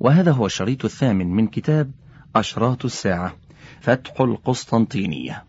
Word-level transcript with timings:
وهذا 0.00 0.32
هو 0.32 0.46
الشريط 0.46 0.84
الثامن 0.84 1.26
من 1.26 1.46
كتاب 1.46 1.90
أشراط 2.36 2.84
الساعة 2.84 3.36
فتح 3.80 4.20
القسطنطينية. 4.20 5.44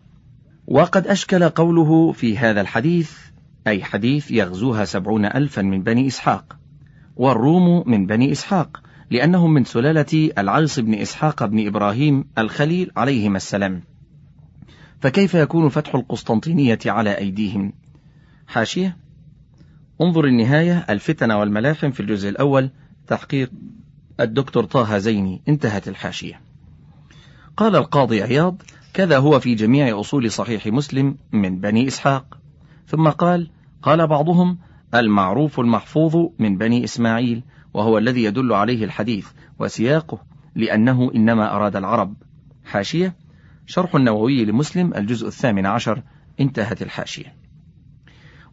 وقد 0.66 1.06
أشكل 1.06 1.48
قوله 1.48 2.12
في 2.12 2.38
هذا 2.38 2.60
الحديث 2.60 3.12
أي 3.66 3.84
حديث 3.84 4.30
يغزوها 4.30 4.84
سبعون 4.84 5.24
ألفا 5.24 5.62
من 5.62 5.82
بني 5.82 6.06
إسحاق. 6.06 6.56
والروم 7.16 7.90
من 7.90 8.06
بني 8.06 8.32
إسحاق 8.32 8.82
لأنهم 9.10 9.54
من 9.54 9.64
سلالة 9.64 10.30
العيص 10.38 10.78
بن 10.78 10.94
إسحاق 10.94 11.44
بن 11.44 11.66
إبراهيم 11.66 12.24
الخليل 12.38 12.90
عليهما 12.96 13.36
السلام. 13.36 13.82
فكيف 15.00 15.34
يكون 15.34 15.68
فتح 15.68 15.94
القسطنطينية 15.94 16.78
على 16.86 17.18
أيديهم؟ 17.18 17.72
حاشية. 18.46 18.96
انظر 20.00 20.24
النهاية 20.24 20.86
الفتن 20.90 21.30
والملاحم 21.30 21.90
في 21.90 22.00
الجزء 22.00 22.28
الأول 22.28 22.70
تحقيق 23.06 23.50
الدكتور 24.22 24.64
طه 24.64 24.98
زيني 24.98 25.42
انتهت 25.48 25.88
الحاشية. 25.88 26.40
قال 27.56 27.76
القاضي 27.76 28.22
عياض 28.22 28.62
كذا 28.94 29.18
هو 29.18 29.40
في 29.40 29.54
جميع 29.54 30.00
أصول 30.00 30.30
صحيح 30.30 30.66
مسلم 30.66 31.16
من 31.32 31.60
بني 31.60 31.88
إسحاق. 31.88 32.38
ثم 32.86 33.08
قال 33.08 33.50
قال 33.82 34.06
بعضهم 34.06 34.58
المعروف 34.94 35.60
المحفوظ 35.60 36.16
من 36.38 36.58
بني 36.58 36.84
إسماعيل 36.84 37.42
وهو 37.74 37.98
الذي 37.98 38.24
يدل 38.24 38.52
عليه 38.52 38.84
الحديث 38.84 39.28
وسياقه 39.58 40.18
لأنه 40.54 41.10
إنما 41.14 41.56
أراد 41.56 41.76
العرب. 41.76 42.14
حاشية 42.64 43.16
شرح 43.66 43.94
النووي 43.94 44.44
لمسلم 44.44 44.94
الجزء 44.94 45.26
الثامن 45.26 45.66
عشر 45.66 46.02
انتهت 46.40 46.82
الحاشية. 46.82 47.34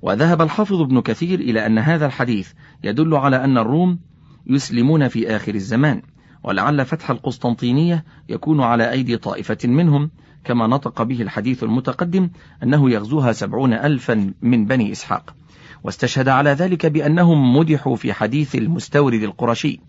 وذهب 0.01 0.41
الحافظ 0.41 0.81
ابن 0.81 1.01
كثير 1.01 1.40
إلى 1.40 1.65
أن 1.65 1.77
هذا 1.77 2.05
الحديث 2.05 2.51
يدل 2.84 3.15
على 3.15 3.43
أن 3.43 3.57
الروم 3.57 3.99
يسلمون 4.48 5.07
في 5.07 5.35
آخر 5.35 5.55
الزمان 5.55 6.02
ولعل 6.43 6.85
فتح 6.85 7.09
القسطنطينية 7.09 8.03
يكون 8.29 8.62
على 8.62 8.91
أيدي 8.91 9.17
طائفة 9.17 9.57
منهم 9.63 10.09
كما 10.43 10.68
نطق 10.68 11.04
به 11.04 11.21
الحديث 11.21 11.63
المتقدم 11.63 12.29
أنه 12.63 12.91
يغزوها 12.91 13.32
سبعون 13.32 13.73
ألفا 13.73 14.34
من 14.41 14.65
بني 14.65 14.91
إسحاق. 14.91 15.35
واستشهد 15.84 16.27
على 16.27 16.49
ذلك 16.49 16.85
بأنهم 16.85 17.57
مدحوا 17.57 17.95
في 17.95 18.13
حديث 18.13 18.55
المستورد 18.55 19.23
القرشي. 19.23 19.79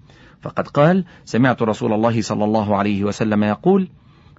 فقد 0.41 0.69
قال 0.69 1.05
سمعت 1.25 1.63
رسول 1.63 1.93
الله 1.93 2.23
صلى 2.23 2.45
الله 2.45 2.77
عليه 2.77 3.05
وسلم 3.05 3.45
يقول 3.45 3.89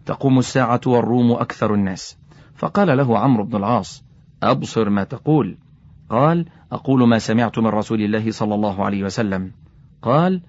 تقوم 0.05 0.39
الساعة 0.39 0.81
والروم 0.85 1.31
أكثر 1.31 1.73
الناس. 1.73 2.17
فقال 2.55 2.97
له 2.97 3.19
عمرو 3.19 3.43
بن 3.43 3.55
العاص 3.55 4.03
أبصر 4.43 4.89
ما 4.89 5.03
تقول. 5.03 5.57
قال 6.09 6.45
أقول 6.71 7.07
ما 7.07 7.19
سمعت 7.19 7.59
من 7.59 7.67
رسول 7.67 8.01
الله 8.01 8.31
صلى 8.31 8.55
الله 8.55 8.85
عليه 8.85 9.03
وسلم. 9.03 9.51
قال 10.01 10.41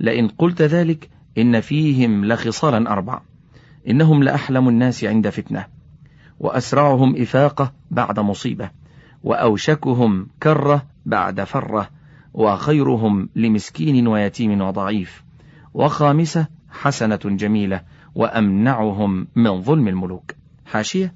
لئن 0.00 0.28
قلت 0.28 0.62
ذلك 0.62 1.10
إن 1.38 1.60
فيهم 1.60 2.24
لخصالا 2.24 2.92
أربع 2.92 3.20
إنهم 3.88 4.22
لأحلم 4.22 4.68
الناس 4.68 5.04
عند 5.04 5.28
فتنة. 5.28 5.66
وأسرعهم 6.40 7.22
إفاقة 7.22 7.72
بعد 7.90 8.20
مصيبة. 8.20 8.70
وأوشكهم 9.22 10.26
كرة 10.42 10.86
بعد 11.06 11.44
فرة. 11.44 11.90
وخيرهم 12.34 13.28
لمسكين 13.36 14.06
ويتيم 14.06 14.60
وضعيف. 14.60 15.24
وخامسة 15.74 16.46
حسنة 16.70 17.20
جميلة. 17.24 17.82
وأمنعهم 18.14 19.26
من 19.36 19.62
ظلم 19.62 19.88
الملوك. 19.88 20.34
حاشية. 20.66 21.14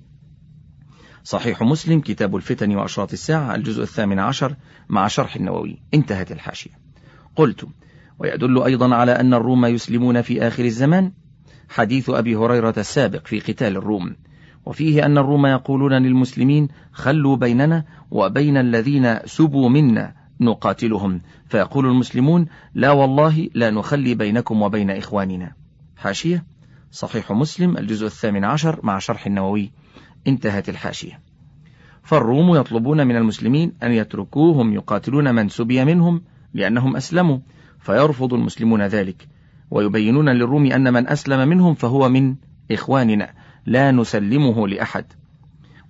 صحيح 1.25 1.63
مسلم 1.63 2.01
كتاب 2.01 2.37
الفتن 2.37 2.77
وأشراط 2.77 3.13
الساعة 3.13 3.55
الجزء 3.55 3.83
الثامن 3.83 4.19
عشر 4.19 4.55
مع 4.89 5.07
شرح 5.07 5.37
النووي. 5.37 5.79
انتهت 5.95 6.33
الحاشية. 6.33 6.71
قلت 7.37 7.67
ويدل 8.19 8.63
أيضا 8.63 8.95
على 8.95 9.13
أن 9.13 9.35
الروم 9.35 9.67
يسلمون 9.67 10.23
في 10.23 10.47
آخر 10.47 10.65
الزمان 10.65 11.13
حديث 11.69 12.11
أبي 12.11 12.37
هريرة 12.37 12.75
السابق 12.79 13.27
في 13.27 13.41
قتال 13.41 13.77
الروم. 13.77 14.17
وفيه 14.67 15.07
أن 15.07 15.19
الروم 15.19 15.47
يقولون 15.47 15.93
للمسلمين 15.93 16.69
خلوا 16.93 17.37
بيننا 17.37 17.85
وبين 18.11 18.57
الذين 18.57 19.19
سبوا 19.25 19.69
منا 19.69 20.15
نقاتلهم. 20.41 21.21
فيقول 21.49 21.87
المسلمون 21.87 22.47
لا 22.75 22.91
والله 22.91 23.49
لا 23.55 23.71
نخلي 23.71 24.15
بينكم 24.15 24.63
وبين 24.63 24.91
إخواننا. 24.91 25.53
حاشية 25.97 26.45
صحيح 26.91 27.33
مسلم 27.33 27.77
الجزء 27.77 28.07
الثامن 28.07 28.45
عشر 28.45 28.81
مع 28.83 28.99
شرح 28.99 29.27
النووي. 29.27 29.73
انتهت 30.27 30.69
الحاشية. 30.69 31.21
فالروم 32.03 32.57
يطلبون 32.57 33.07
من 33.07 33.17
المسلمين 33.17 33.73
أن 33.83 33.93
يتركوهم 33.93 34.75
يقاتلون 34.75 35.35
من 35.35 35.49
سبي 35.49 35.85
منهم 35.85 36.23
لأنهم 36.55 36.97
أسلموا. 36.97 37.39
فيرفض 37.85 38.35
المسلمون 38.35 38.83
ذلك 38.83 39.29
ويبينون 39.71 40.29
للروم 40.29 40.67
أن 40.67 40.93
من 40.93 41.09
أسلم 41.09 41.49
منهم 41.49 41.75
فهو 41.75 42.09
من 42.09 42.35
إخواننا 42.71 43.33
لا 43.67 43.91
نسلمه 43.91 44.69
لأحد. 44.69 45.05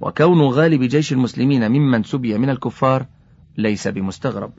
وكون 0.00 0.40
غالب 0.42 0.82
جيش 0.82 1.12
المسلمين 1.12 1.70
ممن 1.70 2.02
سبي 2.02 2.38
من 2.38 2.50
الكفار 2.50 3.06
ليس 3.58 3.88
بمستغرب. 3.88 4.52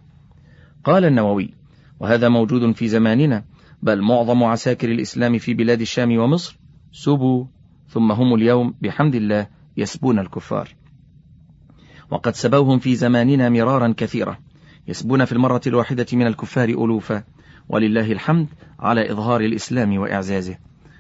قال 0.84 1.06
النووي 1.06 1.54
وهذا 2.00 2.30
موجود 2.30 2.72
في 2.72 2.88
زماننا 2.88 3.44
بل 3.84 4.02
معظم 4.02 4.44
عساكر 4.44 4.92
الإسلام 4.92 5.38
في 5.38 5.54
بلاد 5.54 5.82
الشام 5.82 6.18
ومصر 6.18 6.60
سبوا 6.92 7.46
ثم 7.90 8.12
هم 8.12 8.36
اليوم 8.36 8.74
بحمد 8.82 9.16
الله 9.16 9.48
يسبون 9.78 10.20
الكفار. 10.20 10.70
وقد 12.12 12.36
سبوهم 12.36 12.80
في 12.80 12.96
زماننا 12.96 13.50
مرارا 13.50 13.94
كثيرة. 13.98 14.45
يسبون 14.88 15.26
في 15.26 15.32
المرة 15.32 15.62
الواحدة 15.68 16.06
من 16.14 16.28
الكفار 16.28 16.70
ألوفا 16.70 17.24
ولله 17.70 18.12
الحمد 18.12 18.48
على 18.80 19.12
إظهار 19.12 19.42
الإسلام 19.42 19.98
وإعزازه. 19.98 20.58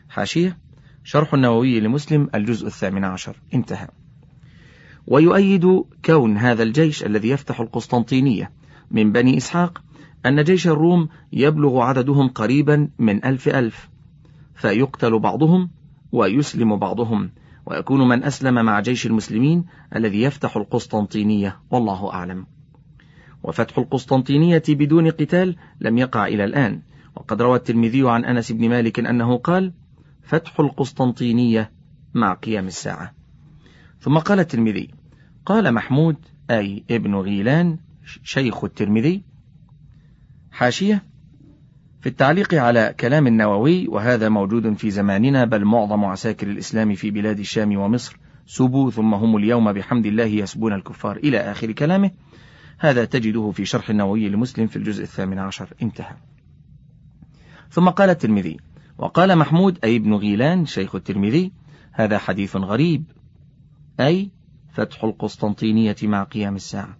حاشية 0.09 0.57
شرح 1.03 1.33
النووي 1.33 1.79
لمسلم 1.79 2.29
الجزء 2.35 2.67
الثامن 2.67 3.03
عشر. 3.03 3.35
انتهى. 3.53 3.87
ويؤيد 5.07 5.83
كون 6.05 6.37
هذا 6.37 6.63
الجيش 6.63 7.03
الذي 7.03 7.29
يفتح 7.29 7.59
القسطنطينية 7.59 8.51
من 8.91 9.11
بني 9.11 9.37
إسحاق 9.37 9.81
أن 10.25 10.43
جيش 10.43 10.67
الروم 10.67 11.09
يبلغ 11.33 11.81
عددهم 11.81 12.27
قريبا 12.27 12.89
من 12.99 13.25
ألف 13.25 13.47
ألف 13.47 13.89
فيقتل 14.55 15.19
بعضهم 15.19 15.69
ويسلم 16.11 16.75
بعضهم 16.75 17.31
ويكون 17.65 18.07
من 18.07 18.23
أسلم 18.23 18.65
مع 18.65 18.79
جيش 18.79 19.05
المسلمين 19.05 19.65
الذي 19.95 20.21
يفتح 20.21 20.57
القسطنطينية 20.57 21.59
والله 21.71 22.13
أعلم. 22.13 22.54
وفتح 23.47 23.77
القسطنطينية 23.77 24.63
بدون 24.69 25.09
قتال 25.09 25.55
لم 25.81 25.97
يقع 25.97 26.27
إلى 26.27 26.43
الآن. 26.45 26.81
وقد 27.15 27.41
روى 27.41 27.57
الترمذي 27.57 28.09
عن 28.09 28.25
أنس 28.25 28.51
بن 28.51 28.69
مالك 28.69 28.99
أنه 28.99 29.37
قال 29.37 29.73
فتح 30.23 30.59
القسطنطينية 30.59 31.71
مع 32.13 32.33
قيام 32.33 32.67
الساعة 32.67 33.13
ثم 33.99 34.17
قال 34.17 34.39
الترمذي 34.39 34.89
قال 35.45 35.73
محمود 35.73 36.15
أي 36.49 36.83
ابن 36.91 37.15
غيلان 37.15 37.77
شيخ 38.23 38.63
الترمذي 38.63 39.23
حاشية 40.51 41.03
في 42.01 42.09
التعليق 42.09 42.53
على 42.53 42.95
كلام 42.99 43.27
النووي 43.27 43.87
وهذا 43.87 44.29
موجود 44.29 44.73
في 44.73 44.91
زماننا 44.91 45.45
بل 45.45 45.65
معظم 45.65 46.05
عساكر 46.05 46.47
الإسلام 46.47 46.95
في 46.95 47.11
بلاد 47.11 47.39
الشام 47.39 47.77
ومصر 47.77 48.17
سبوا 48.45 48.91
ثم 48.91 49.13
هم 49.13 49.37
اليوم 49.37 49.73
بحمد 49.73 50.05
الله 50.05 50.23
يسبون 50.23 50.73
الكفار 50.73 51.17
إلى 51.17 51.37
آخر 51.37 51.71
كلامه 51.71 52.11
هذا 52.77 53.05
تجده 53.05 53.51
في 53.51 53.65
شرح 53.65 53.89
النووي 53.89 54.29
لمسلم 54.29 54.67
في 54.67 54.75
الجزء 54.75 55.03
الثامن 55.03 55.39
عشر. 55.39 55.73
انتهى. 55.81 56.15
ثم 57.69 57.89
قال 57.89 58.09
الترمذي 58.09 58.57
وقال 58.97 59.37
محمود 59.37 59.79
أي 59.83 59.95
ابن 59.95 60.13
غيلان 60.13 60.65
شيخ 60.65 60.95
الترمذي 60.95 61.51
هذا 61.91 62.17
حديث 62.17 62.55
غريب 62.55 63.03
أي 63.99 64.29
فتح 64.71 65.03
القسطنطينية 65.03 65.95
مع 66.03 66.23
قيام 66.23 66.55
الساعة. 66.55 66.97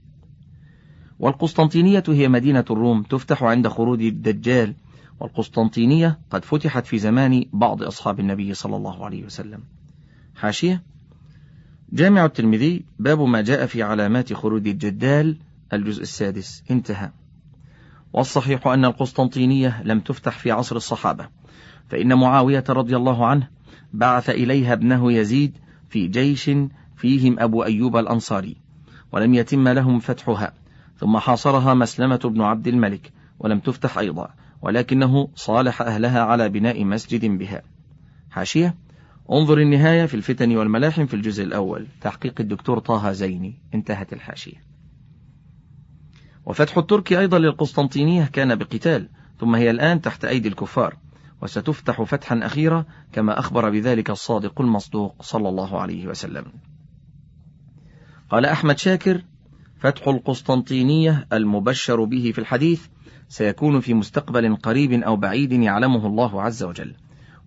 والقسطنطينية 1.19 2.03
هي 2.07 2.27
مدينة 2.27 2.65
الروم 2.71 3.03
تفتح 3.03 3.43
عند 3.43 3.67
خروج 3.67 4.01
الدجال 4.01 4.75
والقسطنطينية 5.19 6.19
قد 6.29 6.45
فتحت 6.45 6.85
في 6.85 6.97
زمان 6.97 7.45
بعض 7.53 7.83
أصحاب 7.83 8.19
النبي 8.19 8.53
صلى 8.53 8.75
الله 8.75 9.05
عليه 9.05 9.25
وسلم. 9.25 9.63
حاشية. 10.35 10.83
جامع 11.93 12.25
الترمذي 12.25 12.85
باب 12.99 13.21
ما 13.21 13.41
جاء 13.41 13.65
في 13.65 13.83
علامات 13.83 14.33
خروج 14.33 14.67
الجدال 14.67 15.37
الجزء 15.73 16.01
السادس. 16.01 16.63
انتهى. 16.71 17.11
والصحيح 18.13 18.67
أن 18.67 18.85
القسطنطينية 18.85 19.83
لم 19.83 19.99
تفتح 19.99 20.39
في 20.39 20.51
عصر 20.51 20.75
الصحابة 20.75 21.27
فإن 21.89 22.13
معاوية 22.13 22.63
رضي 22.69 22.95
الله 22.95 23.25
عنه 23.25 23.47
بعث 23.93 24.29
إليها 24.29 24.73
ابنه 24.73 25.13
يزيد 25.13 25.57
في 25.89 26.07
جيش 26.07 26.51
فيهم 26.97 27.39
أبو 27.39 27.63
أيوب 27.63 27.97
الأنصاري 27.97 28.55
ولم 29.11 29.33
يتم 29.33 29.67
لهم 29.67 29.99
فتحها 29.99 30.53
ثم 30.97 31.17
حاصرها 31.17 31.73
مسلمة 31.73 32.19
بن 32.23 32.41
عبد 32.41 32.67
الملك 32.67 33.11
ولم 33.39 33.59
تفتح 33.59 33.97
أيضا 33.97 34.29
ولكنه 34.61 35.27
صالح 35.35 35.81
أهلها 35.81 36.21
على 36.21 36.49
بناء 36.49 36.85
مسجد 36.85 37.25
بها. 37.25 37.61
حاشية. 38.31 38.75
انظر 39.31 39.57
النهاية 39.57 40.05
في 40.05 40.13
الفتن 40.13 40.57
والملاحم 40.57 41.05
في 41.05 41.13
الجزء 41.13 41.43
الأول. 41.43 41.87
تحقيق 42.01 42.41
الدكتور 42.41 42.79
طه 42.79 43.11
زيني. 43.11 43.55
انتهت 43.73 44.13
الحاشية. 44.13 44.74
وفتح 46.45 46.77
الترك 46.77 47.13
أيضا 47.13 47.39
للقسطنطينية 47.39 48.25
كان 48.25 48.55
بقتال 48.55 49.09
ثم 49.39 49.55
هي 49.55 49.69
الآن 49.69 50.01
تحت 50.01 50.25
أيدي 50.25 50.47
الكفار 50.47 50.97
وستفتح 51.41 52.01
فتحا 52.01 52.39
أخيرا 52.43 52.85
كما 53.11 53.39
أخبر 53.39 53.69
بذلك 53.69 54.09
الصادق 54.09 54.61
المصدوق 54.61 55.21
صلى 55.21 55.49
الله 55.49 55.79
عليه 55.79 56.07
وسلم. 56.07 56.45
قال 58.29 58.45
أحمد 58.45 58.77
شاكر 58.77 59.21
فتح 59.79 60.07
القسطنطينية 60.07 61.27
المبشر 61.33 62.03
به 62.03 62.31
في 62.31 62.39
الحديث 62.39 62.87
سيكون 63.27 63.79
في 63.79 63.93
مستقبل 63.93 64.55
قريب 64.55 64.93
أو 64.93 65.15
بعيد 65.15 65.51
يعلمه 65.51 66.07
الله 66.07 66.41
عز 66.41 66.63
وجل 66.63 66.95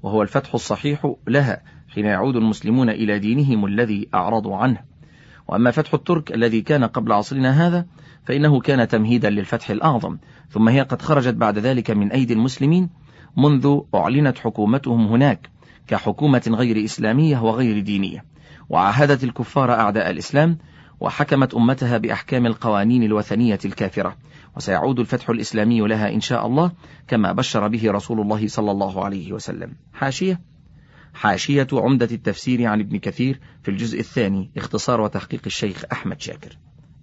وهو 0.02 0.22
الفتح 0.22 0.54
الصحيح 0.54 1.14
لها 1.26 1.62
حين 1.88 2.04
يعود 2.04 2.36
المسلمون 2.36 2.90
إلى 2.90 3.18
دينهم 3.18 3.66
الذي 3.66 4.08
أعرضوا 4.14 4.56
عنه. 4.56 4.80
وأما 5.48 5.70
فتح 5.70 5.94
الترك 5.94 6.32
الذي 6.32 6.60
كان 6.60 6.84
قبل 6.84 7.12
عصرنا 7.12 7.66
هذا 7.66 7.86
فإنه 8.28 8.60
كان 8.60 8.88
تمهيدا 8.88 9.30
للفتح 9.30 9.70
الأعظم. 9.70 10.18
ثم 10.50 10.68
هي 10.68 10.80
قد 10.82 11.02
خرجت 11.02 11.34
بعد 11.34 11.58
ذلك 11.58 11.90
من 11.90 12.12
أيدي 12.12 12.32
المسلمين 12.32 12.90
منذ 13.36 13.80
أعلنت 13.94 14.38
حكومتهم 14.38 15.06
هناك 15.06 15.50
كحكومة 15.86 16.42
غير 16.48 16.84
إسلامية 16.84 17.38
وغير 17.38 17.80
دينية. 17.80 18.24
وعاهدت 18.68 19.24
الكفار 19.24 19.72
أعداء 19.72 20.10
الإسلام 20.10 20.58
وحكمت 21.00 21.54
أمتها 21.54 21.98
بأحكام 21.98 22.46
القوانين 22.46 23.02
الوثنية 23.02 23.58
الكافرة. 23.64 24.16
وسيعود 24.56 25.00
الفتح 25.00 25.30
الإسلامي 25.30 25.80
لها 25.80 26.14
إن 26.14 26.20
شاء 26.20 26.46
الله 26.46 26.72
كما 27.06 27.32
بشر 27.32 27.68
به 27.68 27.90
رسول 27.90 28.20
الله 28.20 28.48
صلى 28.48 28.70
الله 28.70 29.04
عليه 29.04 29.32
وسلم. 29.32 29.72
حاشية. 29.92 30.40
حاشية 31.14 31.66
عمدة 31.72 32.08
التفسير 32.12 32.66
عن 32.66 32.80
ابن 32.80 32.98
كثير 32.98 33.40
في 33.62 33.70
الجزء 33.70 34.00
الثاني 34.00 34.50
اختصار 34.56 35.00
وتحقيق 35.00 35.42
الشيخ 35.46 35.84
أحمد 35.92 36.20
شاكر. 36.20 36.58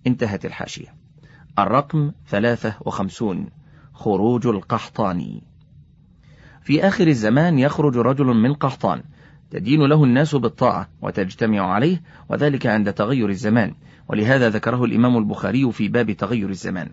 انتهت 0.08 0.46
الحاشية. 0.46 1.05
الرقم 1.60 2.12
ثلاثة 2.28 2.76
وخمسون 2.82 3.50
خروج 3.94 4.48
القحطاني 4.48 5.44
في 6.62 6.88
آخر 6.88 7.08
الزمان 7.08 7.60
يخرج 7.60 7.98
رجل 7.98 8.26
من 8.26 8.54
قحطان 8.54 9.04
تدين 9.52 9.82
له 9.82 10.04
الناس 10.04 10.36
بالطاعة 10.36 10.90
وتجتمع 11.02 11.74
عليه 11.74 12.02
وذلك 12.30 12.68
عند 12.68 12.94
تغير 12.94 13.30
الزمان 13.30 13.74
ولهذا 14.10 14.50
ذكره 14.50 14.84
الإمام 14.84 15.18
البخاري 15.18 15.72
في 15.72 15.88
باب 15.88 16.12
تغير 16.12 16.50
الزمان. 16.50 16.90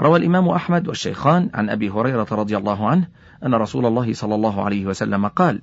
روى 0.00 0.18
الإمام 0.18 0.48
أحمد 0.48 0.88
والشيخان 0.88 1.50
عن 1.54 1.70
أبي 1.70 1.90
هريرة 1.90 2.26
رضي 2.32 2.56
الله 2.56 2.88
عنه 2.88 3.08
أن 3.46 3.54
رسول 3.54 3.86
الله 3.86 4.12
صلى 4.12 4.34
الله 4.34 4.64
عليه 4.64 4.86
وسلم 4.86 5.26
قال 5.26 5.62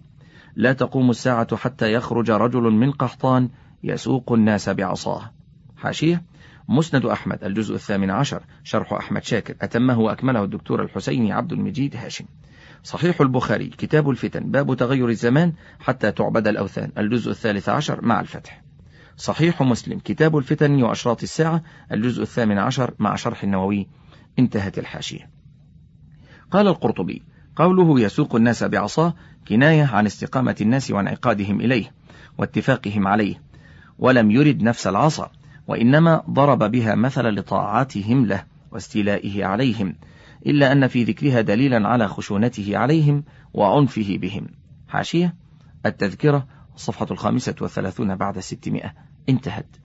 لا 0.56 0.74
تقوم 0.74 1.10
الساعة 1.10 1.56
حتى 1.56 1.94
يخرج 1.94 2.32
رجل 2.32 2.62
من 2.62 2.92
قحطان 2.92 3.50
يسوق 3.84 4.32
الناس 4.32 4.70
بعصاه 4.70 5.32
حاشية 5.78 6.24
مسند 6.72 7.06
أحمد 7.06 7.44
الجزء 7.44 7.76
الثامن 7.76 8.12
عشر 8.12 8.44
شرح 8.64 8.94
أحمد 8.94 9.24
شاكر 9.24 9.56
أتمه 9.62 10.00
وأكمله 10.00 10.44
الدكتور 10.44 10.84
الحسيني 10.84 11.32
عبد 11.32 11.52
المجيد 11.52 11.96
هاشم. 11.96 12.26
صحيح 12.84 13.22
البخاري 13.22 13.68
كتاب 13.68 14.10
الفتن 14.10 14.52
باب 14.52 14.76
تغير 14.76 15.10
الزمان 15.10 15.54
حتى 15.80 16.12
تعبد 16.12 16.48
الأوثان 16.48 16.92
الجزء 16.98 17.32
الثالث 17.32 17.70
عشر 17.70 18.06
مع 18.06 18.20
الفتح. 18.20 18.62
صحيح 19.18 19.62
مسلم 19.62 20.00
كتاب 20.00 20.38
الفتن 20.38 20.84
وأشراط 20.84 21.24
الساعة 21.24 21.64
الجزء 21.92 22.22
الثامن 22.22 22.58
عشر 22.58 22.94
مع 23.00 23.16
شرح 23.16 23.44
النووي. 23.44 23.88
انتهت 24.40 24.80
الحاشية. 24.80 25.30
قال 26.52 26.68
القرطبي 26.68 27.22
قوله 27.56 28.00
يسوق 28.00 28.36
الناس 28.36 28.64
بعصاه 28.64 29.14
كناية 29.48 29.84
عن 29.84 30.06
استقامة 30.06 30.56
الناس 30.62 30.92
وانعقادهم 30.92 31.62
إليه 31.62 31.92
واتفاقهم 32.38 33.08
عليه 33.08 33.42
ولم 34.00 34.32
يرد 34.32 34.64
نفس 34.64 34.88
العصا. 34.88 35.32
وإنما 35.70 36.24
ضرب 36.30 36.72
بها 36.72 36.96
مثل 36.96 37.24
لطاعاتهم 37.24 38.26
له 38.26 38.44
واستيلائه 38.72 39.46
عليهم 39.46 39.96
إلا 40.46 40.72
أن 40.72 40.88
في 40.88 41.04
ذكرها 41.04 41.42
دليلا 41.42 41.88
على 41.88 42.08
خشونته 42.08 42.78
عليهم 42.78 43.24
وعنفه 43.54 44.18
بهم. 44.22 44.48
حاشية 44.88 45.36
التذكرة 45.86 46.48
الصفحة 46.76 47.08
الخامسة 47.12 47.56
والثلاثون 47.62 48.16
بعد 48.16 48.38
الستمائة 48.38 48.94
انتهت. 49.30 49.76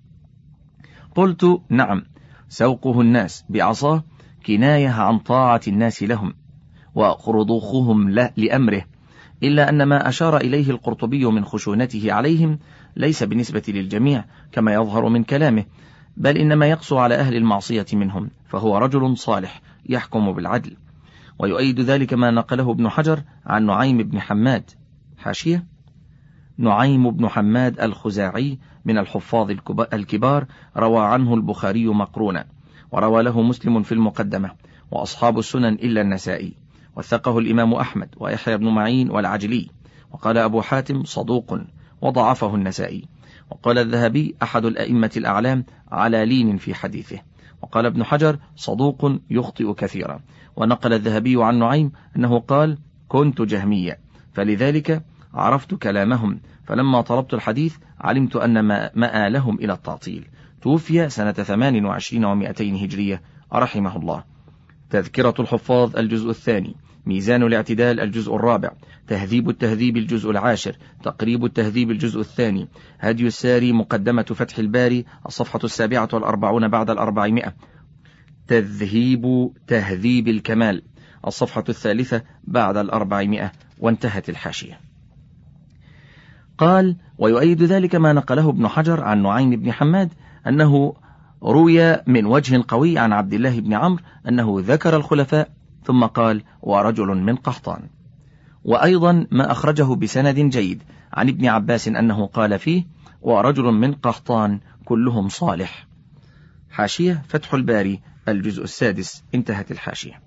قلت 1.14 1.60
نعم 1.68 2.02
سوقه 2.48 3.00
الناس 3.00 3.44
بعصاه 3.48 4.04
كناية 4.46 4.88
عن 4.88 5.18
طاعة 5.18 5.60
الناس 5.68 6.02
لهم 6.02 6.34
ورضوخهم 6.94 8.10
لأمره 8.36 8.84
إلا 9.42 9.68
أن 9.68 9.82
ما 9.82 10.08
أشار 10.08 10.36
إليه 10.36 10.70
القرطبي 10.70 11.24
من 11.26 11.44
خشونته 11.44 12.12
عليهم 12.12 12.58
ليس 12.96 13.22
بالنسبة 13.22 13.62
للجميع 13.68 14.24
كما 14.52 14.74
يظهر 14.74 15.08
من 15.08 15.24
كلامه 15.24 15.64
بل 16.16 16.36
إنما 16.38 16.66
يقسو 16.66 16.98
على 16.98 17.14
أهل 17.14 17.36
المعصية 17.36 17.86
منهم 17.92 18.30
فهو 18.48 18.78
رجل 18.78 19.16
صالح 19.18 19.60
يحكم 19.86 20.32
بالعدل. 20.32 20.76
ويؤيد 21.38 21.80
ذلك 21.80 22.14
ما 22.14 22.30
نقله 22.30 22.70
ابن 22.70 22.88
حجر 22.88 23.22
عن 23.46 23.66
نعيم 23.66 23.98
بن 23.98 24.20
حماد. 24.20 24.70
حاشية؟ 25.18 25.66
نعيم 26.58 27.10
بن 27.10 27.28
حماد 27.28 27.80
الخزاعي 27.80 28.58
من 28.84 28.98
الحفاظ 28.98 29.50
الكبار 29.92 30.46
روى 30.76 31.00
عنه 31.00 31.34
البخاري 31.34 31.86
مقرونا 31.86 32.46
وروى 32.92 33.22
له 33.22 33.42
مسلم 33.42 33.82
في 33.82 33.92
المقدمة 33.92 34.50
وأصحاب 34.90 35.38
السنن 35.38 35.74
إلا 35.74 36.00
النسائي 36.00 36.54
وثقه 36.96 37.38
الإمام 37.38 37.74
أحمد 37.74 38.08
ويحيى 38.16 38.56
بن 38.56 38.68
معين 38.68 39.10
والعجلي 39.10 39.70
وقال 40.12 40.38
أبو 40.38 40.62
حاتم 40.62 41.04
صدوق. 41.04 41.58
وضعفه 42.00 42.54
النسائي. 42.54 43.04
وقال 43.50 43.78
الذهبي 43.78 44.34
أحد 44.42 44.64
الأئمة 44.64 45.10
الأعلام 45.16 45.64
على 45.92 46.26
لين 46.26 46.56
في 46.56 46.74
حديثه. 46.74 47.18
وقال 47.62 47.86
ابن 47.86 48.04
حجر 48.04 48.38
صدوق 48.56 49.12
يخطئ 49.30 49.74
كثيرا. 49.74 50.20
ونقل 50.56 50.92
الذهبي 50.92 51.44
عن 51.44 51.58
نعيم 51.58 51.92
أنه 52.16 52.38
قال 52.38 52.78
كنت 53.08 53.42
جهميا. 53.42 53.98
فلذلك 54.32 55.02
عرفت 55.34 55.74
كلامهم. 55.74 56.40
فلما 56.64 57.00
طلبت 57.00 57.34
الحديث 57.34 57.76
علمت 58.00 58.36
أن 58.36 58.64
مآلهم 58.94 59.58
إلى 59.58 59.72
التعطيل. 59.72 60.28
توفي 60.62 61.08
سنة 61.08 61.32
ثمان 61.32 61.84
وعشرين 61.84 62.24
ومائتين 62.24 62.74
هجرية. 62.74 63.22
رحمه 63.52 63.96
الله. 63.96 64.24
تذكرة 64.90 65.34
الحفاظ 65.38 65.96
الجزء 65.96 66.30
الثاني. 66.30 66.76
ميزان 67.06 67.42
الاعتدال 67.42 68.00
الجزء 68.00 68.36
الرابع. 68.36 68.70
تهذيب 69.08 69.48
التهذيب 69.48 69.96
الجزء 69.96 70.30
العاشر 70.30 70.76
تقريب 71.02 71.44
التهذيب 71.44 71.90
الجزء 71.90 72.20
الثاني. 72.20 72.68
هدي 73.00 73.26
الساري 73.26 73.72
مقدمة 73.72 74.22
فتح 74.22 74.58
الباري 74.58 75.04
الصفحة 75.26 75.60
السابعة 75.64 76.08
والأربعون 76.12 76.68
بعد 76.68 76.90
الأربعمائة. 76.90 77.54
تذهيب 78.48 79.50
تهذيب 79.66 80.28
الكمال 80.28 80.82
الصفحة 81.26 81.64
الثالثة 81.68 82.22
بعد 82.44 82.76
الأربعمائة 82.76 83.52
وانتهت 83.78 84.28
الحاشية. 84.28 84.80
قال 86.58 86.96
ويؤيد 87.18 87.62
ذلك 87.62 87.94
ما 87.94 88.12
نقله 88.12 88.48
ابن 88.48 88.68
حجر 88.68 89.04
عن 89.04 89.22
نعيم 89.22 89.50
بن 89.50 89.72
حماد 89.72 90.12
أنه 90.46 90.94
روي 91.42 91.96
من 92.06 92.26
وجه 92.26 92.64
قوي 92.68 92.98
عن 92.98 93.12
عبد 93.12 93.32
الله 93.32 93.60
بن 93.60 93.74
عمرو 93.74 94.02
أنه 94.28 94.56
ذكر 94.58 94.96
الخلفاء 94.96 95.50
ثم 95.84 96.04
قال 96.04 96.42
ورجل 96.62 97.06
من 97.06 97.36
قحطان. 97.36 97.93
وأيضا 98.64 99.26
ما 99.30 99.52
أخرجه 99.52 99.94
بسند 99.94 100.38
جيد 100.38 100.82
عن 101.12 101.28
ابن 101.28 101.46
عباس 101.46 101.88
أنه 101.88 102.26
قال 102.26 102.58
فيه 102.58 102.84
ورجل 103.22 103.64
من 103.64 103.92
قحطان 103.92 104.60
كلهم 104.84 105.28
صالح. 105.28 105.86
حاشية 106.70 107.22
فتح 107.28 107.54
الباري 107.54 108.00
الجزء 108.28 108.64
السادس 108.64 109.24
انتهت 109.34 109.70
الحاشية. 109.70 110.20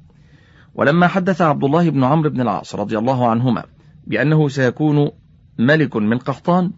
ولما 0.75 1.07
حدث 1.07 1.41
عبد 1.41 1.63
الله 1.63 1.89
بن 1.89 2.03
عمرو 2.03 2.29
بن 2.29 2.41
العاص 2.41 2.75
رضي 2.75 2.97
الله 2.97 3.29
عنهما 3.29 3.63
بأنه 4.07 4.49
سيكون 4.49 5.11
ملك 5.59 5.95
من 5.95 6.17
قحطان 6.17 6.71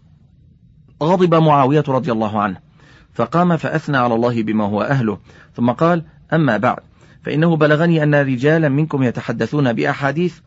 غضب 1.02 1.34
معاوية 1.34 1.84
رضي 1.88 2.12
الله 2.12 2.40
عنه 2.42 2.56
فقام 3.12 3.56
فأثنى 3.56 3.96
على 3.96 4.14
الله 4.14 4.42
بما 4.42 4.64
هو 4.64 4.82
أهله 4.82 5.18
ثم 5.54 5.70
قال 5.70 6.04
أما 6.32 6.56
بعد 6.56 6.78
فإنه 7.22 7.56
بلغني 7.56 8.02
أن 8.02 8.14
رجالا 8.14 8.68
منكم 8.68 9.02
يتحدثون 9.02 9.72
بأحاديث 9.72 10.38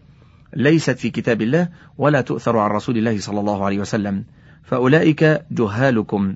ليست 0.55 0.98
في 0.98 1.10
كتاب 1.10 1.41
الله 1.41 1.69
ولا 1.98 2.22
تؤثر 2.22 2.57
عن 2.57 2.72
رسول 2.72 2.98
الله 2.98 3.19
صلى 3.19 3.39
الله 3.39 3.65
عليه 3.65 3.79
وسلم. 3.79 4.25
فأولئك 4.63 5.45
جهالكم. 5.51 6.36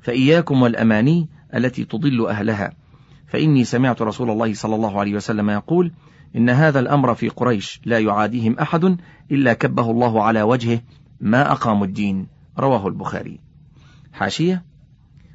فإياكم 0.00 0.62
والأماني 0.62 1.28
التي 1.54 1.84
تضل 1.84 2.26
أهلها. 2.26 2.72
فإني 3.26 3.64
سمعت 3.64 4.02
رسول 4.02 4.30
الله 4.30 4.54
صلى 4.54 4.74
الله 4.74 5.00
عليه 5.00 5.14
وسلم 5.14 5.50
يقول 5.50 5.92
إن 6.36 6.50
هذا 6.50 6.80
الأمر 6.80 7.14
في 7.14 7.28
قريش 7.28 7.80
لا 7.84 7.98
يعاديهم 7.98 8.58
أحد 8.58 8.96
إلا 9.30 9.52
كبه 9.52 9.90
الله 9.90 10.22
على 10.22 10.42
وجهه 10.42 10.80
ما 11.20 11.52
أقاموا 11.52 11.86
الدين. 11.86 12.26
رواه 12.58 12.88
البخاري. 12.88 13.40
حاشية. 14.12 14.64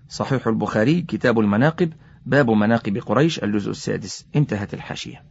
صحيح 0.09 0.47
البخاري 0.47 1.01
كتاب 1.01 1.39
المناقب 1.39 1.93
باب 2.25 2.49
مناقب 2.49 2.97
قريش 2.97 3.43
الجزء 3.43 3.71
السادس. 3.71 4.25
انتهت 4.35 4.73
الحاشية. 4.73 5.23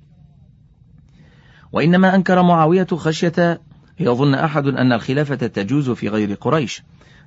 وإنما 1.73 2.15
أنكر 2.15 2.43
معاوية 2.43 2.87
خشية 2.87 3.61
يظن 4.01 4.35
أحد 4.35 4.67
أن 4.67 4.93
الخلافة 4.93 5.35
تجوز 5.35 5.91
في 5.91 6.09
غير 6.09 6.35
قريش 6.35 6.83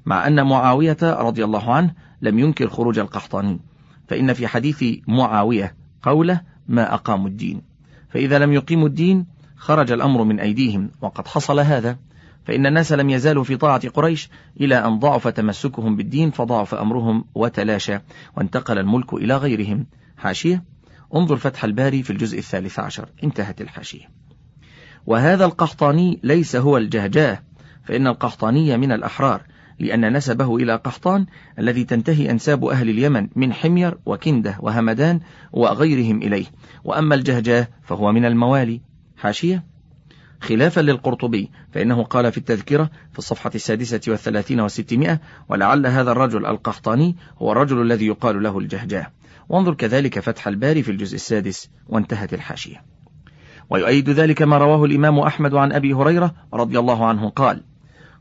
مع 0.06 0.28
أن 0.28 0.46
معاوية 0.46 0.98
رضي 1.02 1.44
الله 1.44 1.74
عنه 1.74 1.94
لم 2.22 2.40
ينكر 2.40 2.70
خروج 2.70 3.00
القحطاني. 3.00 3.60
فإن 4.08 4.34
في 4.34 4.48
حديث 4.48 4.84
معاوية 5.08 5.76
قوله 6.04 6.42
ما 6.68 6.94
أقاموا 6.94 7.28
الدين. 7.28 7.62
فإذا 8.10 8.40
لم 8.40 8.54
يقيموا 8.54 8.88
الدين 8.88 9.26
خرج 9.56 9.92
الأمر 9.92 10.24
من 10.24 10.40
أيديهم 10.40 10.92
وقد 11.02 11.28
حصل 11.28 11.60
هذا. 11.60 11.98
فإن 12.46 12.66
الناس 12.66 12.92
لم 12.92 13.10
يزالوا 13.10 13.44
في 13.44 13.58
طاعة 13.58 13.90
قريش 13.90 14.30
إلى 14.62 14.76
أن 14.86 15.00
ضعف 15.00 15.28
تمسكهم 15.28 15.96
بالدين 15.96 16.32
فضعف 16.32 16.76
أمرهم 16.76 17.26
وتلاشى 17.36 18.00
وانتقل 18.38 18.78
الملك 18.78 19.14
إلى 19.14 19.38
غيرهم. 19.38 19.86
حاشية 20.18 20.64
انظر 21.16 21.38
فتح 21.38 21.64
الباري 21.64 22.04
في 22.04 22.10
الجزء 22.10 22.38
الثالث 22.40 22.80
عشر. 22.80 23.10
انتهت 23.24 23.62
الحاشية. 23.62 24.21
وهذا 25.06 25.46
القحطاني 25.46 26.20
ليس 26.24 26.56
هو 26.56 26.78
الجهجاه 26.78 27.40
فإن 27.84 28.08
القحطاني 28.08 28.78
من 28.78 28.92
الأحرار 28.92 29.42
لأن 29.82 30.14
نسبه 30.14 30.56
إلى 30.58 30.76
قحطان 30.76 31.26
الذي 31.60 31.84
تنتهي 31.84 32.32
أنساب 32.32 32.66
أهل 32.66 32.90
اليمن 32.90 33.28
من 33.36 33.54
حمير 33.54 33.98
وكندة 34.06 34.58
وهمدان 34.60 35.20
وغيرهم 35.52 36.22
إليه. 36.22 36.46
وأما 36.84 37.16
الجهجاه 37.16 37.68
فهو 37.84 38.12
من 38.12 38.26
الموالي. 38.26 38.82
حاشية؟ 39.18 39.64
خلافا 40.42 40.82
للقرطبي 40.82 41.50
فإنه 41.72 42.04
قال 42.04 42.32
في 42.32 42.38
التذكرة 42.38 42.90
في 43.12 43.20
الصفحة 43.20 43.52
السادسة 43.56 44.02
والثلاثين 44.08 44.60
والستمائة 44.60 45.20
ولعل 45.50 45.88
هذا 45.88 46.12
الرجل 46.12 46.46
القحطاني 46.46 47.16
هو 47.38 47.52
الرجل 47.52 47.82
الذي 47.82 48.08
يقال 48.08 48.44
له 48.44 48.60
الجهجاه 48.60 49.08
وانظر 49.50 49.74
كذلك 49.74 50.20
فتح 50.20 50.48
الباري 50.48 50.84
في 50.84 50.92
الجزء 50.92 51.16
السادس 51.16 51.70
وانتهت 51.90 52.34
الحاشية. 52.34 52.84
ويؤيد 53.72 54.10
ذلك 54.10 54.42
ما 54.42 54.58
رواه 54.58 54.86
الإمام 54.86 55.20
أحمد 55.20 55.54
عن 55.54 55.72
أبي 55.72 55.94
هريرة 55.94 56.36
رضي 56.54 56.80
الله 56.80 57.06
عنه 57.06 57.30
قال 57.30 57.64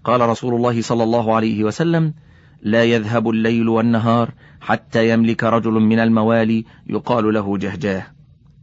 قال 0.05 0.21
رسول 0.21 0.55
الله 0.55 0.83
صلى 0.83 1.03
الله 1.03 1.35
عليه 1.35 1.65
وسلم 1.65 2.15
لا 2.63 2.85
يذهب 2.85 3.31
الليل 3.31 3.69
والنهار 3.69 4.35
حتى 4.61 5.11
يملك 5.11 5.45
رجل 5.45 5.73
من 5.73 5.99
الموالي 5.99 6.65
يقال 6.87 7.35
له 7.35 7.59
جهجاه. 7.59 8.07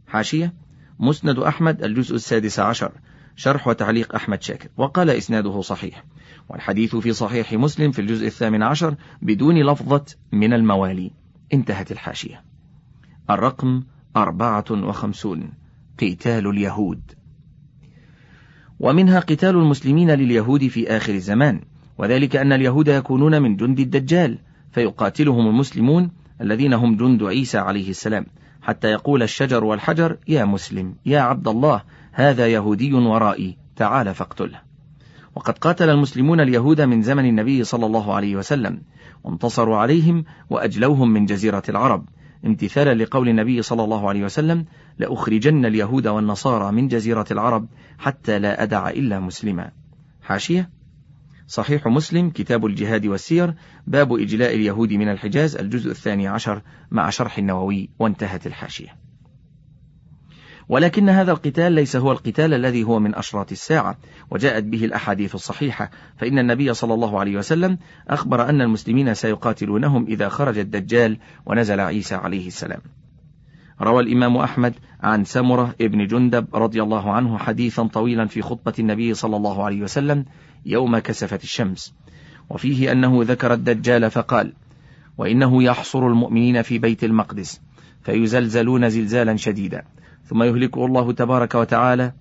حاشية 0.06 0.54
مسند 0.98 1.38
أحمد 1.38 1.82
الجزء 1.82 2.14
السادس 2.14 2.60
عشر 2.60 2.92
شرح 3.36 3.68
وتعليق 3.68 4.14
أحمد 4.14 4.42
شاكر 4.42 4.68
وقال 4.76 5.10
إسناده 5.10 5.60
صحيح. 5.60 6.04
والحديث 6.48 6.96
في 6.96 7.12
صحيح 7.12 7.52
مسلم 7.52 7.92
في 7.92 7.98
الجزء 7.98 8.26
الثامن 8.26 8.62
عشر 8.62 8.94
بدون 9.22 9.62
لفظة 9.62 10.04
من 10.32 10.52
الموالي. 10.52 11.10
انتهت 11.52 11.92
الحاشية. 11.92 12.44
الرقم 13.30 13.82
أربعة 14.16 14.64
وخمسون. 14.70 15.52
قتال 16.02 16.46
اليهود. 16.46 17.00
ومنها 18.80 19.20
قتال 19.20 19.56
المسلمين 19.56 20.10
لليهود 20.10 20.66
في 20.66 20.96
آخر 20.96 21.14
الزمان 21.14 21.60
وذلك 21.98 22.36
أن 22.36 22.52
اليهود 22.52 22.88
يكونون 22.88 23.42
من 23.42 23.56
جند 23.56 23.80
الدجال 23.80 24.38
فيقاتلهم 24.72 25.46
المسلمون 25.46 26.10
الذين 26.40 26.74
هم 26.74 26.96
جند 26.96 27.22
عيسى 27.22 27.58
عليه 27.58 27.90
السلام 27.90 28.26
حتى 28.62 28.90
يقول 28.90 29.22
الشجر 29.22 29.64
والحجر 29.64 30.16
يا 30.28 30.44
مسلم 30.44 30.94
يا 31.06 31.20
عبد 31.20 31.48
الله 31.48 31.82
هذا 32.12 32.46
يهودي 32.46 32.94
ورائي 32.94 33.56
تعال 33.76 34.14
فاقتله. 34.14 34.60
وقد 35.36 35.58
قاتل 35.58 35.90
المسلمون 35.90 36.40
اليهود 36.40 36.80
من 36.80 37.02
زمن 37.02 37.24
النبي 37.24 37.64
صلى 37.64 37.86
الله 37.86 38.14
عليه 38.14 38.36
وسلم 38.36 38.82
وانتصروا 39.24 39.76
عليهم 39.76 40.24
وأجلوهم 40.50 41.10
من 41.10 41.26
جزيرة 41.26 41.62
العرب. 41.68 42.08
امتثالا 42.46 42.94
لقول 42.94 43.28
النبي 43.28 43.62
صلى 43.62 43.84
الله 43.84 44.08
عليه 44.08 44.24
وسلم 44.24 44.64
لأخرجن 44.98 45.66
اليهود 45.66 46.06
والنصارى 46.06 46.72
من 46.72 46.88
جزيرة 46.88 47.26
العرب 47.30 47.68
حتى 47.98 48.38
لا 48.38 48.62
أدع 48.62 48.90
إلا 48.90 49.20
مسلما. 49.20 49.70
حاشية؟ 50.22 50.70
صحيح 51.46 51.86
مسلم 51.86 52.30
كتاب 52.30 52.66
الجهاد 52.66 53.06
والسير 53.06 53.54
باب 53.86 54.12
إجلاء 54.12 54.54
اليهود 54.54 54.92
من 54.92 55.08
الحجاز 55.08 55.56
الجزء 55.56 55.90
الثاني 55.90 56.28
عشر 56.28 56.62
مع 56.90 57.10
شرح 57.10 57.38
النووي 57.38 57.90
وانتهت 57.98 58.46
الحاشية. 58.46 59.07
ولكن 60.68 61.08
هذا 61.08 61.32
القتال 61.32 61.72
ليس 61.72 61.96
هو 61.96 62.12
القتال 62.12 62.54
الذي 62.54 62.84
هو 62.84 62.98
من 62.98 63.14
أشراط 63.14 63.52
الساعة 63.52 63.98
وجاءت 64.30 64.64
به 64.64 64.84
الأحاديث 64.84 65.34
الصحيحة. 65.34 65.90
فإن 66.16 66.38
النبي 66.38 66.74
صلى 66.74 66.94
الله 66.94 67.20
عليه 67.20 67.36
وسلم 67.36 67.78
أخبر 68.08 68.48
أن 68.48 68.60
المسلمين 68.60 69.14
سيقاتلونهم 69.14 70.06
إذا 70.06 70.28
خرج 70.28 70.58
الدجال 70.58 71.18
ونزل 71.46 71.80
عيسى 71.80 72.14
عليه 72.14 72.46
السلام. 72.46 72.80
روى 73.80 74.02
الإمام 74.02 74.36
أحمد 74.36 74.74
عن 75.00 75.24
سمرة 75.24 75.74
ابن 75.80 76.06
جندب 76.06 76.46
رضي 76.54 76.82
الله 76.82 77.12
عنه 77.12 77.38
حديثا 77.38 77.86
طويلا 77.86 78.26
في 78.26 78.42
خطبة 78.42 78.74
النبي 78.78 79.14
صلى 79.14 79.36
الله 79.36 79.64
عليه 79.64 79.82
وسلم 79.82 80.24
يوم 80.66 80.98
كسفت 80.98 81.42
الشمس. 81.42 81.94
وفيه 82.50 82.92
أنه 82.92 83.20
ذكر 83.22 83.52
الدجال 83.52 84.10
فقال 84.10 84.52
وإنه 85.18 85.62
يحصر 85.62 86.06
المؤمنين 86.06 86.62
في 86.62 86.78
بيت 86.78 87.04
المقدس 87.04 87.60
فيزلزلون 88.02 88.88
زلزالا 88.88 89.36
شديدا 89.36 89.84
ثم 90.28 90.42
يهلكه 90.42 90.86
الله 90.86 91.12
تبارك 91.12 91.54
وتعالى 91.54 92.12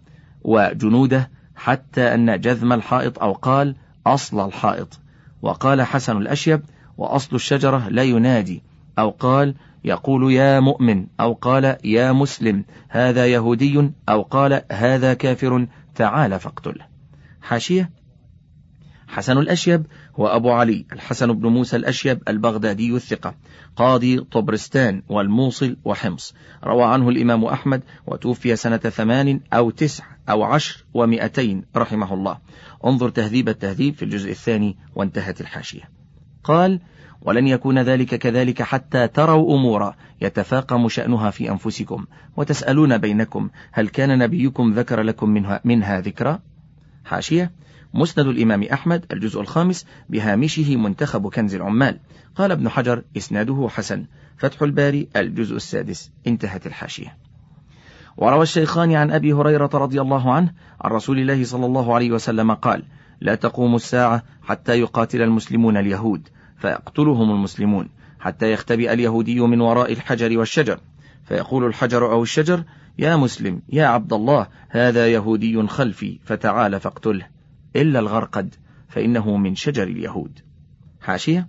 وجنوده 0.42 1.30
حتى 1.56 2.14
أن 2.14 2.42
جذم 2.42 2.74
الحائط 2.74 3.20
أو 3.20 3.34
قال 3.34 3.76
أصل 4.08 4.46
الحائط. 4.46 5.00
وقال 5.42 5.82
حسن 5.82 6.18
الأشيب 6.18 6.62
وأصل 6.98 7.36
الشجرة 7.36 7.90
لا 7.90 8.04
ينادي. 8.04 8.64
أو 9.00 9.10
قال 9.10 9.56
يقول 9.84 10.32
يا 10.32 10.60
مؤمن. 10.60 11.08
أو 11.20 11.34
قال 11.34 11.78
يا 11.84 12.12
مسلم. 12.12 12.66
هذا 12.90 13.26
يهودي. 13.26 13.92
أو 14.10 14.22
قال 14.22 14.62
هذا 14.72 15.14
كافر. 15.14 15.68
تعال 15.96 16.40
فاقتله. 16.40 16.86
حاشية؟ 17.42 17.97
حسن 19.08 19.38
الأشيب 19.38 19.86
هو 20.16 20.28
أبو 20.28 20.52
علي 20.52 20.86
الحسن 20.94 21.34
بن 21.34 21.48
موسى 21.48 21.76
الأشيب 21.76 22.24
البغدادي 22.28 22.96
الثقة 22.96 23.36
قاضي 23.76 24.20
طبرستان 24.20 25.02
والموصل 25.10 25.78
وحمص. 25.86 26.34
روى 26.64 26.84
عنه 26.84 27.10
الإمام 27.10 27.46
أحمد 27.46 27.84
وتوفي 28.08 28.56
سنة 28.56 28.78
ثمان 28.78 29.40
أو 29.54 29.70
تسع 29.70 30.04
أو 30.30 30.44
عشر 30.44 30.86
ومئتين 30.94 31.66
رحمه 31.76 32.14
الله. 32.14 32.38
انظر 32.86 33.10
تهذيب 33.10 33.50
التهذيب 33.50 33.96
في 33.96 34.06
الجزء 34.06 34.32
الثاني 34.32 34.78
وانتهت 34.96 35.42
الحاشية. 35.42 35.90
قال 36.44 36.80
ولن 37.22 37.48
يكون 37.48 37.80
ذلك 37.80 38.16
كذلك 38.16 38.62
حتى 38.62 39.08
تروا 39.08 39.56
أمورا. 39.56 39.96
يتفاقم 40.22 40.90
شأنها 40.90 41.30
في 41.30 41.52
أنفسكم. 41.52 42.06
وتسألون 42.38 42.98
بينكم. 42.98 43.50
هل 43.72 43.88
كان 43.88 44.20
نبيكم 44.20 44.74
ذكر 44.74 45.02
لكم 45.02 45.30
منها, 45.30 45.62
منها 45.64 46.00
ذكرى؟ 46.02 46.40
حاشية. 47.06 47.52
مسند 47.94 48.28
الإمام 48.28 48.64
أحمد 48.64 49.06
الجزء 49.12 49.42
الخامس 49.42 49.86
بهامشه 50.10 50.76
منتخب 50.76 51.28
كنز 51.28 51.56
العمال. 51.56 52.00
قال 52.36 52.52
ابن 52.52 52.70
حجر 52.70 53.04
إسناده 53.18 53.68
حسن. 53.70 54.06
فتح 54.38 54.62
الباري 54.62 55.08
الجزء 55.16 55.56
السادس. 55.56 56.12
انتهت 56.28 56.68
الحاشية. 56.68 57.18
وروى 58.18 58.44
الشيخان 58.44 58.94
عن 58.94 59.12
أبي 59.12 59.34
هريرة 59.34 59.70
رضي 59.74 60.02
الله 60.02 60.34
عنه 60.34 60.54
عن 60.82 60.92
رسول 60.92 61.20
الله 61.20 61.44
صلى 61.44 61.66
الله 61.66 61.96
عليه 61.96 62.12
وسلم 62.12 62.54
قال 62.54 62.84
لا 63.22 63.36
تقوم 63.36 63.76
الساعة 63.76 64.24
حتى 64.44 64.80
يقاتل 64.80 65.22
المسلمون 65.22 65.78
اليهود 65.78 66.28
فيقتلهم 66.58 67.32
المسلمون 67.32 67.90
حتى 68.20 68.52
يختبئ 68.52 68.94
اليهودي 68.94 69.40
من 69.40 69.62
وراء 69.62 69.92
الحجر 69.92 70.38
والشجر. 70.38 70.80
فيقول 71.26 71.66
الحجر 71.66 72.12
أو 72.12 72.24
الشجر 72.24 72.64
يا 73.00 73.16
مسلم 73.16 73.62
يا 73.70 73.86
عبد 73.86 74.14
الله 74.14 74.48
هذا 74.70 75.08
يهودي 75.08 75.68
خلفي 75.68 76.20
فتعال 76.26 76.80
فاقتله. 76.80 77.37
إلا 77.78 78.00
الغرقد 78.00 78.56
فإنه 78.88 79.38
من 79.38 79.56
شجر 79.56 79.84
اليهود. 79.84 80.40
حاشية 81.02 81.48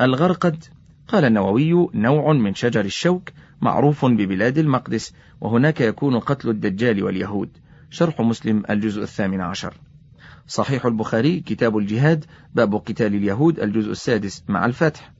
الغرقد 0.00 0.64
قال 1.08 1.24
النووي 1.24 1.88
نوع 1.94 2.32
من 2.32 2.54
شجر 2.54 2.84
الشوك 2.84 3.30
معروف 3.60 4.04
ببلاد 4.04 4.58
المقدس 4.58 5.12
وهناك 5.40 5.80
يكون 5.80 6.18
قتل 6.18 6.48
الدجال 6.48 7.04
واليهود. 7.04 7.48
شرح 7.90 8.20
مسلم 8.20 8.62
الجزء 8.70 9.02
الثامن 9.02 9.40
عشر. 9.40 9.74
صحيح 10.46 10.86
البخاري 10.86 11.40
كتاب 11.40 11.78
الجهاد 11.78 12.24
باب 12.54 12.74
قتال 12.74 13.14
اليهود 13.14 13.60
الجزء 13.60 13.90
السادس 13.90 14.44
مع 14.48 14.66
الفتح. 14.66 15.12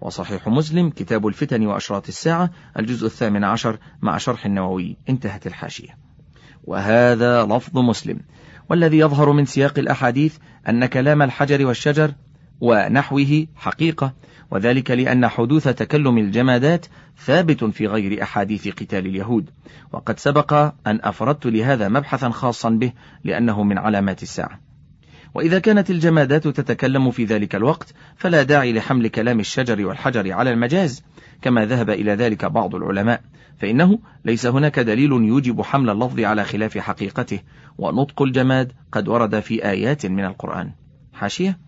وصحيح 0.00 0.48
مسلم 0.48 0.90
كتاب 0.90 1.26
الفتن 1.26 1.66
وأشراط 1.66 2.08
الساعة 2.08 2.50
الجزء 2.78 3.06
الثامن 3.06 3.44
عشر 3.44 3.78
مع 4.02 4.18
شرح 4.18 4.46
النووي. 4.46 4.96
انتهت 5.08 5.46
الحاشية. 5.46 5.96
وهذا 6.64 7.46
لفظ 7.46 7.78
مسلم. 7.78 8.20
والذي 8.72 8.98
يظهر 8.98 9.32
من 9.32 9.44
سياق 9.44 9.78
الأحاديث 9.78 10.36
أن 10.68 10.86
كلام 10.86 11.22
الحجر 11.22 11.66
والشجر 11.66 12.12
ونحوه 12.60 13.46
حقيقة 13.56 14.14
وذلك 14.50 14.90
لأن 14.90 15.28
حدوث 15.28 15.68
تكلم 15.68 16.18
الجمادات 16.18 16.86
ثابت 17.24 17.64
في 17.64 17.86
غير 17.86 18.22
أحاديث 18.22 18.68
قتال 18.68 19.06
اليهود. 19.06 19.50
وقد 19.92 20.18
سبق 20.18 20.52
أن 20.86 21.00
أفردت 21.02 21.46
لهذا 21.46 21.88
مبحثا 21.88 22.30
خاصا 22.30 22.70
به 22.70 22.92
لأنه 23.24 23.62
من 23.62 23.78
علامات 23.78 24.22
الساعة. 24.22 24.60
وإذا 25.34 25.58
كانت 25.58 25.90
الجمادات 25.90 26.48
تتكلم 26.48 27.10
في 27.10 27.24
ذلك 27.24 27.54
الوقت 27.54 27.94
فلا 28.16 28.42
داعي 28.42 28.72
لحمل 28.72 29.08
كلام 29.08 29.40
الشجر 29.40 29.86
والحجر 29.86 30.32
على 30.32 30.50
المجاز 30.50 31.02
كما 31.42 31.66
ذهب 31.66 31.90
إلى 31.90 32.12
ذلك 32.14 32.44
بعض 32.44 32.74
العلماء. 32.74 33.20
فإنه 33.58 33.98
ليس 34.24 34.46
هناك 34.46 34.78
دليل 34.78 35.10
يوجب 35.12 35.62
حمل 35.62 35.90
اللفظ 35.90 36.20
على 36.20 36.44
خلاف 36.44 36.78
حقيقته 36.78 37.40
ونطق 37.78 38.22
الجماد 38.22 38.72
قد 38.92 39.08
ورد 39.08 39.40
في 39.40 39.64
آيات 39.64 40.06
من 40.06 40.24
القرآن. 40.24 40.72
حاشية. 41.12 41.58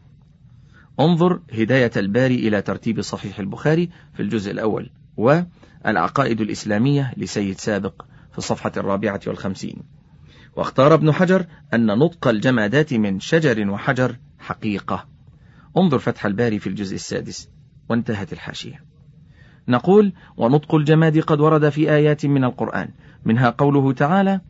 انظر 1.00 1.40
هداية 1.52 1.90
الباري 1.96 2.48
إلى 2.48 2.62
ترتيب 2.62 3.00
صحيح 3.00 3.38
البخاري 3.38 3.90
في 4.14 4.22
الجزء 4.22 4.50
الأول 4.50 4.90
والعقائد 5.16 6.40
الإسلامية 6.40 7.14
لسيد 7.16 7.58
سابق 7.58 8.02
في 8.32 8.38
الصفحة 8.38 8.72
الرابعة 8.76 9.20
والخمسين. 9.26 9.82
واختار 10.56 10.94
ابن 10.94 11.12
حجر 11.12 11.46
أن 11.74 11.86
نطق 11.86 12.28
الجمادات 12.28 12.94
من 12.94 13.20
شجر 13.20 13.70
وحجر 13.70 14.16
حقيقة. 14.38 15.06
انظر 15.76 15.98
فتح 15.98 16.26
الباري 16.26 16.58
في 16.58 16.66
الجزء 16.66 16.94
السادس. 16.94 17.48
وانتهت 17.88 18.32
الحاشية. 18.32 18.93
نقول 19.68 20.12
ونطق 20.36 20.74
الجماد 20.74 21.18
قد 21.18 21.40
ورد 21.40 21.68
في 21.68 21.90
آيات 21.90 22.26
من 22.26 22.44
القرآن. 22.44 22.88
منها 23.24 23.50
قوله 23.50 23.92
تعالى 23.92 24.40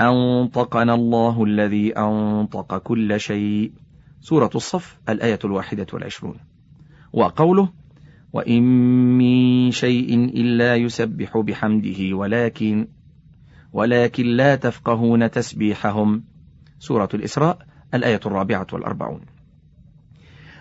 أنطقنا 0.00 0.94
الله 0.94 1.44
الذي 1.44 1.98
أنطق 1.98 2.78
كل 2.78 3.20
شيء. 3.20 3.72
سورة 4.20 4.50
الصف 4.54 4.98
الآية 5.08 5.38
الواحدة 5.44 5.86
والعشرون. 5.92 6.36
وقوله 7.12 7.68
وإن 8.32 8.62
من 9.18 9.70
شيء 9.70 10.24
إلا 10.24 10.76
يسبح 10.76 11.38
بحمده 11.38 12.16
ولكن 12.16 12.88
ولكن 13.72 14.26
لا 14.26 14.56
تفقهون 14.56 15.30
تسبيحهم. 15.30 16.24
سورة 16.78 17.08
الإسراء 17.14 17.58
الآية 17.94 18.20
الرابعة 18.26 18.66
والأربعون. 18.72 19.31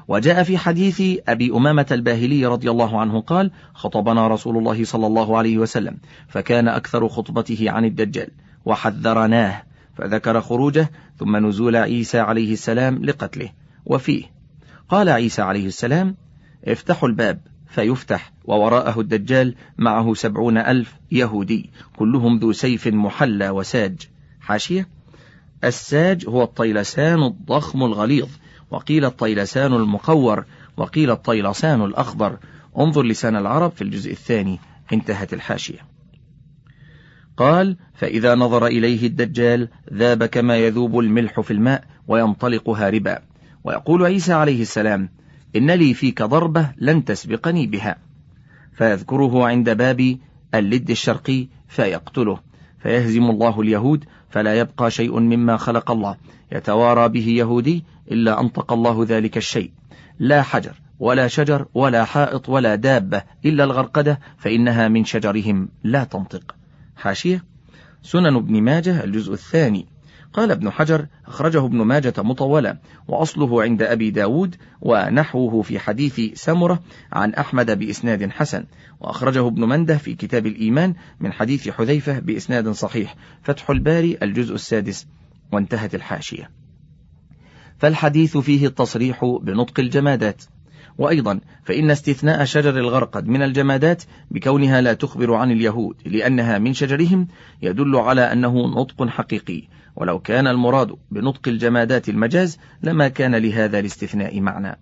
وجاء 0.08 0.44
في 0.44 0.58
حديث 0.58 1.20
أبي 1.28 1.52
أمامة 1.52 1.86
الباهلي 1.92 2.46
رضي 2.46 2.72
الله 2.72 3.00
عنه 3.00 3.22
قال 3.22 3.52
خطبنا 3.74 4.28
رسول 4.28 4.58
الله 4.58 4.84
صلى 4.84 5.08
الله 5.08 5.38
عليه 5.38 5.58
وسلم 5.58 5.98
فكان 6.28 6.68
أكثر 6.68 7.08
خطبته 7.08 7.72
عن 7.72 7.86
الدجال 7.86 8.30
وحذرناه 8.66 9.64
فذكر 9.96 10.42
خروجه 10.42 10.92
ثم 11.20 11.48
نزول 11.48 11.76
عيسى 11.76 12.20
عليه 12.20 12.54
السلام 12.54 13.06
لقتله 13.06 13.50
وفيه. 13.86 14.24
قال 14.90 15.10
عيسى 15.10 15.42
عليه 15.42 15.68
السلام 15.68 16.16
افتحوا 16.66 17.10
الباب 17.10 17.42
فيفتح 17.68 18.34
ووراءه 18.46 19.00
الدجال 19.00 19.56
معه 19.78 20.14
سبعون 20.14 20.58
ألف 20.58 20.96
يهودي 21.12 21.70
كلهم 21.96 22.38
ذو 22.38 22.52
سيف 22.52 22.88
محلى 22.88 23.50
وساج. 23.50 24.10
حاشية 24.42 24.88
الساج 25.64 26.26
هو 26.28 26.44
الطيلسان 26.44 27.24
الضخم 27.24 27.84
الغليظ 27.84 28.30
وقيل 28.72 29.06
الطيلسان 29.06 29.74
المقور 29.74 30.46
وقيل 30.78 31.12
الطيلسان 31.12 31.82
الأخضر. 31.82 32.38
انظر 32.78 33.04
لسان 33.04 33.36
العرب 33.36 33.72
في 33.72 33.82
الجزء 33.82 34.12
الثاني 34.12 34.60
انتهت 34.94 35.34
الحاشية. 35.34 35.80
قال 37.38 37.78
فإذا 37.94 38.36
نظر 38.36 38.66
إليه 38.66 39.08
الدجال 39.08 39.68
ذاب 39.94 40.26
كما 40.26 40.58
يذوب 40.58 41.00
الملح 41.00 41.40
في 41.40 41.52
الماء 41.52 41.84
وينطلق 42.08 42.70
هاربا 42.70 43.20
ويقول 43.64 44.06
عيسى 44.06 44.34
عليه 44.34 44.62
السلام 44.62 45.10
إن 45.56 45.72
لي 45.72 45.94
فيك 45.94 46.24
ضربة 46.24 46.72
لن 46.78 47.06
تسبقني 47.06 47.68
بها. 47.68 47.98
فيذكره 48.74 49.48
عند 49.48 49.70
باب 49.70 50.18
اللد 50.56 50.90
الشرقي 50.90 51.48
فيقتله. 51.68 52.40
فيهزم 52.80 53.24
الله 53.24 53.62
اليهود 53.62 54.06
فلا 54.32 54.60
يبقى 54.60 54.92
شيء 54.92 55.20
مما 55.20 55.58
خلق 55.58 55.92
الله. 55.92 56.16
يتوارى 56.52 57.10
به 57.10 57.28
يهودي 57.28 57.84
إلا 58.12 58.42
أنطق 58.42 58.74
الله 58.74 59.06
ذلك 59.10 59.38
الشيء. 59.38 59.72
لا 60.20 60.42
حجر 60.42 60.74
ولا 61.00 61.28
شجر 61.28 61.66
ولا 61.74 62.06
حائط 62.06 62.50
ولا 62.50 62.76
دابة 62.76 63.24
إلا 63.46 63.64
الغرقدة 63.64 64.20
فإنها 64.38 64.88
من 64.88 65.06
شجرهم. 65.06 65.70
لا 65.84 66.04
تنطق. 66.04 66.56
حاشية. 66.96 67.44
سنن 68.04 68.36
ابن 68.36 68.62
ماجه 68.62 69.04
الجزء 69.04 69.34
الثاني. 69.34 69.91
قال 70.34 70.52
ابن 70.52 70.70
حجر 70.70 71.08
أخرجه 71.28 71.66
ابن 71.66 71.78
ماجة 71.82 72.14
مطولا 72.18 72.78
وأصله 73.08 73.64
عند 73.64 73.82
أبي 73.82 74.12
داود 74.12 74.56
ونحوه 74.82 75.62
في 75.62 75.80
حديث 75.80 76.20
سمرة 76.34 76.80
عن 77.12 77.34
أحمد 77.34 77.80
بإسناد 77.80 78.30
حسن 78.30 78.66
وأخرجه 79.00 79.48
ابن 79.48 79.64
مندة 79.64 79.98
في 79.98 80.16
كتاب 80.16 80.48
الإيمان 80.48 80.94
من 81.20 81.34
حديث 81.34 81.70
حذيفة 81.70 82.20
بإسناد 82.20 82.70
صحيح 82.70 83.16
فتح 83.44 83.70
الباري 83.70 84.18
الجزء 84.22 84.56
السادس 84.56 85.08
وانتهت 85.52 85.96
الحاشية. 85.96 86.50
فالحديث 87.78 88.38
فيه 88.38 88.68
التصريح 88.68 89.26
بنطق 89.42 89.80
الجمادات. 89.80 90.44
وأيضا 91.02 91.40
فإن 91.64 91.92
استثناء 91.92 92.44
شجر 92.46 92.78
الغرقد 92.78 93.28
من 93.28 93.42
الجمادات 93.42 94.04
بكونها 94.32 94.82
لا 94.82 94.94
تخبر 94.94 95.34
عن 95.34 95.52
اليهود 95.52 95.96
لأنها 96.06 96.60
من 96.60 96.74
شجرهم 96.74 97.28
يدل 97.62 97.96
على 97.96 98.22
أنه 98.22 98.68
نطق 98.68 99.08
حقيقي. 99.08 99.64
ولو 99.96 100.20
كان 100.20 100.48
المراد 100.48 100.96
بنطق 101.12 101.48
الجمادات 101.48 102.10
المجاز 102.10 102.60
لما 102.84 103.08
كان 103.08 103.36
لهذا 103.36 103.80
الاستثناء 103.80 104.42
معنى. 104.42 104.80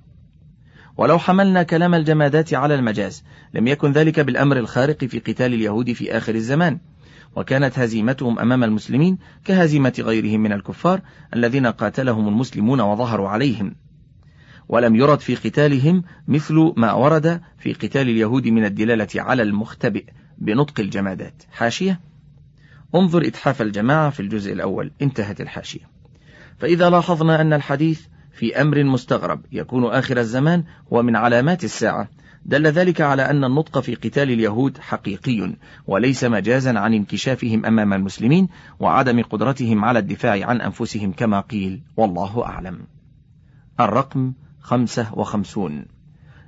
ولو 0.97 1.19
حملنا 1.19 1.63
كلام 1.63 1.95
الجمادات 1.95 2.53
على 2.53 2.75
المجاز 2.75 3.23
لم 3.53 3.67
يكن 3.67 3.91
ذلك 3.91 4.19
بالأمر 4.19 4.58
الخارق 4.58 5.05
في 5.05 5.19
قتال 5.19 5.53
اليهود 5.53 5.91
في 5.91 6.17
آخر 6.17 6.36
الزمان. 6.36 6.79
وكانت 7.36 7.79
هزيمتهم 7.79 8.39
أمام 8.39 8.63
المسلمين 8.63 9.17
كهزيمة 9.45 9.93
غيرهم 9.99 10.39
من 10.39 10.53
الكفار 10.53 11.01
الذين 11.36 11.65
قاتلهم 11.67 12.27
المسلمون 12.27 12.82
وظهروا 12.82 13.29
عليهم. 13.29 13.75
ولم 14.69 14.95
يرد 14.95 15.19
في 15.19 15.36
قتالهم 15.36 16.03
مثل 16.27 16.73
ما 16.77 16.93
ورد 16.93 17.41
في 17.58 17.73
قتال 17.73 18.01
اليهود 18.01 18.47
من 18.47 18.65
الدلالة 18.65 19.08
على 19.15 19.43
المختبئ 19.43 20.05
بنطق 20.38 20.79
الجمادات. 20.79 21.43
حاشية؟ 21.51 21.99
انظر 22.95 23.27
إتحاف 23.27 23.62
الجماعة 23.62 24.10
في 24.10 24.19
الجزء 24.19 24.53
الأول. 24.53 24.91
انتهت 25.01 25.41
الحاشية. 25.41 25.89
فإذا 26.58 26.89
لاحظنا 26.89 27.41
أن 27.41 27.53
الحديث 27.53 28.01
في 28.32 28.62
أمر 28.62 28.84
مستغرب 28.84 29.41
يكون 29.51 29.86
آخر 29.86 30.19
الزمان 30.19 30.63
ومن 30.91 31.15
علامات 31.15 31.63
الساعة 31.63 32.08
دل 32.45 32.67
ذلك 32.67 33.01
على 33.01 33.29
أن 33.29 33.43
النطق 33.43 33.79
في 33.79 33.95
قتال 33.95 34.32
اليهود 34.32 34.77
حقيقي 34.77 35.55
وليس 35.88 36.23
مجازا 36.23 36.79
عن 36.79 36.93
انكشافهم 36.93 37.65
أمام 37.65 37.93
المسلمين 37.93 38.47
وعدم 38.79 39.21
قدرتهم 39.21 39.86
على 39.86 39.99
الدفاع 39.99 40.45
عن 40.45 40.62
أنفسهم 40.62 41.12
كما 41.12 41.39
قيل 41.39 41.82
والله 41.97 42.45
أعلم. 42.45 42.79
الرقم 43.79 44.34
خمسة 44.69 45.08
وخمسون. 45.13 45.86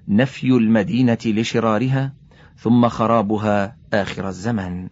نفي 0.07 0.47
المدينة 0.47 1.17
لشرارها 1.25 2.13
ثم 2.57 2.87
خرابها 2.87 3.75
آخر 3.93 4.27
الزمان. 4.27 4.89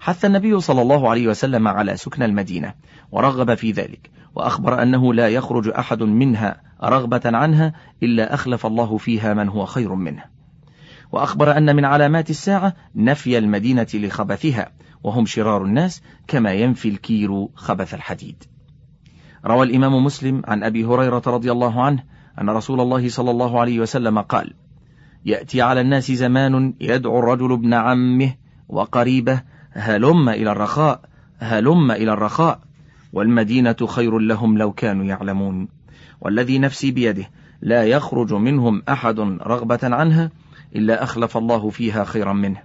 حث 0.00 0.24
النبي 0.24 0.60
صلى 0.60 0.82
الله 0.82 1.10
عليه 1.10 1.28
وسلم 1.28 1.68
على 1.68 1.96
سكن 1.96 2.22
المدينة 2.22 2.74
ورغب 3.12 3.54
في 3.54 3.72
ذلك 3.72 4.10
وأخبر 4.34 4.82
أنه 4.82 5.14
لا 5.14 5.28
يخرج 5.28 5.68
أحد 5.68 6.02
منها 6.02 6.60
رغبة 6.84 7.22
عنها 7.24 7.72
إلا 8.02 8.34
أخلف 8.34 8.66
الله 8.66 8.96
فيها 8.96 9.34
من 9.34 9.48
هو 9.48 9.66
خير 9.66 9.94
منه. 9.94 10.24
وأخبر 11.12 11.56
أن 11.56 11.76
من 11.76 11.84
علامات 11.84 12.30
الساعة 12.30 12.74
نفي 12.94 13.38
المدينة 13.38 13.88
لخبثها 13.94 14.72
وهم 15.02 15.26
شرار 15.26 15.64
الناس 15.64 16.02
كما 16.26 16.52
ينفي 16.52 16.88
الكير 16.88 17.48
خبث 17.54 17.94
الحديد. 17.94 18.53
روى 19.46 19.66
الإمام 19.66 20.04
مسلم 20.04 20.42
عن 20.44 20.62
أبي 20.62 20.84
هريرة 20.84 21.22
رضي 21.26 21.52
الله 21.52 21.82
عنه 21.82 22.02
أن 22.40 22.50
رسول 22.50 22.80
الله 22.80 23.08
صلى 23.08 23.30
الله 23.30 23.60
عليه 23.60 23.80
وسلم 23.80 24.18
قال 24.18 24.52
يأتي 25.24 25.62
على 25.62 25.80
الناس 25.80 26.12
زمان 26.12 26.74
يدعو 26.80 27.18
الرجل 27.18 27.52
ابن 27.52 27.74
عمه 27.74 28.34
وقريبه 28.68 29.42
هلم 29.72 30.28
إلى 30.28 30.52
الرخاء 30.52 31.00
هلم 31.38 31.90
إلى 31.90 32.12
الرخاء 32.12 32.60
والمدينة 33.12 33.76
خير 33.86 34.18
لهم 34.18 34.58
لو 34.58 34.72
كانوا 34.72 35.04
يعلمون 35.04 35.68
والذي 36.20 36.58
نفسي 36.58 36.90
بيده 36.90 37.30
لا 37.62 37.84
يخرج 37.84 38.32
منهم 38.32 38.82
أحد 38.88 39.18
رغبة 39.20 39.78
عنها 39.82 40.30
إلا 40.76 41.02
أخلف 41.02 41.36
الله 41.36 41.70
فيها 41.70 42.04
خيرا 42.04 42.32
منه. 42.32 42.62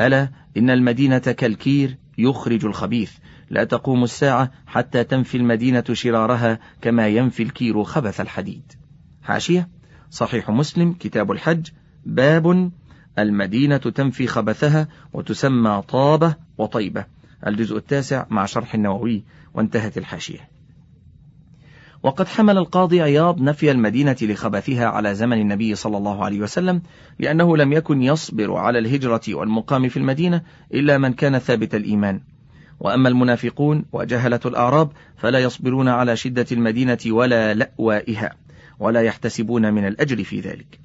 ألا 0.00 0.28
إن 0.56 0.70
المدينة 0.70 1.18
كالكير 1.18 1.98
يخرج 2.18 2.64
الخبيث. 2.64 3.12
لا 3.50 3.64
تقوم 3.64 4.04
الساعة 4.04 4.50
حتى 4.66 5.04
تنفي 5.04 5.36
المدينة 5.36 5.84
شرارها 5.92 6.58
كما 6.80 7.08
ينفي 7.08 7.42
الكير 7.42 7.84
خبث 7.84 8.20
الحديد. 8.20 8.72
حاشية. 9.22 9.68
صحيح 10.10 10.50
مسلم 10.50 10.92
كتاب 10.92 11.32
الحج. 11.32 11.68
باب. 12.06 12.70
المدينة 13.18 13.76
تنفي 13.76 14.26
خبثها 14.26 14.88
وتسمى 15.12 15.82
طابة 15.88 16.34
وطيبة. 16.58 17.04
الجزء 17.46 17.76
التاسع 17.76 18.26
مع 18.30 18.46
شرح 18.46 18.74
النووي. 18.74 19.24
وانتهت 19.54 19.98
الحاشية. 19.98 20.55
وقد 22.06 22.28
حمل 22.28 22.58
القاضي 22.58 23.02
عياض 23.02 23.42
نفي 23.42 23.70
المدينة 23.70 24.16
لخبثها 24.22 24.86
على 24.86 25.14
زمن 25.14 25.40
النبي 25.40 25.74
صلى 25.74 25.96
الله 25.96 26.24
عليه 26.24 26.40
وسلم 26.40 26.82
لأنه 27.18 27.56
لم 27.56 27.72
يكن 27.72 28.02
يصبر 28.02 28.54
على 28.54 28.78
الهجرة 28.78 29.20
والمقام 29.28 29.88
في 29.88 29.96
المدينة 29.96 30.42
إلا 30.74 30.98
من 30.98 31.12
كان 31.12 31.38
ثابت 31.38 31.74
الإيمان. 31.74 32.20
وأما 32.80 33.08
المنافقون 33.08 33.84
وجهلة 33.92 34.40
الأعراب 34.46 34.90
فلا 35.16 35.38
يصبرون 35.38 35.88
على 35.88 36.16
شدة 36.16 36.46
المدينة 36.52 36.98
ولا 37.06 37.54
لأوائها 37.54 38.34
ولا 38.78 39.00
يحتسبون 39.02 39.74
من 39.74 39.86
الأجر 39.86 40.24
في 40.24 40.40
ذلك. 40.40 40.80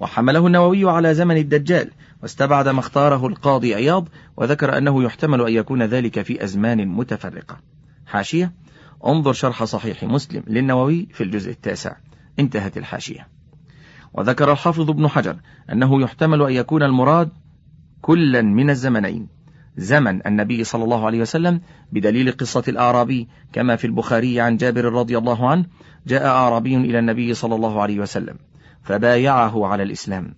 وحمله 0.00 0.46
النووي 0.46 0.90
على 0.90 1.14
زمن 1.14 1.36
الدجال 1.36 1.90
واستبعد 2.22 2.68
ما 2.68 2.80
اختاره 2.80 3.26
القاضي 3.26 3.74
عياض 3.74 4.08
وذكر 4.36 4.78
أنه 4.78 5.04
يحتمل 5.04 5.40
أن 5.40 5.52
يكون 5.52 5.82
ذلك 5.82 6.22
في 6.22 6.44
أزمان 6.44 6.88
متفرقة. 6.88 7.60
حاشية 8.06 8.52
انظر 9.06 9.32
شرح 9.32 9.64
صحيح 9.64 10.04
مسلم 10.04 10.42
للنووي 10.46 11.08
في 11.12 11.24
الجزء 11.24 11.50
التاسع. 11.50 11.96
انتهت 12.38 12.78
الحاشية. 12.78 13.28
وذكر 14.12 14.52
الحافظ 14.52 14.90
ابن 14.90 15.08
حجر 15.08 15.36
أنه 15.72 16.02
يحتمل 16.02 16.42
أن 16.42 16.52
يكون 16.52 16.82
المراد 16.82 17.28
كلا 18.02 18.42
من 18.42 18.70
الزمنين. 18.70 19.40
زمن 19.76 20.26
النبي 20.26 20.64
صلى 20.64 20.84
الله 20.84 21.06
عليه 21.06 21.20
وسلم 21.20 21.60
بدليل 21.92 22.32
قصة 22.32 22.64
الأعرابي 22.68 23.28
كما 23.52 23.76
في 23.76 23.86
البخاري 23.86 24.40
عن 24.40 24.56
جابر 24.56 24.84
رضي 24.84 25.18
الله 25.18 25.48
عنه 25.48 25.64
جاء 26.06 26.26
أعرابي 26.26 26.76
إلى 26.76 26.98
النبي 26.98 27.34
صلى 27.34 27.54
الله 27.54 27.82
عليه 27.82 28.00
وسلم 28.00 28.36
فبايعه 28.82 29.66
على 29.66 29.82
الإسلام 29.82 30.34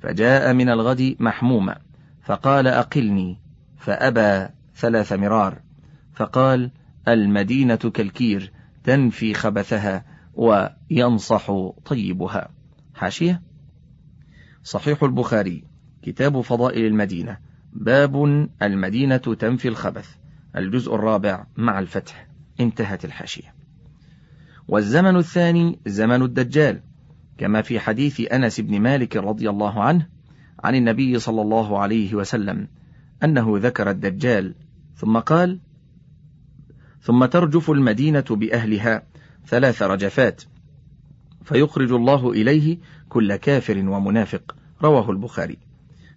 فجاء 0.00 0.52
من 0.52 0.68
الغد 0.68 1.16
محموما 1.20 1.78
فقال 2.24 2.66
أقلني 2.66 3.38
فأبى 3.78 4.48
ثلاث 4.76 5.12
مرار 5.12 5.58
فقال 6.14 6.70
المدينة 7.08 7.76
كالكير 7.76 8.52
تنفي 8.84 9.34
خبثها 9.34 10.04
وينصح 10.34 11.72
طيبها. 11.84 12.48
حاشية. 12.94 13.42
صحيح 14.62 15.02
البخاري. 15.02 15.64
كتاب 16.02 16.40
فضائل 16.40 16.84
المدينة. 16.84 17.38
باب 17.72 18.24
المدينة 18.62 19.16
تنفي 19.16 19.68
الخبث. 19.68 20.08
الجزء 20.56 20.94
الرابع 20.94 21.46
مع 21.56 21.78
الفتح. 21.78 22.28
انتهت 22.60 23.04
الحاشية. 23.04 23.54
والزمن 24.68 25.16
الثاني 25.16 25.78
زمن 25.86 26.22
الدجال. 26.22 26.80
كما 27.38 27.62
في 27.62 27.80
حديث 27.80 28.32
أنس 28.32 28.60
بن 28.60 28.80
مالك 28.80 29.16
رضي 29.16 29.50
الله 29.50 29.82
عنه 29.82 30.06
عن 30.64 30.74
النبي 30.74 31.18
صلى 31.18 31.42
الله 31.42 31.78
عليه 31.78 32.14
وسلم 32.14 32.68
أنه 33.24 33.58
ذكر 33.58 33.90
الدجال 33.90 34.54
ثم 34.96 35.18
قال 35.18 35.60
ثم 37.06 37.24
ترجف 37.24 37.70
المدينة 37.70 38.24
بأهلها 38.30 39.02
ثلاث 39.46 39.82
رجفات 39.82 40.42
فيخرج 41.44 41.92
الله 41.92 42.30
إليه 42.30 42.78
كل 43.08 43.36
كافر 43.36 43.78
ومنافق 43.78 44.56
رواه 44.82 45.10
البخاري. 45.10 45.58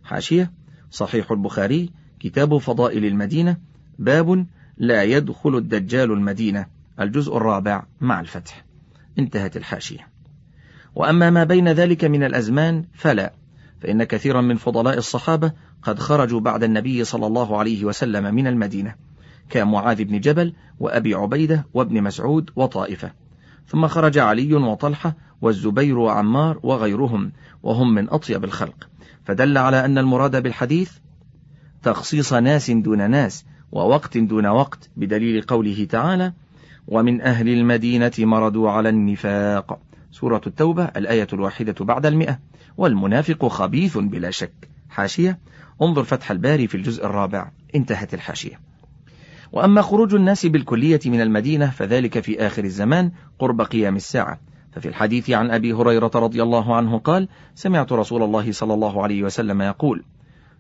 حاشية 0.04 0.52
صحيح 0.91 1.32
البخاري 1.32 1.89
كتاب 2.19 2.58
فضائل 2.58 3.06
المدينة 3.06 3.58
باب 3.99 4.45
لا 4.78 5.04
يدخل 5.04 5.58
الدجال 5.58 6.12
المدينة 6.12 6.65
الجزء 6.99 7.38
الرابع 7.38 7.84
مع 8.02 8.19
الفتح. 8.19 8.65
انتهت 9.19 9.58
الحاشية. 9.58 10.08
وأما 10.95 11.30
ما 11.30 11.43
بين 11.43 11.67
ذلك 11.67 12.04
من 12.06 12.23
الأزمان 12.23 12.86
فلا 12.93 13.34
فإن 13.82 14.04
كثيرا 14.04 14.41
من 14.41 14.56
فضلاء 14.56 14.97
الصحابة 14.97 15.52
قد 15.84 15.99
خرجوا 15.99 16.39
بعد 16.39 16.63
النبي 16.63 17.04
صلى 17.04 17.28
الله 17.28 17.58
عليه 17.58 17.86
وسلم 17.86 18.36
من 18.36 18.47
المدينة. 18.47 19.09
كمعاذ 19.49 20.03
بن 20.03 20.19
جبل 20.19 20.53
وأبي 20.79 21.13
عبيدة 21.13 21.65
وابن 21.73 22.03
مسعود 22.03 22.49
وطائفة. 22.55 23.12
ثم 23.67 23.88
خرج 23.88 24.17
علي 24.17 24.53
وطلحة 24.53 25.15
والزبير 25.41 25.97
وعمار 25.97 26.59
وغيرهم 26.63 27.31
وهم 27.63 27.95
من 27.95 28.09
أطيب 28.09 28.43
الخلق. 28.43 28.89
فدل 29.23 29.57
على 29.57 29.85
أن 29.85 29.97
المراد 29.97 30.43
بالحديث 30.43 30.91
تخصيص 31.83 32.33
ناس 32.33 32.71
دون 32.71 33.09
ناس 33.09 33.45
ووقت 33.71 34.17
دون 34.17 34.45
وقت 34.45 34.89
بدليل 34.97 35.41
قوله 35.41 35.85
تعالى 35.85 36.33
ومن 36.88 37.21
أهل 37.21 37.49
المدينة 37.49 38.12
مردوا 38.19 38.69
على 38.69 38.89
النفاق 38.89 39.79
سورة 40.12 40.41
التوبة 40.47 40.83
الآية 40.83 41.27
الواحدة 41.33 41.85
بعد 41.85 42.05
المئة. 42.05 42.39
والمنافق 42.77 43.47
خبيث 43.47 43.97
بلا 43.97 44.31
شك. 44.31 44.69
حاشية. 44.89 45.39
انظر 45.81 46.03
فتح 46.03 46.31
الباري 46.31 46.67
في 46.67 46.75
الجزء 46.75 47.05
الرابع. 47.05 47.51
انتهت 47.75 48.13
الحاشية. 48.13 48.68
وأما 49.51 49.81
خروج 49.81 50.15
الناس 50.15 50.45
بالكلية 50.45 50.99
من 51.05 51.21
المدينة 51.21 51.69
فذلك 51.69 52.19
في 52.19 52.47
آخر 52.47 52.63
الزمان 52.63 53.12
قرب 53.39 53.62
قيام 53.62 53.95
الساعة. 53.95 54.39
ففي 54.71 54.88
الحديث 54.88 55.29
عن 55.29 55.51
أبي 55.51 55.73
هريرة 55.73 56.12
رضي 56.15 56.43
الله 56.43 56.75
عنه 56.75 56.97
قال 56.97 57.27
سمعت 57.55 57.91
رسول 57.91 58.23
الله 58.23 58.51
صلى 58.51 58.73
الله 58.73 59.03
عليه 59.03 59.23
وسلم 59.23 59.62
يقول 59.62 60.03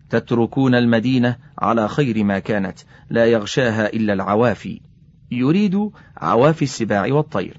تتركون 0.09 0.75
المدينة 0.75 1.35
على 1.59 1.87
خير 1.87 2.23
ما 2.23 2.39
كانت 2.39 2.79
لا 3.09 3.25
يغشاها 3.25 3.93
إلا 3.93 4.13
العوافي. 4.13 4.81
يريد 5.31 5.89
عوافي 6.17 6.61
السباع 6.61 7.13
والطير. 7.13 7.57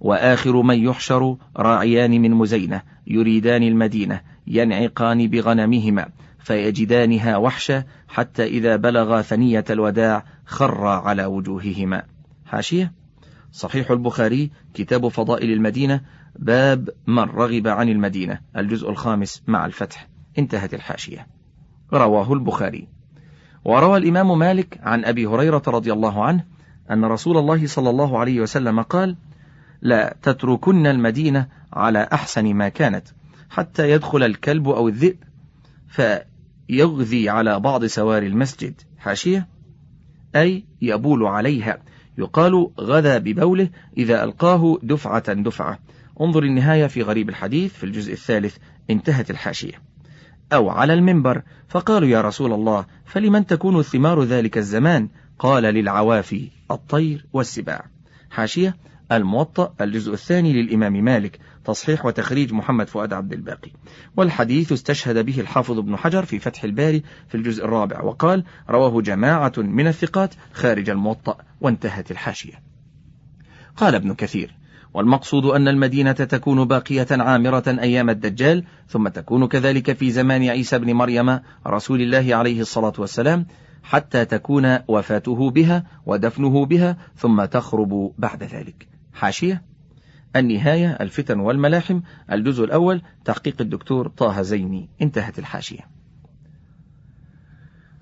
وآخر 0.00 0.62
من 0.62 0.78
يحشر 0.78 1.36
راعيان 1.56 2.10
من 2.10 2.30
مزينة 2.30 2.82
يريدان 3.06 3.62
المدينة 3.62 4.20
ينعقان 4.46 5.28
بغنمهما. 5.28 6.08
فيجدانها 6.48 7.36
وحشا 7.36 7.84
حتى 8.08 8.44
إذا 8.44 8.76
بلغا 8.76 9.22
ثنية 9.22 9.64
الوداع 9.70 10.24
خرا 10.46 10.90
على 10.90 11.24
وجوههما. 11.24 12.02
حاشية. 12.46 12.92
صحيح 13.52 13.90
البخاري 13.90 14.50
كتاب 14.74 15.08
فضائل 15.08 15.52
المدينة 15.52 16.00
باب 16.38 16.88
من 17.06 17.22
رغب 17.22 17.68
عن 17.68 17.88
المدينة 17.88 18.40
الجزء 18.56 18.90
الخامس 18.90 19.42
مع 19.46 19.66
الفتح. 19.66 20.08
انتهت 20.38 20.74
الحاشية. 20.74 21.26
رواه 21.92 22.32
البخاري. 22.32 22.88
وروى 23.64 23.98
الإمام 23.98 24.38
مالك 24.38 24.80
عن 24.82 25.04
أبي 25.04 25.26
هريرة 25.26 25.62
رضي 25.68 25.92
الله 25.92 26.24
عنه 26.24 26.44
أن 26.90 27.04
رسول 27.04 27.36
الله 27.38 27.66
صلى 27.66 27.90
الله 27.90 28.18
عليه 28.18 28.40
وسلم 28.40 28.82
قال 28.82 29.16
لا 29.82 30.16
تتركن 30.22 30.86
المدينة 30.86 31.46
على 31.72 32.08
أحسن 32.12 32.54
ما 32.54 32.68
كانت 32.68 33.08
حتى 33.50 33.90
يدخل 33.90 34.22
الكلب 34.22 34.68
أو 34.68 34.88
الذئب 34.88 35.28
فيغذي 36.68 37.28
على 37.28 37.60
بعض 37.60 37.84
سوار 37.84 38.22
المسجد. 38.22 38.80
حاشية؟ 38.98 39.48
أي 40.36 40.64
يبول 40.82 41.26
عليها. 41.26 41.78
يقال 42.18 42.70
غدا 42.80 43.18
ببوله 43.18 43.70
إذا 43.96 44.24
ألقاه 44.24 44.78
دفعة 44.82 45.32
دفعة. 45.32 45.78
انظر 46.20 46.42
النهاية 46.42 46.86
في 46.86 47.02
غريب 47.02 47.28
الحديث 47.28 47.72
في 47.74 47.84
الجزء 47.84 48.12
الثالث. 48.12 48.56
انتهت 48.90 49.30
الحاشية. 49.30 49.82
أو 50.52 50.70
على 50.70 50.94
المنبر. 50.94 51.42
فقالوا 51.68 52.08
يا 52.08 52.20
رسول 52.20 52.52
الله 52.52 52.86
فلمن 53.04 53.46
تكون 53.46 53.82
ثمار 53.82 54.22
ذلك 54.22 54.58
الزمان؟ 54.58 55.08
قال 55.38 55.62
للعوافي 55.62 56.48
الطير 56.70 57.26
والسباع. 57.32 57.84
حاشية؟ 58.30 58.76
الموطأ 59.12 59.74
الجزء 59.80 60.12
الثاني 60.12 60.62
للإمام 60.62 61.04
مالك. 61.04 61.38
تصحيح 61.68 62.06
وتخريج 62.06 62.52
محمد 62.52 62.88
فؤاد 62.88 63.12
عبد 63.12 63.32
الباقي. 63.32 63.70
والحديث 64.16 64.72
استشهد 64.72 65.24
به 65.26 65.40
الحافظ 65.40 65.78
ابن 65.78 65.96
حجر 65.96 66.24
في 66.24 66.38
فتح 66.38 66.64
الباري 66.64 67.02
في 67.28 67.34
الجزء 67.34 67.64
الرابع 67.64 68.02
وقال 68.02 68.44
رواه 68.70 69.00
جماعة 69.00 69.52
من 69.56 69.86
الثقات 69.86 70.34
خارج 70.52 70.90
الموطأ 70.90 71.36
وانتهت 71.60 72.10
الحاشية. 72.10 72.62
قال 73.76 73.94
ابن 73.94 74.14
كثير 74.14 74.54
والمقصود 74.94 75.44
أن 75.44 75.68
المدينة 75.68 76.12
تكون 76.12 76.64
باقية 76.64 77.06
عامرة 77.10 77.64
أيام 77.68 78.10
الدجال 78.10 78.64
ثم 78.88 79.08
تكون 79.08 79.46
كذلك 79.46 79.92
في 79.92 80.10
زمان 80.10 80.42
عيسى 80.48 80.78
بن 80.78 80.92
مريم 80.92 81.40
رسول 81.66 82.00
الله 82.00 82.36
عليه 82.36 82.60
الصلاة 82.60 82.92
والسلام 82.98 83.46
حتى 83.82 84.24
تكون 84.24 84.78
وفاته 84.88 85.50
بها 85.50 85.84
ودفنه 86.06 86.66
بها 86.66 86.96
ثم 87.16 87.44
تخرب 87.44 88.12
بعد 88.18 88.42
ذلك. 88.42 88.88
حاشية؟ 89.12 89.67
النهاية 90.38 90.90
الفتن 90.90 91.40
والملاحم. 91.40 92.00
الجزء 92.32 92.64
الأول 92.64 93.02
تحقيق 93.24 93.56
الدكتور 93.60 94.08
طه 94.08 94.42
زيني. 94.42 94.88
انتهت 95.02 95.38
الحاشية. 95.38 95.98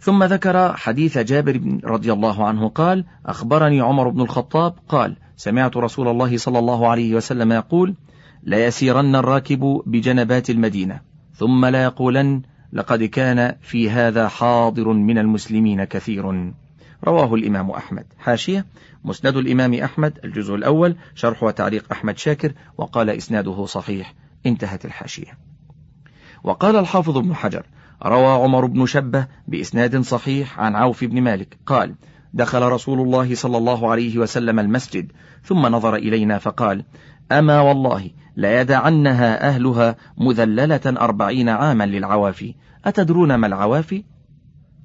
ثم 0.06 0.24
ذكر 0.24 0.76
حديث 0.76 1.18
جابر 1.18 1.80
رضي 1.84 2.12
الله 2.12 2.46
عنه 2.46 2.68
قال 2.68 3.04
أخبرني 3.26 3.80
عمر 3.80 4.08
بن 4.08 4.20
الخطاب 4.20 4.74
قال 4.88 5.16
سمعت 5.36 5.76
رسول 5.76 6.08
الله 6.08 6.36
صلى 6.36 6.58
الله 6.58 6.88
عليه 6.88 7.14
وسلم 7.14 7.52
يقول 7.52 7.94
لا 8.42 8.66
يسيرن 8.66 9.16
الراكب 9.16 9.82
بجنبات 9.86 10.50
المدينة 10.50 11.00
ثم 11.34 11.66
لا 11.66 11.82
يقولن 11.82 12.42
لقد 12.72 13.02
كان 13.02 13.54
في 13.60 13.90
هذا 13.90 14.28
حاضر 14.28 14.92
من 14.92 15.18
المسلمين 15.18 15.84
كثير. 15.84 16.52
رواه 17.06 17.34
الإمام 17.34 17.70
أحمد. 17.70 18.04
حاشية. 18.18 18.66
مسند 19.04 19.36
الإمام 19.36 19.74
أحمد 19.74 20.18
الجزء 20.24 20.54
الأول 20.54 20.96
شرح 21.14 21.42
وتعليق 21.42 21.84
أحمد 21.92 22.18
شاكر 22.18 22.52
وقال 22.78 23.10
إسناده 23.10 23.66
صحيح. 23.66 24.14
انتهت 24.46 24.84
الحاشية. 24.84 25.38
وقال 26.44 26.76
الحافظ 26.76 27.18
ابن 27.18 27.34
حجر 27.34 27.66
روى 28.06 28.26
عمر 28.26 28.66
بن 28.66 28.86
شبة 28.86 29.26
بإسناد 29.48 30.00
صحيح 30.00 30.60
عن 30.60 30.76
عوف 30.76 31.04
بن 31.04 31.22
مالك. 31.22 31.58
قال 31.66 31.94
دخل 32.34 32.62
رسول 32.62 33.00
الله 33.00 33.34
صلى 33.34 33.58
الله 33.58 33.90
عليه 33.90 34.18
وسلم 34.18 34.58
المسجد 34.58 35.12
ثم 35.44 35.66
نظر 35.66 35.94
إلينا 35.94 36.38
فقال 36.38 36.84
أما 37.32 37.60
والله 37.60 38.10
ليدعنها 38.36 39.48
أهلها 39.48 39.96
مذللة 40.18 40.80
أربعين 40.86 41.48
عاما 41.48 41.86
للعوافي. 41.86 42.54
أتدرون 42.84 43.34
ما 43.34 43.46
العوافي؟ 43.46 44.04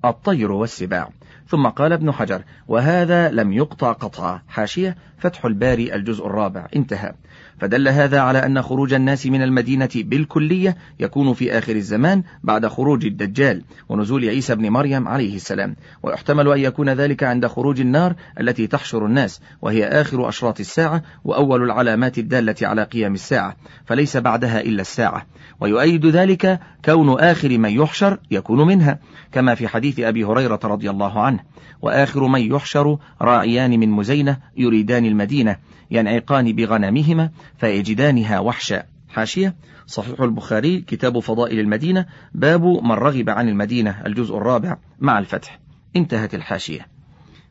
الطير 0.06 0.52
والسباع. 0.52 1.10
ثم 1.48 1.68
قال 1.68 1.94
ابن 1.94 2.12
حجر 2.12 2.44
وهذا 2.68 3.32
لم 3.32 3.54
يقطع 3.54 3.92
قطعا 3.92 4.42
حاشية 4.48 4.98
فتح 5.18 5.46
الباري 5.46 5.96
الجزء 5.96 6.26
الرابع. 6.26 6.68
انتهى. 6.76 7.14
فدل 7.62 7.88
هذا 7.88 8.20
على 8.20 8.46
أن 8.46 8.62
خروج 8.62 8.94
الناس 8.94 9.28
من 9.28 9.42
المدينة 9.42 9.90
بالكلية 9.96 10.78
يكون 11.00 11.34
في 11.34 11.58
آخر 11.58 11.76
الزمان 11.76 12.24
بعد 12.44 12.68
خروج 12.68 13.06
الدجال 13.06 13.64
ونزول 13.90 14.30
عيسى 14.30 14.56
بن 14.56 14.70
مريم 14.70 15.08
عليه 15.08 15.36
السلام. 15.36 15.76
ويحتمل 16.04 16.48
أن 16.48 16.60
يكون 16.60 16.90
ذلك 16.90 17.24
عند 17.24 17.48
خروج 17.48 17.82
النار 17.82 18.16
التي 18.40 18.68
تحشر 18.68 19.06
الناس 19.06 19.42
وهي 19.62 19.88
آخر 19.88 20.30
أشراط 20.30 20.60
الساعة 20.60 21.04
وأول 21.24 21.64
العلامات 21.64 22.18
الدالة 22.18 22.56
على 22.62 22.84
قيام 22.84 23.14
الساعة 23.14 23.56
فليس 23.86 24.18
بعدها 24.18 24.62
إلا 24.62 24.82
الساعة. 24.82 25.26
ويؤيد 25.60 26.06
ذلك 26.06 26.60
كون 26.86 27.20
آخر 27.20 27.58
من 27.58 27.70
يحشر 27.70 28.18
يكون 28.32 28.68
منها 28.68 29.00
كما 29.32 29.56
في 29.56 29.68
حديث 29.68 30.00
أبي 30.00 30.24
هريرة 30.24 30.60
رضي 30.64 30.90
الله 30.90 31.20
عنه. 31.20 31.40
وآخر 31.82 32.28
من 32.28 32.42
يحشر 32.42 32.98
راعيان 33.22 33.80
من 33.80 33.90
مزينة 33.90 34.38
يريدان 34.58 35.06
المدينة. 35.06 35.58
ينعقان 35.92 36.56
بغنمهما 36.56 37.30
فيجدانها 37.58 38.40
وحشا. 38.40 38.84
حاشية. 39.10 39.56
صحيح 39.86 40.22
البخاري 40.22 40.82
كتاب 40.82 41.20
فضائل 41.20 41.60
المدينة 41.60 42.06
باب 42.34 42.64
من 42.64 42.92
رغب 42.92 43.30
عن 43.30 43.50
المدينة 43.50 44.02
الجزء 44.06 44.38
الرابع 44.38 44.78
مع 45.00 45.20
الفتح. 45.20 45.60
انتهت 45.96 46.36
الحاشية. 46.36 46.88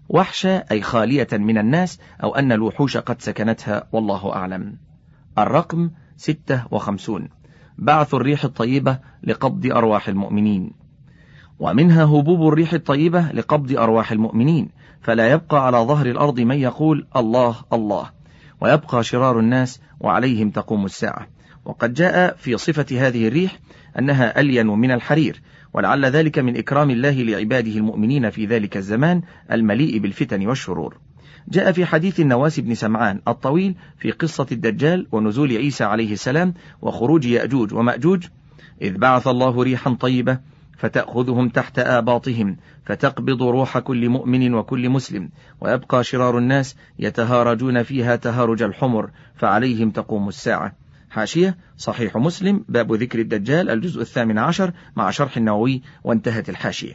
وحشة 0.09 0.65
أي 0.71 0.83
خالية 0.83 1.29
من 1.33 1.59
الناس 1.59 1.99
أو 2.23 2.35
أن 2.35 2.53
الوحوش 2.53 2.97
قد 2.97 3.23
سكنتها 3.23 3.89
والله 3.93 4.33
أعلم. 4.33 4.77
الرقم 5.39 5.91
ستة 6.17 6.63
وخمسون. 6.71 7.29
بعث 7.79 8.15
الريح 8.15 8.45
الطيبة 8.45 8.99
لقبض 9.23 9.67
أرواح 9.67 10.09
المؤمنين. 10.09 10.73
ومنها 11.59 12.05
هبوب 12.05 12.49
الريح 12.49 12.73
الطيبة 12.73 13.33
لقبض 13.33 13.73
أرواح 13.79 14.13
المؤمنين. 14.13 14.69
فلا 15.01 15.33
يبقى 15.33 15.67
على 15.67 15.79
ظهر 15.79 16.07
الأرض 16.07 16.41
من 16.41 16.59
يقول 16.59 17.07
الله 17.17 17.57
الله. 17.73 18.20
ويبقى 18.61 19.05
شرار 19.05 19.39
الناس 19.39 19.81
وعليهم 20.01 20.51
تقوم 20.51 20.85
الساعة. 20.85 21.27
وقد 21.65 21.95
جاء 21.95 22.37
في 22.37 22.57
صفة 22.57 22.87
هذه 23.07 23.29
الريح 23.29 23.59
أنها 23.99 24.41
ألين 24.41 24.67
من 24.67 24.91
الحرير 24.91 25.43
ولعل 25.75 26.05
ذلك 26.07 26.39
من 26.39 26.57
إكرام 26.57 26.91
الله 26.91 27.11
لعباده 27.23 27.73
المؤمنين 27.73 28.31
في 28.31 28.47
ذلك 28.47 28.77
الزمان 28.77 29.23
المليء 29.53 29.99
بالفتن 29.99 30.47
والشرور. 30.47 30.99
جاء 31.49 31.73
في 31.73 31.85
حديث 31.85 32.21
النواس 32.21 32.61
بن 32.61 32.75
سمعان 32.75 33.21
الطويل 33.29 33.75
في 33.99 34.11
قصة 34.11 34.47
الدجال 34.53 35.07
ونزول 35.13 35.57
عيسى 35.57 35.85
عليه 35.85 36.13
السلام 36.13 36.55
وخروج 36.83 37.27
يأجوج 37.27 37.75
ومأجوج 37.75 38.27
إذ 38.83 38.99
بعث 38.99 39.27
الله 39.27 39.63
ريحا 39.63 39.95
طيبة 39.95 40.39
فتأخذهم 40.81 41.49
تحت 41.49 41.79
آباطهم 41.79 42.57
فتقبض 42.85 43.43
روح 43.43 43.79
كل 43.79 44.09
مؤمن 44.09 44.55
وكل 44.55 44.89
مسلم 44.89 45.31
ويبقى 45.61 46.05
شرار 46.05 46.39
الناس 46.39 46.77
يتهارجون 46.99 47.83
فيها 47.83 48.17
تهارج 48.17 48.63
الحمر 48.63 49.11
فعليهم 49.37 49.91
تقوم 49.91 50.29
الساعة. 50.29 50.73
حاشية 51.11 51.57
صحيح 51.77 52.17
مسلم 52.17 52.65
باب 52.69 52.93
ذكر 52.93 53.19
الدجال 53.19 53.71
الجزء 53.71 54.01
الثامن 54.01 54.39
عشر 54.39 54.73
مع 54.97 55.11
شرح 55.11 55.37
النووي 55.37 55.83
وانتهت 56.05 56.49
الحاشية. 56.49 56.95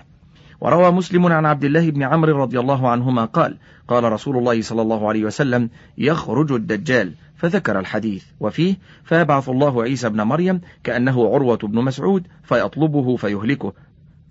وروى 0.61 0.91
مسلم 0.91 1.25
عن 1.25 1.45
عبد 1.45 1.63
الله 1.63 1.89
بن 1.89 2.03
عمرو 2.03 2.41
رضي 2.41 2.59
الله 2.59 2.89
عنهما 2.89 3.25
قال 3.25 3.57
قال 3.87 4.03
رسول 4.03 4.37
الله 4.37 4.61
صلى 4.61 4.81
الله 4.81 5.07
عليه 5.07 5.25
وسلم 5.25 5.69
يخرج 5.97 6.51
الدجال. 6.51 7.13
فذكر 7.35 7.79
الحديث. 7.79 8.23
وفيه 8.39 8.75
فيبعث 9.03 9.49
الله 9.49 9.83
عيسى 9.83 10.07
ابن 10.07 10.21
مريم 10.21 10.61
كأنه 10.83 11.33
عروة 11.33 11.57
بن 11.57 11.81
مسعود 11.83 12.27
فيطلبه 12.43 13.15
فيهلكه. 13.15 13.73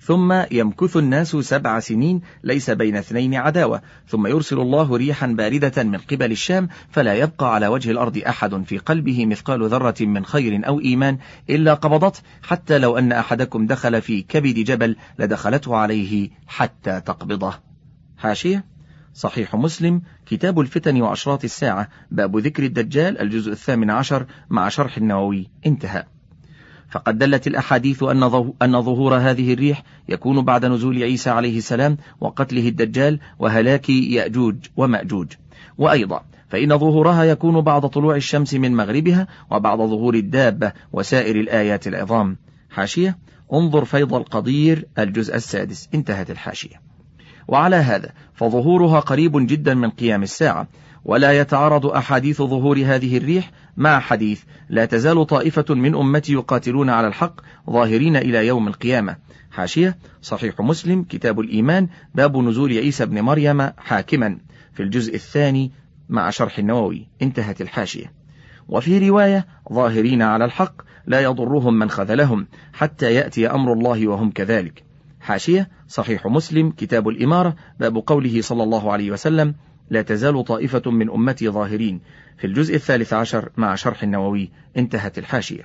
ثم 0.01 0.35
يمكث 0.51 0.97
الناس 0.97 1.37
سبع 1.37 1.81
سنين 1.81 2.21
ليس 2.43 2.71
بين 2.71 2.97
اثنين 2.97 3.35
عداوة. 3.35 3.83
ثم 4.09 4.27
يرسل 4.27 4.59
الله 4.59 4.97
ريحا 4.97 5.27
باردة 5.27 5.83
من 5.83 5.99
قبل 5.99 6.33
الشام 6.33 6.69
فلا 6.91 7.15
يبقى 7.15 7.55
على 7.55 7.67
وجه 7.67 7.91
الأرض 7.91 8.19
أحد 8.19 8.63
في 8.63 8.79
قلبه 8.79 9.27
مثقال 9.27 9.69
ذرة 9.69 9.95
من 10.01 10.25
خير 10.25 10.67
أو 10.67 10.81
إيمان 10.81 11.19
إلا 11.51 11.75
قبضته. 11.75 12.21
حتى 12.43 12.79
لو 12.79 12.99
أن 12.99 13.13
أحدكم 13.13 13.67
دخل 13.67 14.03
في 14.03 14.23
كبد 14.23 14.55
جبل 14.55 14.97
لدخلته 15.19 15.77
عليه 15.77 16.31
حتى 16.47 17.01
تقبضه. 17.01 17.55
حاشية 18.19 18.74
صحيح 19.15 19.55
مسلم 19.55 20.03
كتاب 20.27 20.61
الفتن 20.61 21.03
وأشراط 21.03 21.45
الساعة 21.45 21.89
باب 22.11 22.37
ذكر 22.37 22.63
الدجال 22.63 23.19
الجزء 23.19 23.53
الثامن 23.53 23.91
عشر 23.91 24.27
مع 24.51 24.69
شرح 24.69 24.97
النووي. 24.97 25.51
انتهى. 25.67 26.05
فقد 26.91 27.19
دلت 27.19 27.47
الأحاديث 27.47 28.03
أن 28.63 28.81
ظهور 28.83 29.17
هذه 29.17 29.53
الريح 29.53 29.83
يكون 30.09 30.45
بعد 30.45 30.65
نزول 30.65 31.03
عيسى 31.03 31.31
عليه 31.31 31.59
السلام 31.59 31.97
وقتله 32.21 32.69
الدجال 32.69 33.21
وهلاك 33.39 33.91
يأجوج 33.91 34.57
ومأجوج. 34.77 35.33
وأيضا 35.79 36.25
فإن 36.49 36.79
ظهورها 36.79 37.25
يكون 37.25 37.61
بعد 37.61 37.89
طلوع 37.89 38.17
الشمس 38.17 38.55
من 38.55 38.77
مغربها 38.77 39.27
وبعد 39.51 39.79
ظهور 39.79 40.15
الدابة 40.15 40.73
وسائر 40.93 41.41
الآيات 41.41 41.87
العظام. 41.87 42.37
حاشية 42.71 43.19
انظر 43.53 43.85
فيض 43.85 44.15
القدير 44.15 44.89
الجزء 44.99 45.35
السادس. 45.35 45.89
انتهت 45.95 46.31
الحاشية. 46.31 46.84
وعلى 47.49 47.77
هذا 47.77 48.13
فظهورها 48.35 49.01
قريب 49.01 49.47
جدا 49.47 49.75
من 49.75 49.91
قيام 49.91 50.23
الساعة. 50.23 50.69
ولا 51.05 51.41
يتعارض 51.41 51.87
أحاديث 51.87 52.43
ظهور 52.43 52.79
هذه 52.79 53.17
الريح 53.17 53.51
مع 53.77 54.01
حديث 54.01 54.43
لا 54.69 54.85
تزال 54.85 55.27
طائفة 55.27 55.75
من 55.75 55.95
أمتي 55.95 56.33
يقاتلون 56.33 56.91
على 56.91 57.07
الحق 57.07 57.41
ظاهرين 57.71 58.17
إلى 58.17 58.47
يوم 58.47 58.69
القيامة. 58.69 59.17
حاشية 59.51 59.99
صحيح 60.23 60.61
مسلم 60.61 61.03
كتاب 61.03 61.41
الإيمان 61.41 61.89
باب 62.15 62.37
نزول 62.37 62.73
عيسى 62.73 63.07
بن 63.07 63.21
مريم 63.21 63.71
حاكما. 63.79 64.39
في 64.73 64.83
الجزء 64.83 65.15
الثاني 65.15 65.73
مع 66.09 66.31
شرح 66.31 66.59
النووي. 66.59 67.09
انتهت 67.23 67.61
الحاشية. 67.61 68.13
وفي 68.69 69.09
رواية 69.09 69.47
ظاهرين 69.73 70.23
على 70.23 70.45
الحق 70.45 70.75
لا 71.07 71.21
يضرهم 71.21 71.79
من 71.79 71.91
خذلهم 71.91 72.47
حتى 72.73 73.15
يأتي 73.15 73.47
أمر 73.47 73.73
الله 73.73 74.09
وهم 74.09 74.31
كذلك. 74.31 74.94
حاشية 75.25 75.69
صحيح 75.89 76.27
مسلم 76.27 76.71
كتاب 76.71 77.09
الإمارة 77.09 77.57
باب 77.81 77.97
قوله 77.97 78.41
صلى 78.41 78.63
الله 78.63 78.93
عليه 78.93 79.11
وسلم 79.11 79.55
لا 79.91 80.03
تزال 80.03 80.45
طائفة 80.45 80.91
من 80.91 81.11
أمتي 81.11 81.49
ظاهرين 81.49 82.01
في 82.39 82.47
الجزء 82.47 82.75
الثالث 82.75 83.13
عشر 83.13 83.49
مع 83.57 83.75
شرح 83.75 84.03
النووي 84.03 84.51
انتهت 84.77 85.19
الحاشية. 85.19 85.63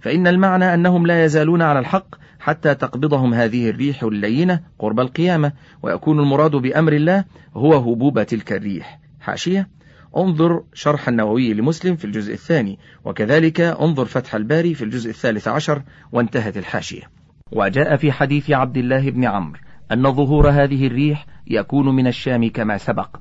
فإن 0.00 0.26
المعنى 0.26 0.74
أنهم 0.74 1.06
لا 1.06 1.24
يزالون 1.24 1.62
على 1.62 1.78
الحق 1.78 2.14
حتى 2.40 2.74
تقبضهم 2.74 3.34
هذه 3.34 3.70
الريح 3.70 4.02
اللينة 4.02 4.60
قرب 4.78 5.00
القيامة 5.00 5.52
ويكون 5.82 6.20
المراد 6.20 6.56
بأمر 6.56 6.92
الله 6.92 7.24
هو 7.54 7.74
هبوب 7.74 8.22
تلك 8.22 8.52
الريح. 8.52 9.00
حاشية 9.20 9.68
انظر 10.16 10.62
شرح 10.74 11.08
النووي 11.08 11.54
لمسلم 11.54 11.96
في 11.96 12.04
الجزء 12.04 12.32
الثاني 12.32 12.78
وكذلك 13.04 13.60
انظر 13.60 14.04
فتح 14.04 14.34
الباري 14.34 14.74
في 14.74 14.84
الجزء 14.84 15.10
الثالث 15.10 15.48
عشر 15.48 15.82
وانتهت 16.12 16.56
الحاشية. 16.56 17.19
وجاء 17.52 17.96
في 17.96 18.12
حديث 18.12 18.50
عبد 18.50 18.76
الله 18.76 19.10
بن 19.10 19.24
عمرو 19.24 19.58
أن 19.92 20.12
ظهور 20.12 20.50
هذه 20.50 20.86
الريح 20.86 21.26
يكون 21.46 21.96
من 21.96 22.06
الشام 22.06 22.48
كما 22.48 22.76
سبق. 22.76 23.16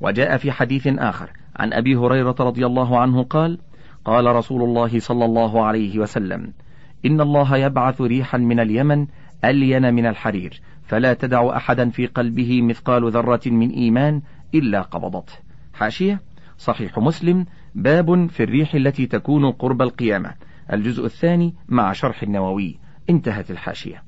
وجاء 0.00 0.36
في 0.36 0.52
حديث 0.52 0.86
آخر 0.86 1.30
عن 1.56 1.72
أبي 1.72 1.96
هريرة 1.96 2.36
رضي 2.40 2.66
الله 2.66 2.98
عنه 2.98 3.22
قال 3.22 3.58
قال 4.04 4.36
رسول 4.36 4.62
الله 4.62 4.98
صلى 4.98 5.24
الله 5.24 5.64
عليه 5.64 5.98
وسلم 5.98 6.52
إن 7.06 7.20
الله 7.20 7.56
يبعث 7.56 8.00
ريحا 8.00 8.38
من 8.38 8.60
اليمن 8.60 9.06
ألين 9.44 9.94
من 9.94 10.06
الحرير 10.06 10.60
فلا 10.82 11.14
تدع 11.14 11.56
أحدا 11.56 11.90
في 11.90 12.06
قلبه 12.06 12.62
مثقال 12.62 13.10
ذرة 13.10 13.40
من 13.46 13.70
إيمان 13.70 14.22
إلا 14.54 14.82
قبضته. 14.82 15.32
حاشية 15.74 16.20
صحيح 16.58 16.98
مسلم 16.98 17.46
باب 17.74 18.26
في 18.30 18.42
الريح 18.42 18.74
التي 18.74 19.06
تكون 19.06 19.50
قرب 19.50 19.82
القيامة 19.82 20.34
الجزء 20.72 21.04
الثاني 21.04 21.54
مع 21.68 21.92
شرح 21.92 22.22
النووي. 22.22 22.83
انتهت 23.10 23.50
الحاشية. 23.50 24.02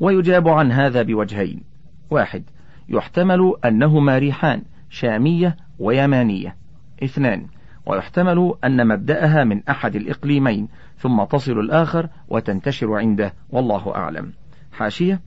ويجاب 0.00 0.48
عن 0.48 0.72
هذا 0.72 1.02
بوجهين. 1.02 1.62
واحد 2.10 2.44
يحتمل 2.88 3.54
أنهما 3.64 4.18
ريحان 4.18 4.62
شامية 4.90 5.56
ويمانية. 5.78 6.56
اثنان 7.04 7.46
ويحتمل 7.86 8.54
أن 8.64 8.88
مبدأها 8.88 9.44
من 9.44 9.62
أحد 9.68 9.96
الإقليمين 9.96 10.68
ثم 10.96 11.24
تصل 11.24 11.52
الآخر 11.52 12.08
وتنتشر 12.28 12.94
عنده 12.94 13.32
والله 13.50 13.94
أعلم. 13.94 14.32
حاشية 14.72 15.20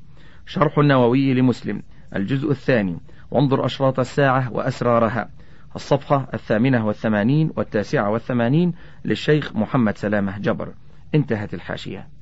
شرح 0.45 0.77
النووي 0.77 1.33
لمسلم 1.33 1.81
الجزء 2.15 2.51
الثاني. 2.51 2.97
وانظر 3.31 3.65
أشراط 3.65 3.99
الساعة 3.99 4.53
وأسرارها. 4.53 5.29
الصفحة 5.75 6.27
الثامنة 6.33 6.85
والثمانين 6.85 7.51
والتاسعة 7.55 8.09
والثمانين 8.09 8.73
للشيخ 9.05 9.55
محمد 9.55 9.97
سلامة 9.97 10.37
جبر. 10.39 10.73
انتهت 11.15 11.53
الحاشية. 11.53 12.16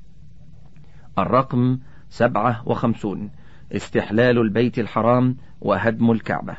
الرقم 1.18 1.78
سبعة 2.08 2.62
وخمسون. 2.66 3.30
استحلال 3.72 4.38
البيت 4.38 4.78
الحرام 4.78 5.36
وهدم 5.60 6.10
الكعبة. 6.10 6.56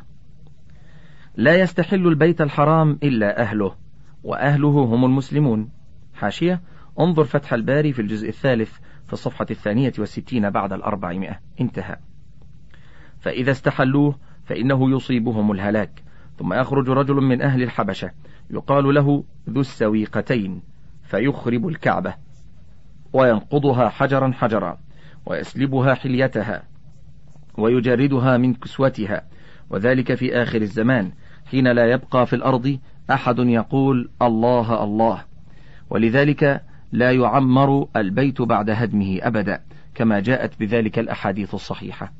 لا 1.35 1.55
يستحل 1.55 2.07
البيت 2.07 2.41
الحرام 2.41 2.99
إلا 3.03 3.41
أهله 3.41 3.75
وأهله 4.23 4.69
هم 4.69 5.05
المسلمون. 5.05 5.69
حاشية 6.13 6.61
انظر 6.99 7.23
فتح 7.23 7.53
الباري 7.53 7.93
في 7.93 8.01
الجزء 8.01 8.29
الثالث 8.29 8.77
في 9.05 9.13
الصفحة 9.13 9.45
الثانية 9.51 9.93
والستين 9.99 10.49
بعد 10.49 10.73
الأربعمائة. 10.73 11.39
انتهى. 11.61 11.97
فإذا 13.19 13.51
استحلوه 13.51 14.15
فإنه 14.45 14.95
يصيبهم 14.95 15.51
الهلاك. 15.51 16.03
ثم 16.37 16.53
يخرج 16.53 16.89
رجل 16.89 17.15
من 17.15 17.41
أهل 17.41 17.63
الحبشة 17.63 18.11
يقال 18.49 18.93
له 18.93 19.23
ذو 19.49 19.61
السويقتين 19.61 20.61
فيخرب 21.03 21.67
الكعبة. 21.67 22.26
وينقضها 23.17 23.89
حجرا 23.89 24.32
حجرا 24.32 24.77
ويسلبها 25.25 25.93
حليتها 25.93 26.63
ويجردها 27.58 28.38
من 28.38 28.53
كسوتها. 28.53 29.21
وذلك 29.69 30.15
في 30.15 30.36
آخر 30.43 30.62
الزمان 30.62 31.12
حين 31.45 31.67
لا 31.67 31.91
يبقى 31.91 32.25
في 32.25 32.36
الأرض 32.36 32.80
أحد 33.12 33.39
يقول 33.39 34.10
الله 34.21 34.84
الله. 34.84 35.23
ولذلك 35.89 36.62
لا 36.91 37.12
يعمر 37.12 37.88
البيت 37.95 38.41
بعد 38.41 38.69
هدمه 38.69 39.19
أبدا 39.21 39.62
كما 39.95 40.19
جاءت 40.19 40.60
بذلك 40.60 40.99
الأحاديث 40.99 41.53
الصحيحة. 41.53 42.13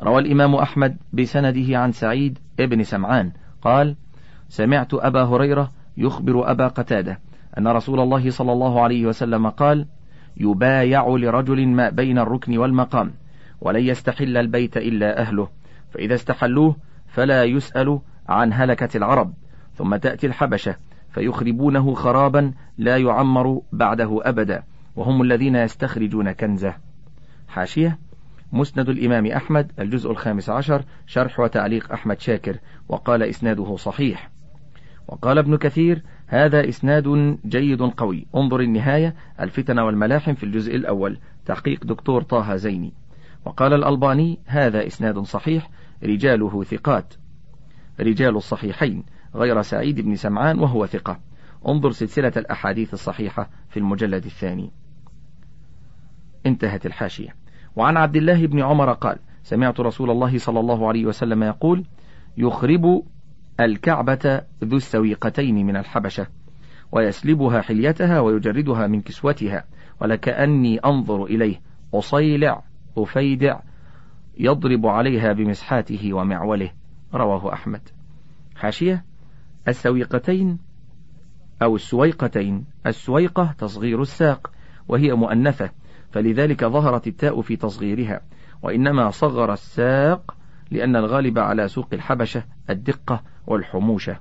روى 0.00 0.18
الإمام 0.18 0.54
أحمد 0.54 0.96
بسنده 1.12 1.78
عن 1.78 1.92
سعيد 1.92 2.38
ابن 2.60 2.82
سمعان 2.82 3.32
قال 3.62 3.96
سمعت 4.48 4.94
أبا 4.94 5.24
هريرة 5.24 5.70
يخبر 5.96 6.50
أبا 6.50 6.68
قتادة 6.68 7.18
أن 7.58 7.68
رسول 7.68 8.00
الله 8.00 8.30
صلى 8.30 8.52
الله 8.52 8.80
عليه 8.80 9.06
وسلم 9.06 9.48
قال 9.48 9.86
يبايع 10.36 11.08
لرجل 11.08 11.68
ما 11.68 11.90
بين 11.90 12.18
الركن 12.18 12.58
والمقام 12.58 13.12
ولن 13.60 13.80
يستحل 13.80 14.36
البيت 14.36 14.76
إلا 14.76 15.20
أهله 15.20 15.48
فإذا 15.90 16.14
استحلوه 16.14 16.76
فلا 17.08 17.44
يسأل 17.44 18.00
عن 18.28 18.52
هلكة 18.52 18.96
العرب 18.96 19.32
ثم 19.74 19.96
تأتي 19.96 20.26
الحبشة 20.26 20.76
فيخربونه 21.10 21.94
خرابا 21.94 22.52
لا 22.78 22.96
يعمر 22.96 23.60
بعده 23.72 24.20
أبدا 24.22 24.62
وهم 24.96 25.22
الذين 25.22 25.56
يستخرجون 25.56 26.32
كنزه. 26.32 26.74
حاشية 27.48 27.98
مسند 28.52 28.88
الإمام 28.88 29.26
أحمد 29.26 29.72
الجزء 29.78 30.10
الخامس 30.10 30.50
عشر 30.50 30.84
شرح 31.06 31.40
وتعليق 31.40 31.92
أحمد 31.92 32.20
شاكر 32.20 32.58
وقال 32.88 33.22
إسناده 33.22 33.76
صحيح. 33.76 34.30
وقال 35.08 35.38
ابن 35.38 35.56
كثير 35.56 36.02
هذا 36.32 36.68
إسناد 36.68 37.38
جيد 37.46 37.82
قوي. 37.82 38.26
انظر 38.36 38.60
النهاية 38.60 39.14
الفتن 39.40 39.78
والملاحم 39.78 40.34
في 40.34 40.44
الجزء 40.44 40.76
الأول. 40.76 41.18
تحقيق 41.46 41.84
دكتور 41.84 42.22
طه 42.22 42.56
زيني. 42.56 42.92
وقال 43.44 43.72
الألباني 43.72 44.38
هذا 44.46 44.86
إسناد 44.86 45.18
صحيح 45.18 45.70
رجاله 46.04 46.62
ثقات. 46.62 47.14
رجال 48.00 48.36
الصحيحين 48.36 49.04
غير 49.34 49.62
سعيد 49.62 50.00
بن 50.00 50.16
سمعان 50.16 50.58
وهو 50.58 50.86
ثقة. 50.86 51.20
انظر 51.68 51.90
سلسلة 51.90 52.32
الأحاديث 52.36 52.94
الصحيحة 52.94 53.50
في 53.68 53.76
المجلد 53.76 54.24
الثاني. 54.24 54.70
انتهت 56.46 56.86
الحاشية. 56.86 57.34
وعن 57.76 57.96
عبد 57.96 58.16
الله 58.16 58.46
بن 58.46 58.62
عمر 58.62 58.92
قال 58.92 59.18
سمعت 59.42 59.80
رسول 59.80 60.10
الله 60.10 60.38
صلى 60.38 60.60
الله 60.60 60.88
عليه 60.88 61.06
وسلم 61.06 61.42
يقول 61.42 61.84
يخرب 62.36 63.02
الكعبة 63.60 64.42
ذو 64.64 64.76
السويقتين 64.76 65.66
من 65.66 65.76
الحبشة 65.76 66.26
ويسلبها 66.92 67.60
حليتها 67.60 68.20
ويجردها 68.20 68.86
من 68.86 69.00
كسوتها 69.00 69.64
ولكأني 70.00 70.78
أنظر 70.78 71.24
إليه 71.24 71.60
أصيلع 71.94 72.62
أفيدع 72.98 73.60
يضرب 74.38 74.86
عليها 74.86 75.32
بمسحاته 75.32 76.12
ومعوله. 76.12 76.70
رواه 77.14 77.52
أحمد. 77.52 77.80
حاشية 78.56 79.04
السويقتين 79.68 80.58
أو 81.62 81.76
السويقتين. 81.76 82.64
السويقة 82.86 83.54
تصغير 83.58 84.02
الساق 84.02 84.50
وهي 84.88 85.12
مؤنثة 85.12 85.70
فلذلك 86.10 86.64
ظهرت 86.64 87.06
التاء 87.06 87.40
في 87.40 87.56
تصغيرها 87.56 88.20
وإنما 88.62 89.10
صغر 89.10 89.52
الساق 89.52 90.36
لأن 90.70 90.96
الغالب 90.96 91.38
على 91.38 91.68
سوق 91.68 91.88
الحبشة 91.92 92.44
الدقة. 92.70 93.22
والحموشة 93.46 94.18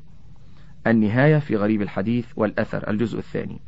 النهاية 0.88 1.38
في 1.38 1.56
غريب 1.56 1.82
الحديث 1.82 2.32
والأثر 2.36 2.90
الجزء 2.90 3.18
الثاني. 3.18 3.60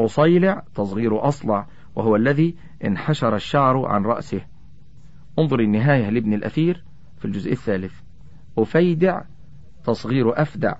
أصيلع 0.00 0.62
تصغير 0.74 1.28
أصلع 1.28 1.66
وهو 1.96 2.16
الذي 2.16 2.56
انحشر 2.84 3.34
الشعر 3.34 3.86
عن 3.86 4.04
رأسه. 4.04 4.40
انظر 5.38 5.60
النهاية 5.60 6.10
لابن 6.10 6.34
الأثير 6.34 6.84
في 7.18 7.24
الجزء 7.24 7.52
الثالث. 7.52 8.00
أفيدع 8.58 9.22
تصغير 9.84 10.42
أفدع 10.42 10.74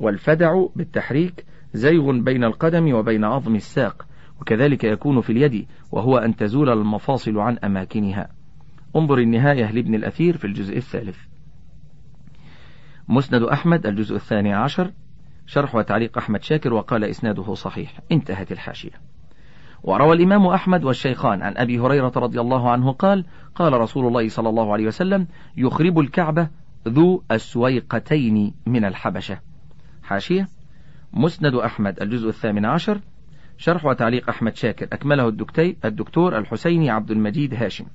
والفدع 0.00 0.66
بالتحريك 0.76 1.44
زيغ 1.72 2.20
بين 2.20 2.44
القدم 2.44 2.94
وبين 2.94 3.24
عظم 3.24 3.54
الساق 3.54 4.06
وكذلك 4.40 4.84
يكون 4.84 5.20
في 5.20 5.30
اليد 5.30 5.66
وهو 5.92 6.18
أن 6.18 6.36
تزول 6.36 6.70
المفاصل 6.70 7.38
عن 7.38 7.58
أماكنها. 7.58 8.28
انظر 8.96 9.18
النهاية 9.18 9.70
لابن 9.72 9.94
الأثير 9.94 10.36
في 10.36 10.44
الجزء 10.44 10.76
الثالث. 10.76 11.29
مسند 13.10 13.42
أحمد 13.42 13.86
الجزء 13.86 14.16
الثاني 14.16 14.54
عشر 14.54 14.90
شرح 15.46 15.74
وتعليق 15.74 16.18
أحمد 16.18 16.42
شاكر 16.42 16.74
وقال 16.74 17.04
إسناده 17.04 17.54
صحيح. 17.54 18.00
انتهت 18.12 18.52
الحاشية. 18.52 18.90
وروى 19.82 20.16
الإمام 20.16 20.46
أحمد 20.46 20.84
والشيخان 20.84 21.42
عن 21.42 21.56
أبي 21.56 21.78
هريرة 21.78 22.12
رضي 22.16 22.40
الله 22.40 22.70
عنه 22.70 22.92
قال 22.92 23.24
قال 23.54 23.72
رسول 23.72 24.06
الله 24.06 24.28
صلى 24.28 24.48
الله 24.48 24.72
عليه 24.72 24.86
وسلم 24.86 25.26
يخرب 25.56 25.98
الكعبة 25.98 26.48
ذو 26.88 27.22
السويقتين 27.30 28.54
من 28.66 28.84
الحبشة. 28.84 29.40
حاشية. 30.02 30.48
مسند 31.12 31.54
أحمد 31.54 32.02
الجزء 32.02 32.28
الثامن 32.28 32.64
عشر 32.64 33.00
شرح 33.58 33.84
وتعليق 33.84 34.28
أحمد 34.28 34.56
شاكر. 34.56 34.84
أكمله 34.92 35.28
الدكتي 35.28 35.76
الدكتور 35.84 36.38
الحسيني 36.38 36.90
عبد 36.90 37.10
المجيد 37.10 37.54
هاشم. 37.54 37.86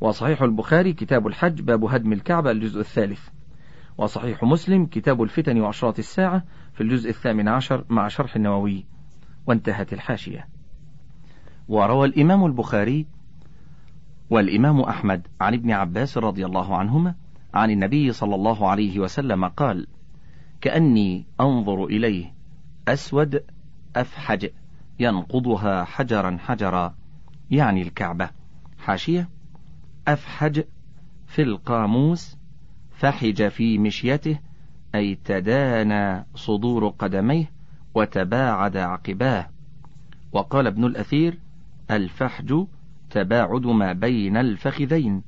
وصحيح 0.00 0.42
البخاري 0.42 0.92
كتاب 0.92 1.26
الحج 1.26 1.60
باب 1.62 1.84
هدم 1.84 2.12
الكعبة 2.12 2.50
الجزء 2.50 2.80
الثالث. 2.80 3.28
وصحيح 4.02 4.44
مسلم 4.44 4.86
كتاب 4.86 5.22
الفتن 5.22 5.60
وأشراط 5.60 5.98
الساعة 5.98 6.44
في 6.72 6.80
الجزء 6.80 7.10
الثامن 7.10 7.48
عشر 7.48 7.84
مع 7.88 8.08
شرح 8.08 8.36
النووي. 8.36 8.84
وانتهت 9.46 9.92
الحاشية. 9.92 10.48
وروى 11.68 12.06
الإمام 12.06 12.46
البخاري 12.46 13.06
والإمام 14.30 14.80
أحمد 14.80 15.26
عن 15.40 15.54
ابن 15.54 15.70
عباس 15.70 16.18
رضي 16.18 16.46
الله 16.46 16.76
عنهما 16.76 17.14
عن 17.54 17.70
النبي 17.70 18.12
صلى 18.12 18.34
الله 18.34 18.68
عليه 18.68 19.00
وسلم 19.00 19.44
قال 19.44 19.86
كأني 20.60 21.26
أنظر 21.40 21.84
إليه 21.84 22.34
أسود 22.88 23.44
أفحج 23.96 24.48
ينقضها 25.00 25.84
حجرا 25.84 26.36
حجرا. 26.40 26.94
يعني 27.50 27.82
الكعبة. 27.82 28.30
حاشية 28.78 29.28
أفحج 30.08 30.62
في 31.26 31.42
القاموس 31.42 32.41
فحج 33.02 33.48
في 33.48 33.78
مشيته 33.78 34.38
أي 34.94 35.18
تدانى 35.24 36.26
صدور 36.34 36.88
قدميه 36.88 37.50
وتباعد 37.94 38.76
عقباه. 38.76 39.48
وقال 40.32 40.66
ابن 40.66 40.84
الأثير 40.84 41.38
الفحج 41.90 42.66
تباعد 43.10 43.66
ما 43.66 43.92
بين 43.92 44.36
الفخذين. 44.36 45.22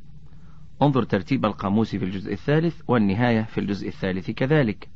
انظر 0.83 1.03
ترتيب 1.03 1.47
القاموس 1.47 1.97
في 1.97 2.05
الجزء 2.05 2.33
الثالث 2.33 2.81
والنهاية 2.89 3.43
في 3.43 3.59
الجزء 3.59 3.89
الثالث 3.89 4.31
كذلك. 4.31 4.89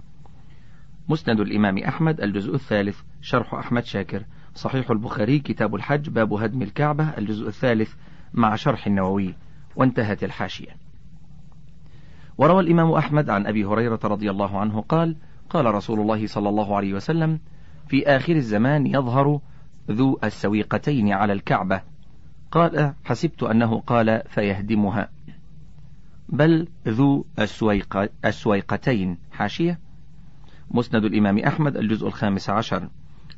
مسند 1.08 1.40
الإمام 1.40 1.78
أحمد 1.78 2.20
الجزء 2.20 2.54
الثالث 2.54 3.00
شرح 3.20 3.54
أحمد 3.54 3.84
شاكر. 3.84 4.24
صحيح 4.54 4.90
البخاري 4.90 5.38
كتاب 5.38 5.74
الحج 5.74 6.08
باب 6.10 6.32
هدم 6.32 6.62
الكعبة 6.62 7.04
الجزء 7.04 7.48
الثالث 7.48 7.94
مع 8.34 8.54
شرح 8.54 8.86
النووي. 8.86 9.34
وانتهت 9.76 10.24
الحاشية. 10.24 10.87
وروى 12.38 12.60
الإمام 12.60 12.92
أحمد 12.92 13.30
عن 13.30 13.46
أبي 13.46 13.64
هريرة 13.64 14.00
رضي 14.04 14.30
الله 14.30 14.58
عنه 14.58 14.80
قال 14.80 15.16
قال 15.50 15.74
رسول 15.74 16.00
الله 16.00 16.26
صلى 16.26 16.48
الله 16.48 16.76
عليه 16.76 16.94
وسلم 16.94 17.40
في 17.88 18.06
آخر 18.06 18.36
الزمان 18.36 18.86
يظهر 18.86 19.40
ذو 19.90 20.18
السويقتين 20.24 21.12
على 21.12 21.32
الكعبة. 21.32 21.82
قال 22.50 22.94
حسبت 23.04 23.42
أنه 23.42 23.80
قال 23.80 24.22
فيهدمها. 24.28 25.08
بل 26.28 26.68
ذو 26.88 27.24
السويق 27.38 28.08
السويقتين. 28.24 29.18
حاشية. 29.32 29.78
مسند 30.70 31.04
الإمام 31.04 31.38
أحمد 31.38 31.76
الجزء 31.76 32.06
الخامس 32.06 32.50
عشر. 32.50 32.88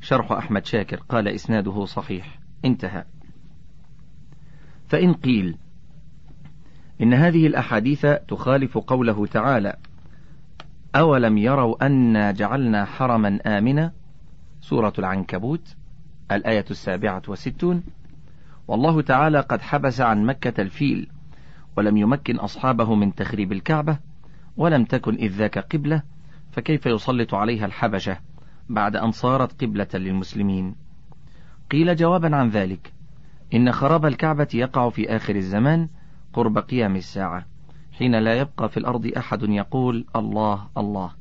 شرح 0.01 0.31
أحمد 0.31 0.65
شاكر. 0.65 0.97
قال 1.09 1.27
إسناده 1.27 1.85
صحيح. 1.85 2.39
انتهى. 2.65 3.03
فإن 4.87 5.13
قيل 5.13 5.57
إن 7.01 7.13
هذه 7.13 7.47
الأحاديث 7.47 8.05
تخالف 8.05 8.77
قوله 8.77 9.25
تعالى 9.25 9.75
أولم 10.95 11.37
يروا 11.37 11.85
أنا 11.85 12.31
جعلنا 12.31 12.85
حرما 12.85 13.39
آمنا؟ 13.45 13.91
سورة 14.61 14.93
العنكبوت 14.99 15.75
الآية 16.31 16.65
السابعة 16.71 17.21
والستون. 17.27 17.83
والله 18.67 19.01
تعالى 19.01 19.39
قد 19.39 19.61
حبس 19.61 20.01
عن 20.01 20.25
مكة 20.25 20.61
الفيل 20.61 21.09
ولم 21.77 21.97
يمكن 21.97 22.35
أصحابه 22.35 22.95
من 22.95 23.15
تخريب 23.15 23.51
الكعبة 23.51 23.97
ولم 24.57 24.85
تكن 24.85 25.15
إذ 25.15 25.31
ذاك 25.31 25.59
قبلة 25.59 26.03
فكيف 26.51 26.85
يسلط 26.85 27.33
عليها 27.33 27.65
الحبشة 27.65 28.17
بعد 28.69 28.95
أن 28.95 29.11
صارت 29.11 29.63
قبلة 29.63 29.87
للمسلمين؟ 29.93 30.75
قيل 31.71 31.95
جوابا 31.95 32.35
عن 32.35 32.49
ذلك 32.49 32.93
إن 33.53 33.71
خراب 33.71 34.05
الكعبة 34.05 34.47
يقع 34.53 34.89
في 34.89 35.15
آخر 35.15 35.35
الزمان 35.35 35.87
قرب 36.33 36.57
قيام 36.57 36.95
الساعة 36.95 37.45
حين 37.91 38.15
لا 38.15 38.39
يبقى 38.39 38.69
في 38.69 38.77
الأرض 38.77 39.11
أحد 39.17 39.43
يقول 39.43 40.05
الله 40.15 40.67
الله. 40.77 41.11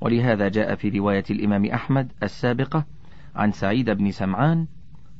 ولهذا 0.00 0.48
جاء 0.48 0.74
في 0.74 0.88
رواية 0.88 1.24
الإمام 1.30 1.64
أحمد 1.64 2.12
السابقة 2.22 2.84
عن 3.34 3.52
سعيد 3.52 3.90
بن 3.90 4.10
سمعان 4.10 4.66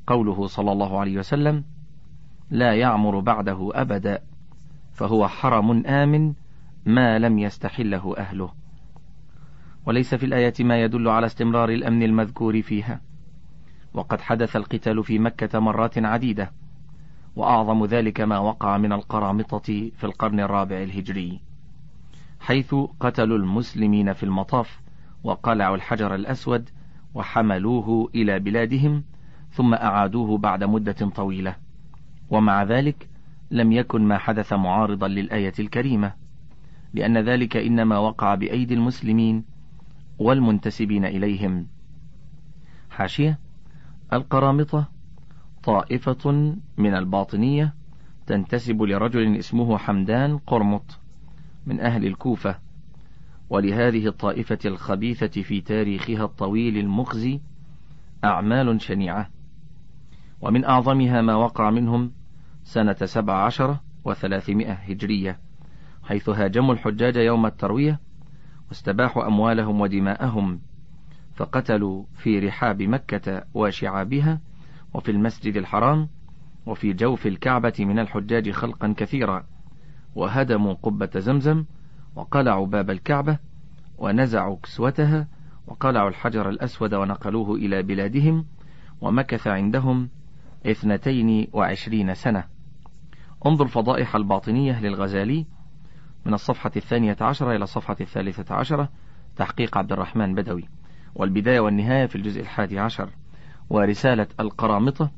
قوله 0.06 0.46
صلى 0.46 0.72
الله 0.72 1.00
عليه 1.00 1.18
وسلم 1.18 1.64
لا 2.50 2.74
يعمر 2.74 3.20
بعده 3.20 3.70
أبدا 3.74 4.22
فهو 4.92 5.28
حرم 5.28 5.86
آمن 5.86 6.34
ما 6.86 7.18
لم 7.18 7.38
يستحله 7.38 8.14
أهله. 8.18 8.52
وليس 9.86 10.14
في 10.14 10.26
الآية 10.26 10.54
ما 10.60 10.82
يدل 10.82 11.08
على 11.08 11.26
استمرار 11.26 11.68
الأمن 11.68 12.02
المذكور 12.02 12.62
فيها 12.62 13.00
وقد 13.94 14.20
حدث 14.20 14.56
القتال 14.56 15.04
في 15.04 15.18
مكة 15.18 15.58
مرات 15.58 15.98
عديدة. 15.98 16.52
وأعظم 17.36 17.84
ذلك 17.84 18.20
ما 18.20 18.38
وقع 18.38 18.78
من 18.78 18.92
القرامطة 18.92 19.90
في 19.96 20.04
القرن 20.04 20.40
الرابع 20.40 20.82
الهجري 20.82 21.40
حيث 22.40 22.74
قتلوا 23.00 23.38
المسلمين 23.38 24.12
في 24.12 24.22
المطاف 24.22 24.80
وقلعوا 25.24 25.76
الحجر 25.76 26.14
الأسود 26.14 26.70
وحملوه 27.14 28.10
إلى 28.14 28.38
بلادهم 28.38 29.04
ثم 29.50 29.74
أعادوه 29.74 30.38
بعد 30.38 30.64
مدة 30.64 30.92
طويلة. 30.92 31.56
ومع 32.30 32.62
ذلك 32.62 33.08
لم 33.50 33.72
يكن 33.72 34.02
ما 34.02 34.18
حدث 34.18 34.52
معارضا 34.52 35.08
للآية 35.08 35.52
الكريمة 35.58 36.12
لأن 36.94 37.18
ذلك 37.18 37.56
إنما 37.56 37.98
وقع 37.98 38.34
بأيدي 38.34 38.74
المسلمين 38.74 39.44
والمنتسبين 40.18 41.04
إليهم. 41.04 41.66
حاشية 42.90 43.38
القرامطة 44.12 44.95
طائفة 45.66 46.54
من 46.78 46.94
الباطنية 46.94 47.74
تنتسب 48.26 48.82
لرجل 48.82 49.36
اسمه 49.36 49.78
حمدان 49.78 50.38
قرمط 50.38 50.98
من 51.66 51.80
أهل 51.80 52.06
الكوفة 52.06 52.58
ولهذه 53.50 54.06
الطائفة 54.06 54.58
الخبيثة 54.64 55.42
في 55.42 55.60
تاريخها 55.60 56.24
الطويل 56.24 56.78
المخزي 56.78 57.40
أعمال 58.24 58.82
شنيعة 58.82 59.30
ومن 60.40 60.64
أعظمها 60.64 61.22
ما 61.22 61.34
وقع 61.34 61.70
منهم 61.70 62.12
سنة 62.64 62.96
سبع 63.04 63.44
عشر 63.44 63.76
وثلاثمائة 64.04 64.72
هجرية 64.72 65.38
حيث 66.04 66.28
هاجموا 66.28 66.74
الحجاج 66.74 67.16
يوم 67.16 67.46
التروية 67.46 68.00
واستباحوا 68.68 69.26
أموالهم 69.26 69.80
ودماءهم 69.80 70.60
فقتلوا 71.34 72.04
في 72.14 72.38
رحاب 72.38 72.82
مكة 72.82 73.44
وشعابها 73.54 74.40
وفي 74.96 75.10
المسجد 75.10 75.56
الحرام 75.56 76.08
وفي 76.66 76.92
جوف 76.92 77.26
الكعبة 77.26 77.72
من 77.78 77.98
الحجاج 77.98 78.50
خلقا 78.50 78.94
كثيرا 78.96 79.46
وهدموا 80.14 80.74
قبة 80.74 81.10
زمزم 81.16 81.64
وقلعوا 82.14 82.66
باب 82.66 82.90
الكعبة 82.90 83.38
ونزعوا 83.98 84.56
كسوتها 84.62 85.28
وقلعوا 85.66 86.08
الحجر 86.08 86.48
الأسود 86.48 86.94
ونقلوه 86.94 87.54
إلى 87.54 87.82
بلادهم 87.82 88.46
ومكث 89.00 89.46
عندهم 89.46 90.08
اثنتين 90.66 91.48
وعشرين 91.52 92.14
سنة. 92.14 92.44
انظر 93.46 93.66
فضائح 93.66 94.16
الباطنية 94.16 94.80
للغزالي 94.80 95.46
من 96.26 96.34
الصفحة 96.34 96.72
الثانية 96.76 97.16
عشرة 97.20 97.56
إلى 97.56 97.64
الصفحة 97.64 97.96
الثالثة 98.00 98.54
عشرة 98.54 98.88
تحقيق 99.36 99.78
عبد 99.78 99.92
الرحمن 99.92 100.34
بدوي 100.34 100.68
والبداية 101.14 101.60
والنهاية 101.60 102.06
في 102.06 102.16
الجزء 102.16 102.40
الحادي 102.40 102.78
عشر. 102.78 103.10
ورسالة 103.70 104.26
القرامطة 104.40 105.10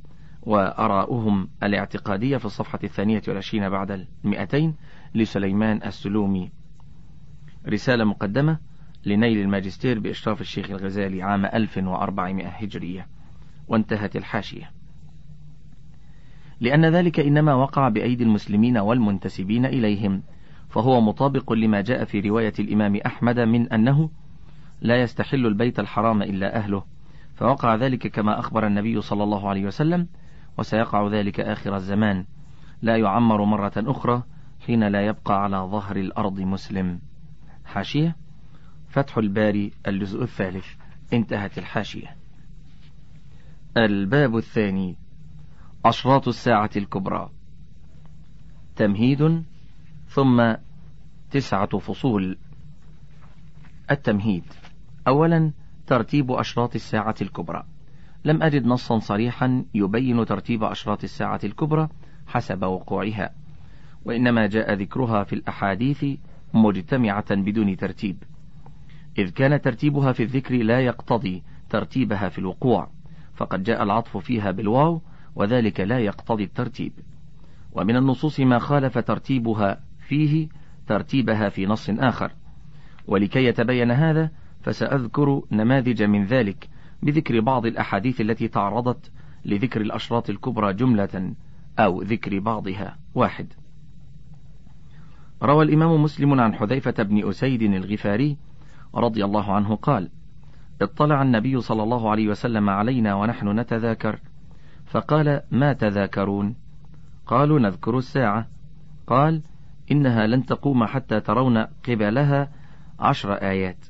وأراؤهم 0.43 1.49
الاعتقادية 1.63 2.37
في 2.37 2.45
الصفحة 2.45 2.79
الثانية 2.85 3.23
والعشرين 3.29 3.69
بعد 3.69 4.07
المئتين 4.25 4.75
لسليمان 5.15 5.83
السلومي. 5.87 6.51
رسالة 7.69 8.05
مقدمة 8.05 8.59
لنيل 9.07 9.39
الماجستير 9.39 9.99
بإشراف 9.99 10.41
الشيخ 10.41 10.71
الغزالي 10.71 11.23
عام 11.23 11.47
1400 11.47 12.49
هجرية. 12.49 13.07
وانتهت 13.69 14.17
الحاشية. 14.17 14.71
لأن 16.61 16.85
ذلك 16.85 17.21
إنما 17.21 17.55
وقع 17.55 17.89
بأيدي 17.89 18.25
المسلمين 18.25 18.79
والمنتسبين 18.79 19.67
إليهم 19.67 20.23
فهو 20.69 21.01
مطابق 21.01 21.53
لما 21.53 21.81
جاء 21.81 22.05
في 22.05 22.21
رواية 22.21 22.53
الإمام 22.59 22.97
أحمد 23.07 23.41
من 23.41 23.73
أنه 23.73 24.11
لا 24.81 25.03
يستحل 25.03 25.47
البيت 25.47 25.81
الحرام 25.81 26.23
إلا 26.23 26.57
أهله 26.57 26.85
فوقع 27.39 27.75
ذلك 27.75 28.07
كما 28.07 28.39
أخبر 28.39 28.67
النبي 28.67 29.01
صلى 29.01 29.25
الله 29.25 29.49
عليه 29.49 29.67
وسلم 29.67 30.09
وسيقع 30.59 31.09
ذلك 31.09 31.41
آخر 31.41 31.77
الزمان. 31.77 32.25
لا 32.83 32.97
يعمر 32.97 33.45
مرة 33.45 33.73
أخرى 33.77 34.23
حين 34.67 34.89
لا 34.89 35.07
يبقى 35.07 35.43
على 35.43 35.57
ظهر 35.57 35.97
الأرض 35.97 36.41
مسلم. 36.41 37.01
حاشية؟ 37.65 38.17
فتح 38.89 39.19
الباري 39.19 39.73
الجزء 39.87 40.23
الثالث. 40.23 40.67
انتهت 41.13 41.59
الحاشية. 41.59 42.17
الباب 43.77 44.37
الثاني. 44.37 44.97
أشراط 45.85 46.29
الساعة 46.29 46.71
الكبرى. 46.77 47.31
تمهيد 48.77 49.45
ثم 50.09 50.55
تسعة 51.31 51.79
فصول. 51.79 52.39
التمهيد. 53.91 54.45
أولا 55.09 55.53
ترتيب 55.89 56.31
أشراط 56.33 56.75
الساعة 56.75 57.15
الكبرى. 57.23 57.65
لم 58.25 58.43
أجد 58.43 58.67
نصا 58.67 58.99
صريحا 58.99 59.65
يبين 59.75 60.27
ترتيب 60.27 60.65
أشراط 60.65 61.05
الساعة 61.05 61.41
الكبرى 61.45 61.89
حسب 62.27 62.63
وقوعها. 62.63 63.31
وإنما 64.05 64.47
جاء 64.47 64.75
ذكرها 64.75 65.25
في 65.25 65.33
الأحاديث 65.33 66.05
مجتمعة 66.55 67.35
بدون 67.35 67.77
ترتيب. 67.77 68.17
إذ 69.19 69.31
كان 69.31 69.61
ترتيبها 69.61 70.13
في 70.13 70.23
الذكر 70.23 70.55
لا 70.55 70.81
يقتضي 70.81 71.43
ترتيبها 71.71 72.29
في 72.29 72.39
الوقوع 72.39 72.91
فقد 73.35 73.63
جاء 73.63 73.83
العطف 73.83 74.17
فيها 74.17 74.51
بالواو 74.51 75.03
وذلك 75.35 75.81
لا 75.81 75.99
يقتضي 75.99 76.45
الترتيب. 76.45 76.93
ومن 77.73 77.97
النصوص 77.97 78.41
ما 78.41 78.59
خالف 78.59 78.99
ترتيبها 78.99 79.81
فيه 79.99 80.49
ترتيبها 80.87 81.49
في 81.49 81.67
نص 81.67 81.91
آخر. 81.91 82.33
ولكي 83.07 83.45
يتبين 83.45 83.91
هذا 83.91 84.31
فسأذكر 84.69 85.43
نماذج 85.53 86.03
من 86.03 86.25
ذلك 86.25 86.69
بذكر 87.03 87.41
بعض 87.41 87.67
الأحاديث 87.67 88.21
التي 88.21 88.49
تعرضت 88.49 89.11
لذكر 89.45 89.81
الأشراط 89.81 90.31
الكبرى 90.31 90.75
جملة 90.75 91.35
أو 91.79 92.03
ذكر 92.03 92.39
بعضها 92.39 92.97
واحد. 93.15 93.53
روى 95.43 95.65
الإمام 95.65 96.03
مسلم 96.03 96.41
عن 96.41 96.55
حذيفة 96.55 97.03
بن 97.03 97.29
أسيد 97.29 97.63
الغفاري 97.63 98.37
رضي 98.95 99.25
الله 99.25 99.53
عنه 99.53 99.75
قال 99.75 100.11
اطلع 100.83 101.23
النبي 101.23 101.61
صلى 101.61 101.83
الله 101.83 102.11
عليه 102.11 102.29
وسلم 102.29 102.71
علينا 102.71 103.15
ونحن 103.15 103.61
نتذاكر 103.61 104.21
فقال 104.87 105.41
ما 105.51 105.73
تذاكرون؟ 105.73 106.57
قالوا 107.27 107.59
نذكر 107.59 107.99
الساعة 107.99 108.47
قال 109.07 109.43
إنها 109.91 110.27
لن 110.27 110.47
تقوم 110.47 110.85
حتى 110.85 111.21
ترون 111.21 111.59
قبلها 111.59 112.51
عشر 113.01 113.33
آيات 113.33 113.87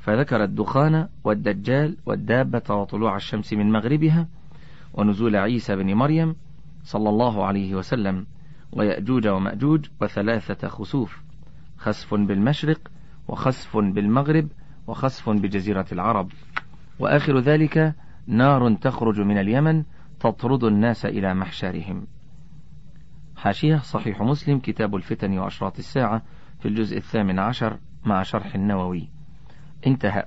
فذكر 0.00 0.44
الدخان 0.44 1.08
والدجال 1.24 1.96
والدابة 2.06 2.74
وطلوع 2.74 3.16
الشمس 3.16 3.52
من 3.52 3.72
مغربها 3.72 4.28
ونزول 4.94 5.36
عيسى 5.36 5.76
بن 5.76 5.94
مريم 5.94 6.36
صلى 6.84 7.08
الله 7.08 7.44
عليه 7.44 7.74
وسلم 7.74 8.26
ويأجوج 8.72 9.28
ومأجوج 9.28 9.86
وثلاثة 10.00 10.68
خسوف 10.68 11.20
خسف 11.78 12.14
بالمشرق 12.14 12.90
وخسف 13.28 13.76
بالمغرب 13.76 14.48
وخسف 14.86 15.30
بجزيرة 15.30 15.86
العرب. 15.92 16.28
وآخر 16.98 17.38
ذلك 17.38 17.94
نار 18.26 18.74
تخرج 18.74 19.20
من 19.20 19.38
اليمن 19.38 19.84
تطرد 20.20 20.64
الناس 20.64 21.06
إلى 21.06 21.34
محشرهم. 21.34 22.06
حاشية 23.36 23.76
صحيح 23.76 24.22
مسلم 24.22 24.58
كتاب 24.58 24.96
الفتن 24.96 25.38
وأشراط 25.38 25.78
الساعة 25.78 26.22
في 26.60 26.68
الجزء 26.68 26.96
الثامن 26.96 27.38
عشر 27.38 27.78
مع 28.04 28.22
شرح 28.22 28.54
النووي. 28.54 29.08
انتهى. 29.86 30.24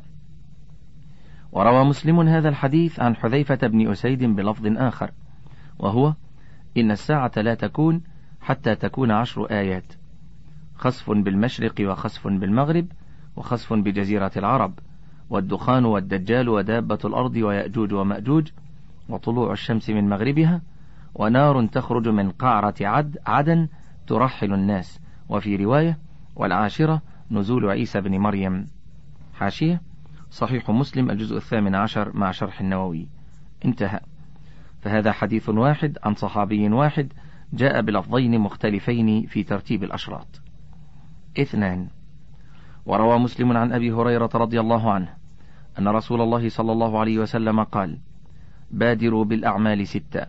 وروى 1.52 1.86
مسلم 1.86 2.20
هذا 2.20 2.50
الحديث 2.50 3.00
عن 3.00 3.16
حذيفة 3.16 3.68
بن 3.68 3.92
أسيد 3.92 4.24
بلفظ 4.24 4.68
آخر 4.68 5.12
وهو 5.80 6.14
إن 6.78 6.92
الساعة 6.92 7.32
لا 7.38 7.56
تكون 7.56 8.02
حتى 8.42 8.76
تكون 8.76 9.12
عشر 9.12 9.46
آيات 9.46 9.94
خسف 10.76 11.12
بالمشرق 11.12 11.76
وخسف 11.82 12.28
بالمغرب 12.28 12.86
وخسف 13.36 13.74
بجزيرة 13.74 14.32
العرب 14.38 14.80
والدخان 15.30 15.86
والدجال 15.86 16.50
ودابة 16.50 17.00
الأرض 17.06 17.36
ويأجوج 17.36 17.94
ومأجوج 17.94 18.48
وطلوع 19.10 19.52
الشمس 19.52 19.90
من 19.90 20.10
مغربها 20.10 20.62
ونار 21.16 21.66
تخرج 21.66 22.08
من 22.08 22.32
قعرة 22.32 22.76
عد 22.82 23.18
عدن 23.26 23.68
ترحل 24.08 24.54
الناس. 24.54 25.00
وفي 25.30 25.56
رواية 25.56 25.98
والعاشرة 26.36 27.02
نزول 27.32 27.70
عيسى 27.70 28.02
بن 28.02 28.18
مريم. 28.18 28.68
حاشية. 29.34 29.82
صحيح 30.32 30.70
مسلم 30.70 31.10
الجزء 31.10 31.38
الثامن 31.38 31.76
عشر 31.76 32.18
مع 32.18 32.32
شرح 32.32 32.62
النووي. 32.62 33.08
انتهى. 33.66 34.00
فهذا 34.82 35.12
حديث 35.12 35.50
واحد 35.50 35.98
عن 36.04 36.16
صحابي 36.16 36.70
واحد 36.70 37.14
جاء 37.54 37.82
بلفظين 37.82 38.40
مختلفين 38.40 39.26
في 39.26 39.44
ترتيب 39.44 39.84
الأشراط. 39.84 40.42
اثنان. 41.40 41.88
وروى 42.86 43.20
مسلم 43.20 43.58
عن 43.58 43.74
أبي 43.74 43.92
هريرة 43.92 44.30
رضي 44.36 44.60
الله 44.60 44.92
عنه 44.92 45.14
أن 45.80 45.88
رسول 45.88 46.22
الله 46.22 46.50
صلى 46.50 46.72
الله 46.72 47.00
عليه 47.00 47.20
وسلم 47.20 47.64
قال 47.64 47.98
بادروا 48.72 49.26
بالأعمال 49.26 49.88
ستة 49.88 50.26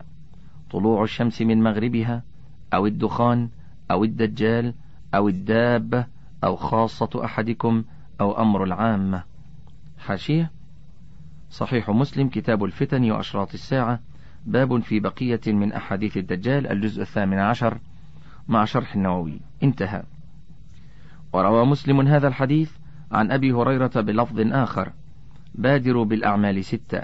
طلوع 0.71 1.03
الشمس 1.03 1.41
من 1.41 1.63
مغربها 1.63 2.23
أو 2.73 2.85
الدخان 2.85 3.49
أو 3.91 4.03
الدجال 4.03 4.73
أو 5.15 5.27
الدابة 5.27 6.05
أو 6.43 6.55
خاصة 6.55 7.25
أحدكم 7.25 7.83
أو 8.21 8.41
أمر 8.41 8.63
العامة. 8.63 9.23
حاشية. 9.97 10.51
صحيح 11.49 11.89
مسلم 11.89 12.29
كتاب 12.29 12.63
الفتن 12.63 13.11
وأشراط 13.11 13.53
الساعة. 13.53 13.99
باب 14.45 14.79
في 14.79 14.99
بقية 14.99 15.41
من 15.47 15.73
أحاديث 15.73 16.17
الدجال 16.17 16.67
الجزء 16.67 17.01
الثامن 17.01 17.39
عشر 17.39 17.79
مع 18.47 18.65
شرح 18.65 18.95
النووي. 18.95 19.39
انتهى. 19.63 20.03
وروى 21.33 21.65
مسلم 21.65 22.01
هذا 22.01 22.27
الحديث 22.27 22.71
عن 23.11 23.31
أبي 23.31 23.51
هريرة 23.51 24.01
بلفظ 24.01 24.39
آخر. 24.39 24.91
بادروا 25.55 26.05
بالأعمال 26.05 26.65
ستة 26.65 27.01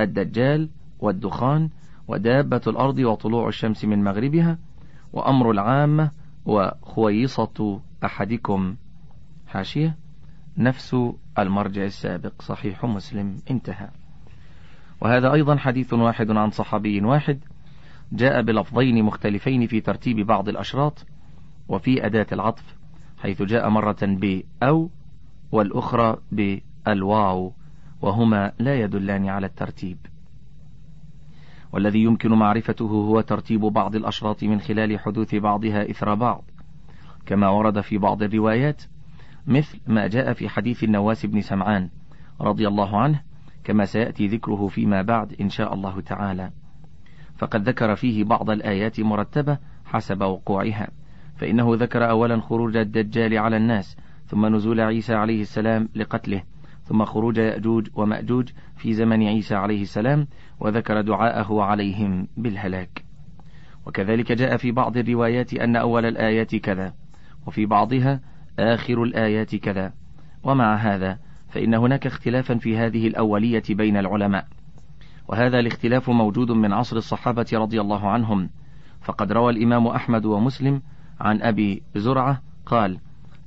الدجال 0.00 0.68
والدخان 0.98 1.70
ودابة 2.08 2.60
الأرض 2.66 2.98
وطلوع 2.98 3.48
الشمس 3.48 3.84
من 3.84 4.04
مغربها 4.04 4.58
وأمر 5.12 5.50
العامة 5.50 6.10
وخويصة 6.46 7.80
أحدكم. 8.04 8.76
حاشية. 9.46 9.96
نفس 10.56 10.96
المرجع 11.38 11.84
السابق 11.84 12.42
صحيح 12.42 12.84
مسلم 12.84 13.36
انتهى. 13.50 13.88
وهذا 15.00 15.32
أيضا 15.32 15.56
حديث 15.56 15.92
واحد 15.92 16.30
عن 16.30 16.50
صحابي 16.50 17.00
واحد 17.00 17.40
جاء 18.12 18.42
بلفظين 18.42 19.04
مختلفين 19.04 19.66
في 19.66 19.80
ترتيب 19.80 20.26
بعض 20.26 20.48
الأشراط 20.48 21.06
وفي 21.68 22.06
أداة 22.06 22.26
العطف 22.32 22.76
حيث 23.18 23.42
جاء 23.42 23.68
مرة 23.68 23.96
ب 24.02 24.42
أو 24.62 24.90
والأخرى 25.52 26.18
بالواو 26.32 27.52
وهما 28.02 28.52
لا 28.58 28.80
يدلان 28.80 29.28
على 29.28 29.46
الترتيب. 29.46 29.98
والذي 31.72 32.02
يمكن 32.02 32.32
معرفته 32.32 32.84
هو 32.84 33.20
ترتيب 33.20 33.60
بعض 33.60 33.96
الأشراط 33.96 34.42
من 34.44 34.60
خلال 34.60 34.98
حدوث 34.98 35.34
بعضها 35.34 35.90
إثر 35.90 36.14
بعض 36.14 36.44
كما 37.26 37.48
ورد 37.48 37.80
في 37.80 37.98
بعض 37.98 38.22
الروايات 38.22 38.82
مثل 39.46 39.80
ما 39.86 40.06
جاء 40.06 40.32
في 40.32 40.48
حديث 40.48 40.84
النواس 40.84 41.26
بن 41.26 41.40
سمعان 41.40 41.88
رضي 42.40 42.68
الله 42.68 43.00
عنه 43.00 43.20
كما 43.64 43.84
سيأتي 43.84 44.26
ذكره 44.26 44.68
فيما 44.68 45.02
بعد 45.02 45.34
إن 45.40 45.48
شاء 45.48 45.74
الله 45.74 46.00
تعالى. 46.00 46.50
فقد 47.36 47.68
ذكر 47.68 47.94
فيه 47.94 48.24
بعض 48.24 48.50
الآيات 48.50 49.00
مرتبة 49.00 49.58
حسب 49.84 50.22
وقوعها 50.22 50.88
فإنه 51.36 51.74
ذكر 51.74 52.10
أولا 52.10 52.40
خروج 52.40 52.76
الدجال 52.76 53.38
على 53.38 53.56
الناس 53.56 53.96
ثم 54.26 54.46
نزول 54.56 54.80
عيسى 54.80 55.14
عليه 55.14 55.40
السلام 55.40 55.88
لقتله 55.94 56.42
ثم 56.84 57.04
خروج 57.04 57.36
يأجوج 57.36 57.88
ومأجوج 57.94 58.48
في 58.76 58.92
زمن 58.92 59.22
عيسى 59.22 59.54
عليه 59.54 59.82
السلام 59.82 60.26
وذكر 60.60 61.00
دعاءه 61.00 61.62
عليهم 61.62 62.28
بالهلاك. 62.36 63.04
وكذلك 63.86 64.32
جاء 64.32 64.56
في 64.56 64.72
بعض 64.72 64.96
الروايات 64.96 65.54
أن 65.54 65.76
أول 65.76 66.06
الآيات 66.06 66.56
كذا 66.56 66.94
وفي 67.46 67.66
بعضها 67.66 68.20
آخر 68.62 69.02
الآيات 69.02 69.56
كذا. 69.56 69.92
ومع 70.44 70.76
هذا 70.76 71.18
فإن 71.48 71.74
هناك 71.74 72.06
اختلافا 72.06 72.54
في 72.54 72.76
هذه 72.76 73.06
الأولية 73.06 73.62
بين 73.70 73.96
العلماء. 73.96 74.46
وهذا 75.28 75.58
الاختلاف 75.58 76.10
موجود 76.10 76.50
من 76.50 76.72
عصر 76.72 76.96
الصحابة 76.96 77.46
رضي 77.52 77.80
الله 77.80 78.10
عنهم. 78.10 78.50
فقد 79.00 79.32
روى 79.32 79.52
الإمام 79.52 79.86
أحمد 79.86 80.24
ومسلم 80.24 80.82
عن 81.20 81.42
أبي 81.42 81.82
زرعة 81.96 82.42
قال 82.66 82.98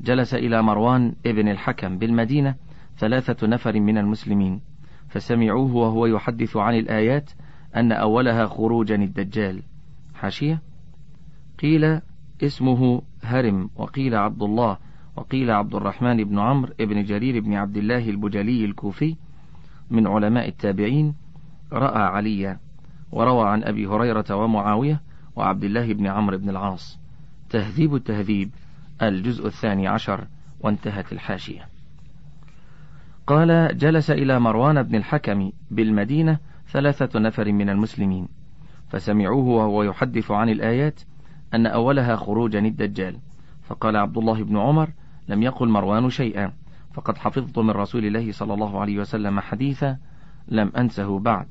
جلس 0.01 0.33
إلى 0.33 0.61
مروان 0.61 1.15
ابن 1.25 1.47
الحكم 1.47 1.97
بالمدينة 1.97 2.55
ثلاثة 2.97 3.47
نفر 3.47 3.79
من 3.79 3.97
المسلمين 3.97 4.61
فسمعوه 5.09 5.75
وهو 5.75 6.05
يحدث 6.05 6.57
عن 6.57 6.75
الآيات 6.75 7.31
أن 7.75 7.91
أولها 7.91 8.45
خروجا 8.45 8.95
الدجال. 8.95 9.63
حاشية؟ 10.15 10.61
قيل 11.59 12.01
اسمه 12.43 13.01
هرم 13.23 13.69
وقيل 13.75 14.15
عبد 14.15 14.43
الله 14.43 14.77
وقيل 15.15 15.51
عبد 15.51 15.75
الرحمن 15.75 16.23
بن 16.23 16.39
عمرو 16.39 16.73
بن 16.79 17.03
جرير 17.03 17.39
بن 17.39 17.53
عبد 17.53 17.77
الله 17.77 18.09
البجلي 18.09 18.65
الكوفي 18.65 19.15
من 19.89 20.07
علماء 20.07 20.47
التابعين 20.47 21.15
رأى 21.73 22.01
عليا 22.03 22.59
وروى 23.11 23.49
عن 23.49 23.63
أبي 23.63 23.87
هريرة 23.87 24.35
ومعاوية 24.35 25.01
وعبد 25.35 25.63
الله 25.63 25.93
بن 25.93 26.07
عمرو 26.07 26.37
بن 26.37 26.49
العاص. 26.49 26.99
تهذيب 27.49 27.95
التهذيب 27.95 28.49
الجزء 29.01 29.47
الثاني 29.47 29.87
عشر 29.87 30.27
وانتهت 30.59 31.13
الحاشية. 31.13 31.67
قال 33.27 33.77
جلس 33.77 34.11
إلى 34.11 34.39
مروان 34.39 34.83
بن 34.83 34.95
الحكم 34.95 35.51
بالمدينة 35.71 36.37
ثلاثة 36.67 37.19
نفر 37.19 37.51
من 37.51 37.69
المسلمين 37.69 38.27
فسمعوه 38.89 39.45
وهو 39.45 39.83
يحدث 39.83 40.31
عن 40.31 40.49
الآيات 40.49 41.01
أن 41.53 41.65
أولها 41.65 42.15
خروجا 42.15 42.59
الدجال. 42.59 43.19
فقال 43.63 43.95
عبد 43.95 44.17
الله 44.17 44.43
بن 44.43 44.57
عمر 44.57 44.89
لم 45.27 45.43
يقل 45.43 45.69
مروان 45.69 46.09
شيئا. 46.09 46.51
فقد 46.93 47.17
حفظت 47.17 47.59
من 47.59 47.69
رسول 47.69 48.05
الله 48.05 48.31
صلى 48.31 48.53
الله 48.53 48.79
عليه 48.79 48.99
وسلم 48.99 49.39
حديثا 49.39 49.97
لم 50.47 50.71
أنسه 50.77 51.19
بعد. 51.19 51.47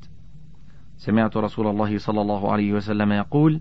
سمعت 0.97 1.37
رسول 1.37 1.67
الله 1.67 1.99
صلى 1.99 2.21
الله 2.21 2.53
عليه 2.53 2.73
وسلم 2.73 3.13
يقول 3.13 3.61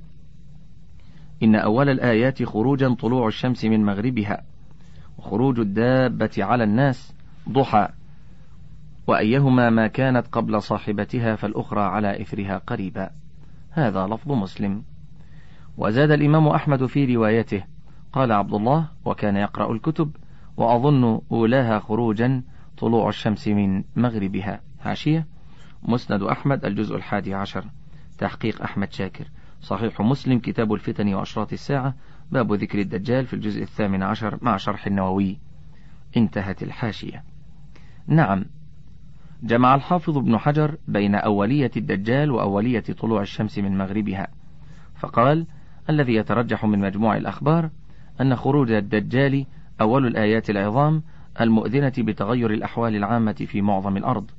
إن 1.43 1.55
أول 1.55 1.89
الآيات 1.89 2.43
خروجا 2.43 2.93
طلوع 2.93 3.28
الشمس 3.28 3.66
من 3.66 3.86
مغربها 3.86 4.43
وخروج 5.18 5.59
الدابة 5.59 6.32
على 6.38 6.64
الناس 6.64 7.14
ضحى 7.49 7.88
وأيهما 9.07 9.70
ما 9.70 9.88
كانت 9.88 10.28
قبل 10.28 10.61
صاحبتها 10.61 11.36
فالأخرى 11.36 11.82
على 11.82 12.22
إثرها 12.22 12.57
قريبا. 12.57 13.09
هذا 13.72 14.07
لفظ 14.07 14.32
مسلم. 14.32 14.84
وزاد 15.78 16.11
الإمام 16.11 16.47
أحمد 16.47 16.86
في 16.86 17.16
روايته 17.16 17.64
قال 18.14 18.32
عبد 18.32 18.53
الله 18.53 18.88
وكان 19.05 19.36
يقرأ 19.36 19.74
الكتب 19.74 20.11
وأظن 20.57 21.22
أولاها 21.32 21.80
خروجا 21.80 22.43
طلوع 22.78 23.09
الشمس 23.09 23.47
من 23.47 23.84
مغربها. 23.95 24.61
حاشية 24.80 25.28
مسند 25.84 26.24
أحمد 26.24 26.66
الجزء 26.66 26.95
الحادي 26.95 27.34
عشر. 27.34 27.66
تحقيق 28.18 28.61
أحمد 28.61 28.91
شاكر. 28.91 29.28
صحيح 29.61 30.01
مسلم 30.01 30.39
كتاب 30.39 30.74
الفتن 30.74 31.14
وأشراط 31.14 31.53
الساعة. 31.53 31.95
باب 32.32 32.53
ذكر 32.53 32.80
الدجال 32.80 33.26
في 33.26 33.34
الجزء 33.34 33.61
الثامن 33.61 34.03
عشر 34.03 34.38
مع 34.41 34.57
شرح 34.57 34.88
النووي. 34.88 35.39
انتهت 36.18 36.64
الحاشية. 36.64 37.24
نعم. 38.07 38.45
جمع 39.43 39.76
الحافظ 39.76 40.18
ابن 40.18 40.38
حجر 40.38 40.78
بين 40.88 41.16
أولية 41.16 41.72
الدجال 41.78 42.32
وأولية 42.32 42.84
طلوع 42.99 43.22
الشمس 43.22 43.59
من 43.59 43.78
مغربها. 43.78 44.28
فقال 44.95 45.47
الذي 45.89 46.16
يترجح 46.16 46.66
من 46.66 46.80
مجموع 46.80 47.18
الأخبار 47.18 47.70
أن 48.22 48.36
خروج 48.36 48.72
الدجال 48.72 49.45
أول 49.82 50.07
الآيات 50.07 50.49
العظام 50.49 51.03
المؤذنة 51.41 51.93
بتغير 51.97 52.51
الأحوال 52.51 52.95
العامة 52.95 53.34
في 53.34 53.61
معظم 53.61 53.97
الأرض 53.97 54.32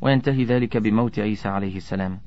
وينتهي 0.00 0.44
ذلك 0.44 0.76
بموت 0.76 1.18
عيسى 1.18 1.48
عليه 1.48 1.76
السلام. 1.76 2.20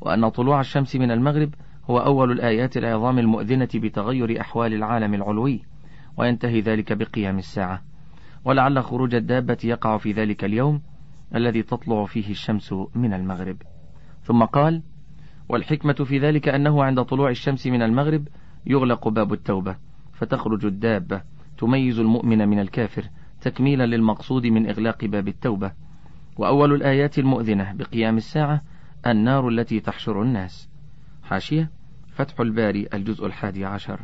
وأن 0.00 0.28
طلوع 0.28 0.60
الشمس 0.60 0.96
من 0.96 1.10
المغرب 1.10 1.54
هو 1.90 1.98
أول 1.98 2.32
الآيات 2.32 2.76
العظام 2.76 3.18
المؤذنة 3.18 3.68
بتغير 3.74 4.40
أحوال 4.40 4.74
العالم 4.74 5.14
العلوي 5.14 5.62
وينتهي 6.16 6.60
ذلك 6.60 6.92
بقيام 6.92 7.38
الساعة. 7.38 7.82
ولعل 8.44 8.82
خروج 8.82 9.14
الدابة 9.14 9.58
يقع 9.64 9.96
في 9.96 10.12
ذلك 10.12 10.44
اليوم 10.44 10.82
الذي 11.34 11.62
تطلع 11.62 12.04
فيه 12.04 12.30
الشمس 12.30 12.72
من 12.94 13.12
المغرب. 13.12 13.56
ثم 14.22 14.44
قال 14.44 14.82
والحكمة 15.48 15.92
في 15.92 16.18
ذلك 16.18 16.48
أنه 16.48 16.84
عند 16.84 17.02
طلوع 17.02 17.30
الشمس 17.30 17.66
من 17.66 17.82
المغرب 17.82 18.28
يغلق 18.66 19.08
باب 19.08 19.32
التوبة. 19.32 19.76
فتخرج 20.22 20.66
الدابة 20.66 21.22
تميز 21.58 21.98
المؤمن 21.98 22.48
من 22.48 22.58
الكافر 22.58 23.08
تكميلا 23.40 23.86
للمقصود 23.86 24.46
من 24.46 24.68
إغلاق 24.68 25.04
باب 25.04 25.28
التوبة. 25.28 25.72
وأول 26.36 26.72
الآيات 26.72 27.18
المؤذنة 27.18 27.72
بقيام 27.72 28.16
الساعة 28.16 28.62
النار 29.06 29.48
التي 29.48 29.80
تحشر 29.80 30.22
الناس. 30.22 30.68
حاشية 31.22 31.70
فتح 32.08 32.40
الباري 32.40 32.88
الجزء 32.94 33.26
الحادي 33.26 33.64
عشر. 33.64 34.00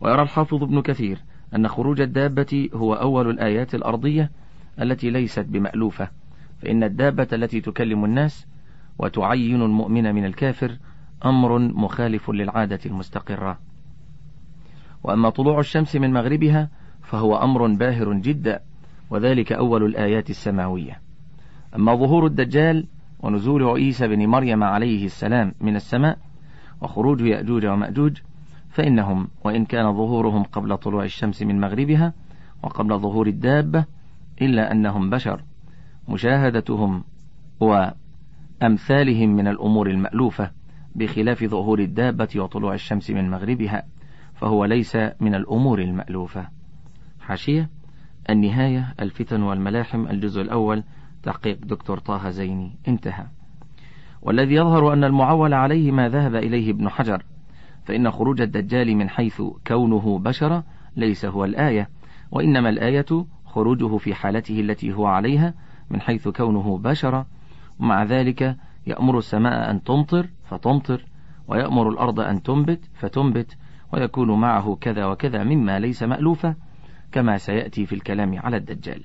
ويرى 0.00 0.22
الحافظ 0.22 0.62
ابن 0.62 0.82
كثير 0.82 1.18
أن 1.54 1.68
خروج 1.68 2.00
الدابة 2.00 2.68
هو 2.74 2.94
أول 2.94 3.30
الآيات 3.30 3.74
الأرضية 3.74 4.30
التي 4.80 5.10
ليست 5.10 5.46
بمألوفة. 5.48 6.08
فإن 6.62 6.82
الدابة 6.82 7.28
التي 7.32 7.60
تكلم 7.60 8.04
الناس 8.04 8.46
وتعين 8.98 9.62
المؤمن 9.62 10.14
من 10.14 10.24
الكافر 10.24 10.78
أمر 11.24 11.58
مخالف 11.58 12.30
للعادة 12.30 12.80
المستقرة. 12.86 13.71
وأما 15.04 15.30
طلوع 15.30 15.58
الشمس 15.58 15.96
من 15.96 16.12
مغربها 16.12 16.68
فهو 17.02 17.36
أمر 17.36 17.66
باهر 17.74 18.12
جدا 18.12 18.60
وذلك 19.10 19.52
أول 19.52 19.84
الآيات 19.84 20.30
السماوية. 20.30 21.00
أما 21.76 21.94
ظهور 21.94 22.26
الدجال 22.26 22.86
ونزول 23.20 23.64
عيسى 23.64 24.08
بن 24.08 24.26
مريم 24.26 24.64
عليه 24.64 25.04
السلام 25.04 25.54
من 25.60 25.76
السماء 25.76 26.18
وخروج 26.80 27.20
يأجوج 27.20 27.66
ومأجوج 27.66 28.18
فإنهم 28.70 29.28
وإن 29.44 29.64
كان 29.64 29.92
ظهورهم 29.92 30.42
قبل 30.42 30.76
طلوع 30.76 31.04
الشمس 31.04 31.42
من 31.42 31.60
مغربها 31.60 32.12
وقبل 32.62 32.98
ظهور 32.98 33.26
الدابة 33.26 33.84
إلا 34.42 34.72
أنهم 34.72 35.10
بشر. 35.10 35.42
مشاهدتهم 36.08 37.04
وأمثالهم 37.60 39.36
من 39.36 39.48
الأمور 39.48 39.90
المألوفة 39.90 40.50
بخلاف 40.94 41.44
ظهور 41.44 41.78
الدابة 41.78 42.28
وطلوع 42.36 42.74
الشمس 42.74 43.10
من 43.10 43.30
مغربها. 43.30 43.82
فهو 44.42 44.64
ليس 44.64 44.96
من 44.96 45.34
الأمور 45.34 45.78
المألوفة. 45.78 46.48
حاشية 47.20 47.70
النهاية 48.30 48.94
الفتن 49.00 49.42
والملاحم 49.42 50.06
الجزء 50.06 50.40
الأول 50.40 50.84
تحقيق 51.22 51.58
دكتور 51.64 51.98
طه 51.98 52.30
زيني. 52.30 52.72
انتهى. 52.88 53.26
والذي 54.22 54.54
يظهر 54.54 54.92
أن 54.92 55.04
المعول 55.04 55.54
عليه 55.54 55.92
ما 55.92 56.08
ذهب 56.08 56.34
إليه 56.34 56.70
ابن 56.70 56.88
حجر 56.88 57.22
فإن 57.84 58.10
خروج 58.10 58.40
الدجال 58.40 58.96
من 58.96 59.08
حيث 59.08 59.42
كونه 59.66 60.18
بشر 60.18 60.62
ليس 60.96 61.24
هو 61.24 61.44
الآية 61.44 61.88
وإنما 62.30 62.68
الآية 62.68 63.26
خروجه 63.44 63.96
في 63.96 64.14
حالته 64.14 64.60
التي 64.60 64.92
هو 64.92 65.06
عليها 65.06 65.54
من 65.90 66.00
حيث 66.00 66.28
كونه 66.28 66.78
بشر 66.78 67.24
ومع 67.80 68.04
ذلك 68.04 68.56
يأمر 68.86 69.18
السماء 69.18 69.70
أن 69.70 69.82
تمطر 69.82 70.28
فتمطر 70.44 71.04
ويأمر 71.48 71.88
الأرض 71.88 72.20
أن 72.20 72.42
تنبت 72.42 72.80
فتنبت 72.94 73.56
ويكون 73.92 74.40
معه 74.40 74.78
كذا 74.80 75.06
وكذا 75.06 75.44
مما 75.44 75.78
ليس 75.78 76.02
مألوفا 76.02 76.54
كما 77.12 77.38
سيأتي 77.38 77.86
في 77.86 77.94
الكلام 77.94 78.38
على 78.38 78.56
الدجال. 78.56 79.04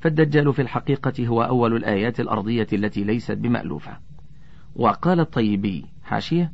فالدجال 0.00 0.52
في 0.52 0.62
الحقيقة 0.62 1.26
هو 1.26 1.42
أول 1.42 1.76
الآيات 1.76 2.20
الأرضية 2.20 2.66
التي 2.72 3.04
ليست 3.04 3.32
بمألوفة. 3.32 3.96
وقال 4.76 5.20
الطيبي 5.20 5.86
حاشية 6.04 6.52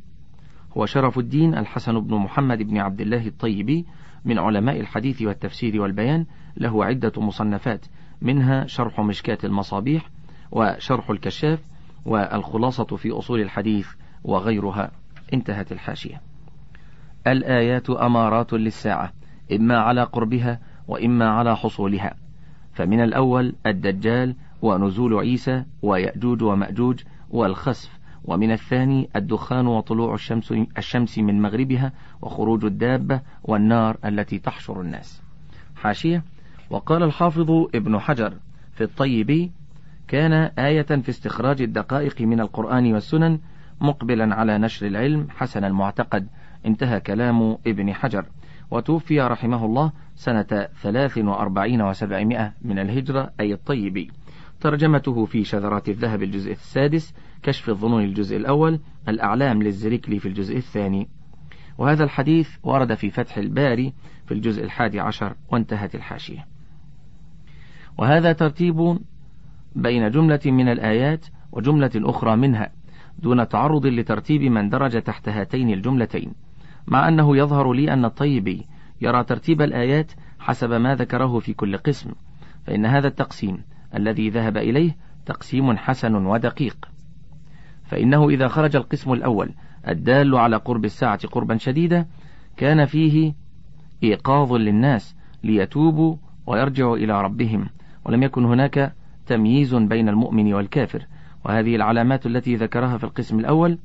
هو 0.77 0.85
شرف 0.85 1.19
الدين 1.19 1.55
الحسن 1.55 1.99
بن 1.99 2.15
محمد 2.15 2.57
بن 2.57 2.77
عبد 2.77 3.01
الله 3.01 3.27
الطيبي 3.27 3.85
من 4.25 4.39
علماء 4.39 4.79
الحديث 4.79 5.21
والتفسير 5.21 5.81
والبيان 5.81 6.25
له 6.57 6.85
عدة 6.85 7.11
مصنفات 7.17 7.85
منها 8.21 8.65
شرح 8.65 8.99
مشكاة 8.99 9.37
المصابيح 9.43 10.09
وشرح 10.51 11.09
الكشاف 11.09 11.59
والخلاصة 12.05 12.83
في 12.83 13.11
أصول 13.11 13.41
الحديث 13.41 13.87
وغيرها. 14.23 14.91
انتهت 15.33 15.71
الحاشية. 15.71 16.30
الآيات 17.27 17.89
أمارات 17.89 18.53
للساعة 18.53 19.13
إما 19.51 19.77
على 19.77 20.03
قربها 20.03 20.59
وإما 20.87 21.29
على 21.29 21.55
حصولها. 21.57 22.13
فمن 22.73 23.01
الأول 23.01 23.55
الدجال 23.65 24.35
ونزول 24.61 25.13
عيسى 25.13 25.63
ويأجوج 25.81 26.43
ومأجوج 26.43 26.99
والخسف 27.29 27.99
ومن 28.25 28.51
الثاني 28.51 29.09
الدخان 29.15 29.67
وطلوع 29.67 30.13
الشمس, 30.13 30.53
الشمس 30.77 31.19
من 31.19 31.41
مغربها 31.41 31.91
وخروج 32.21 32.65
الدابة 32.65 33.21
والنار 33.43 33.97
التي 34.05 34.39
تحشر 34.39 34.81
الناس. 34.81 35.21
حاشية 35.75 36.23
وقال 36.69 37.03
الحافظ 37.03 37.51
ابن 37.75 37.99
حجر 37.99 38.33
في 38.73 38.83
الطيب 38.83 39.51
كان 40.07 40.33
آية 40.59 40.81
في 40.81 41.09
استخراج 41.09 41.61
الدقائق 41.61 42.21
من 42.21 42.39
القرآن 42.39 42.93
والسنن 42.93 43.39
مقبلا 43.81 44.35
على 44.35 44.57
نشر 44.57 44.87
العلم 44.87 45.27
حسن 45.29 45.63
المعتقد. 45.63 46.27
انتهى 46.65 46.99
كلام 46.99 47.57
ابن 47.67 47.93
حجر. 47.93 48.25
وتوفي 48.71 49.21
رحمه 49.21 49.65
الله 49.65 49.91
سنة 50.15 50.67
ثلاث 50.81 51.17
وأربعين 51.17 51.81
وسبعمائة 51.81 52.53
من 52.61 52.79
الهجرة 52.79 53.31
أي 53.39 53.53
الطيبي. 53.53 54.11
ترجمته 54.59 55.25
في 55.25 55.43
شذرات 55.43 55.89
الذهب 55.89 56.23
الجزء 56.23 56.51
السادس 56.51 57.13
كشف 57.43 57.69
الظنون 57.69 58.03
الجزء 58.03 58.37
الأول 58.37 58.79
الأعلام 59.07 59.63
للزركلي 59.63 60.19
في 60.19 60.27
الجزء 60.27 60.57
الثاني. 60.57 61.07
وهذا 61.77 62.03
الحديث 62.03 62.49
ورد 62.63 62.93
في 62.93 63.09
فتح 63.09 63.37
الباري 63.37 63.93
في 64.25 64.33
الجزء 64.33 64.63
الحادي 64.63 64.99
عشر 64.99 65.35
وانتهت 65.51 65.95
الحاشية. 65.95 66.45
وهذا 67.97 68.33
ترتيب 68.33 68.99
بين 69.75 70.11
جملة 70.11 70.39
من 70.45 70.69
الآيات 70.69 71.25
وجملة 71.51 71.91
أخرى 71.95 72.35
منها 72.35 72.71
دون 73.19 73.47
تعرض 73.47 73.85
لترتيب 73.85 74.41
من 74.41 74.69
درج 74.69 75.01
تحت 75.01 75.29
هاتين 75.29 75.69
الجملتين. 75.69 76.33
مع 76.87 77.07
أنه 77.07 77.37
يظهر 77.37 77.73
لي 77.73 77.93
أن 77.93 78.05
الطيبي 78.05 78.65
يرى 79.01 79.23
ترتيب 79.23 79.61
الآيات 79.61 80.11
حسب 80.39 80.73
ما 80.73 80.95
ذكره 80.95 81.39
في 81.39 81.53
كل 81.53 81.77
قسم 81.77 82.11
فإن 82.63 82.85
هذا 82.85 83.07
التقسيم 83.07 83.63
الذي 83.95 84.29
ذهب 84.29 84.57
إليه 84.57 84.95
تقسيم 85.25 85.77
حسن 85.77 86.15
ودقيق. 86.15 86.89
فإنه 87.83 88.29
إذا 88.29 88.47
خرج 88.47 88.75
القسم 88.75 89.13
الأول 89.13 89.53
الدال 89.87 90.35
على 90.35 90.55
قرب 90.55 90.85
الساعة 90.85 91.27
قربا 91.27 91.57
شديدا 91.57 92.05
كان 92.57 92.85
فيه 92.85 93.33
إيقاظ 94.03 94.53
للناس 94.53 95.15
ليتوبوا 95.43 96.15
ويرجعوا 96.47 96.97
إلى 96.97 97.21
ربهم 97.21 97.69
ولم 98.05 98.23
يكن 98.23 98.45
هناك 98.45 98.93
تمييز 99.25 99.75
بين 99.75 100.09
المؤمن 100.09 100.53
والكافر. 100.53 101.07
وهذه 101.45 101.75
العلامات 101.75 102.25
التي 102.25 102.55
ذكرها 102.55 102.97
في 102.97 103.03
القسم 103.03 103.39
الأول 103.39 103.77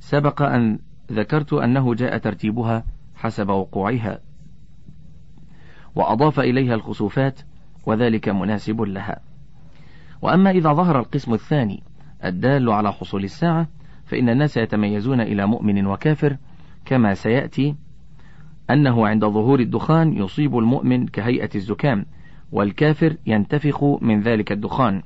سبق 0.00 0.42
أن 0.42 0.78
ذكرت 1.12 1.52
أنه 1.52 1.94
جاء 1.94 2.18
ترتيبها 2.18 2.84
حسب 3.14 3.48
وقوعها 3.48 4.18
وأضاف 5.94 6.40
إليها 6.40 6.74
الخسوفات 6.74 7.40
وذلك 7.86 8.28
مناسب 8.28 8.80
لها. 8.80 9.20
وأما 10.22 10.50
إذا 10.50 10.72
ظهر 10.72 10.98
القسم 10.98 11.34
الثاني 11.34 11.82
الدال 12.24 12.70
على 12.70 12.92
حصول 12.92 13.24
الساعة 13.24 13.68
فإن 14.04 14.28
الناس 14.28 14.56
يتميزون 14.56 15.20
إلى 15.20 15.46
مؤمن 15.46 15.86
وكافر 15.86 16.36
كما 16.84 17.14
سيأتي 17.14 17.74
أنه 18.70 19.06
عند 19.06 19.24
ظهور 19.24 19.60
الدخان 19.60 20.12
يصيب 20.12 20.58
المؤمن 20.58 21.06
كهيئة 21.06 21.50
الزكام 21.54 22.06
والكافر 22.52 23.16
ينتفخ 23.26 23.84
من 23.84 24.20
ذلك 24.20 24.52
الدخان 24.52 25.02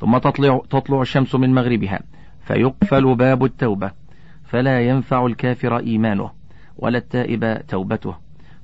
ثم 0.00 0.18
تطلع, 0.18 0.60
تطلع 0.70 1.00
الشمس 1.00 1.34
من 1.34 1.54
مغربها 1.54 2.00
فيقفل 2.40 3.14
باب 3.14 3.44
التوبة. 3.44 4.05
فلا 4.46 4.80
ينفع 4.80 5.26
الكافر 5.26 5.78
إيمانه 5.78 6.30
ولا 6.76 6.98
التائب 6.98 7.66
توبته. 7.68 8.14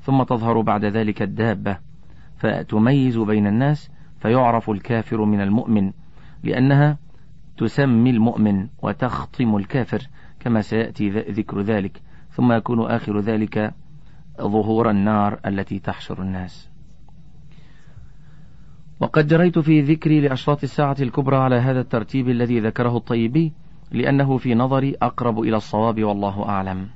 ثم 0.01 0.23
تظهر 0.23 0.61
بعد 0.61 0.85
ذلك 0.85 1.23
الدابة. 1.23 1.79
فتميز 2.37 3.19
بين 3.19 3.47
الناس 3.47 3.91
فيعرف 4.21 4.71
الكافر 4.71 5.25
من 5.25 5.41
المؤمن 5.41 5.93
لأنها 6.43 6.99
تسمي 7.57 8.11
المؤمن 8.11 8.69
وتخطم 8.83 9.57
الكافر 9.57 10.03
كما 10.41 10.61
سيأتي 10.61 11.11
ذكر 11.11 11.61
ذلك. 11.61 12.01
ثم 12.31 12.53
يكون 12.53 12.91
آخر 12.91 13.21
ذلك 13.21 13.75
ظهور 14.41 14.91
النار 14.91 15.41
التي 15.47 15.79
تحشر 15.79 16.23
الناس. 16.23 16.73
وقد 19.01 19.27
جريت 19.27 19.59
في 19.59 19.81
ذكري 19.81 20.21
لأشراط 20.21 20.63
الساعة 20.63 20.97
الكبرى 21.01 21.37
على 21.37 21.57
هذا 21.57 21.81
الترتيب 21.81 22.29
الذي 22.29 22.61
ذكره 22.61 22.97
الطيبي 22.97 23.53
لأنه 23.93 24.37
في 24.37 24.55
نظري 24.55 24.95
أقرب 25.03 25.41
إلى 25.41 25.57
الصواب 25.57 26.05
والله 26.05 26.49
أعلم. 26.49 26.89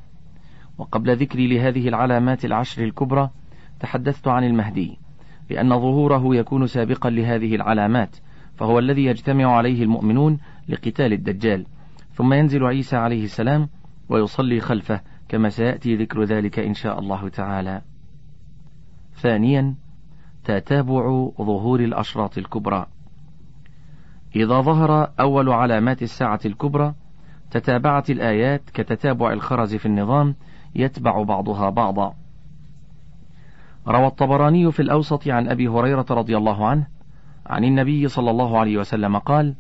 وقبل 0.79 1.17
ذكري 1.17 1.47
لهذه 1.47 1.89
العلامات 1.89 2.45
العشر 2.45 2.85
الكبرى 2.85 3.31
تحدثت 3.81 4.29
عن 4.29 4.45
المهدي 4.45 4.99
لأن 5.51 5.69
ظهوره 5.69 6.37
يكون 6.37 6.67
سابقا 6.67 7.11
لهذه 7.11 7.55
العلامات 7.55 8.17
فهو 8.55 8.79
الذي 8.79 9.05
يجتمع 9.05 9.57
عليه 9.57 9.83
المؤمنون 9.83 10.39
لقتال 10.69 11.13
الدجال. 11.13 11.67
ثم 12.13 12.33
ينزل 12.33 12.65
عيسى 12.65 12.97
عليه 12.97 13.25
السلام 13.25 13.69
ويصلي 14.09 14.61
خلفه 14.61 15.01
كما 15.29 15.49
سيأتي 15.49 15.97
ذكر 15.97 16.25
ذلك 16.25 16.59
إن 16.59 16.75
شاء 16.75 16.99
الله 16.99 17.29
تعالى. 17.29 17.83
ثانيا 19.15 19.75
تتابع 20.45 21.31
ظهور 21.39 21.81
الأشراط 21.81 22.39
الكبرى. 22.39 22.87
إذا 24.37 24.61
ظهر 24.61 25.13
أول 25.21 25.49
علامات 25.49 26.03
الساعة 26.03 26.41
الكبرى 26.47 26.95
تتابعت 27.51 28.11
الآيات 28.11 28.71
كتتابع 28.71 29.33
الخرز 29.33 29.75
في 29.75 29.87
النظام 29.87 30.35
يتبع 30.75 31.23
بعضها 31.23 31.71
بعضا. 31.71 32.15
روى 33.89 34.07
الطبراني 34.07 34.73
في 34.73 34.81
الأوسط 34.81 35.29
عن 35.29 35.49
أبي 35.49 35.69
هريرة 35.69 36.07
رضي 36.11 36.37
الله 36.37 36.67
عنه 36.67 36.87
عن 37.47 37.65
النبي 37.65 38.09
صلى 38.09 38.31
الله 38.31 38.59
عليه 38.59 38.79
وسلم 38.79 39.19
قال 39.19 39.55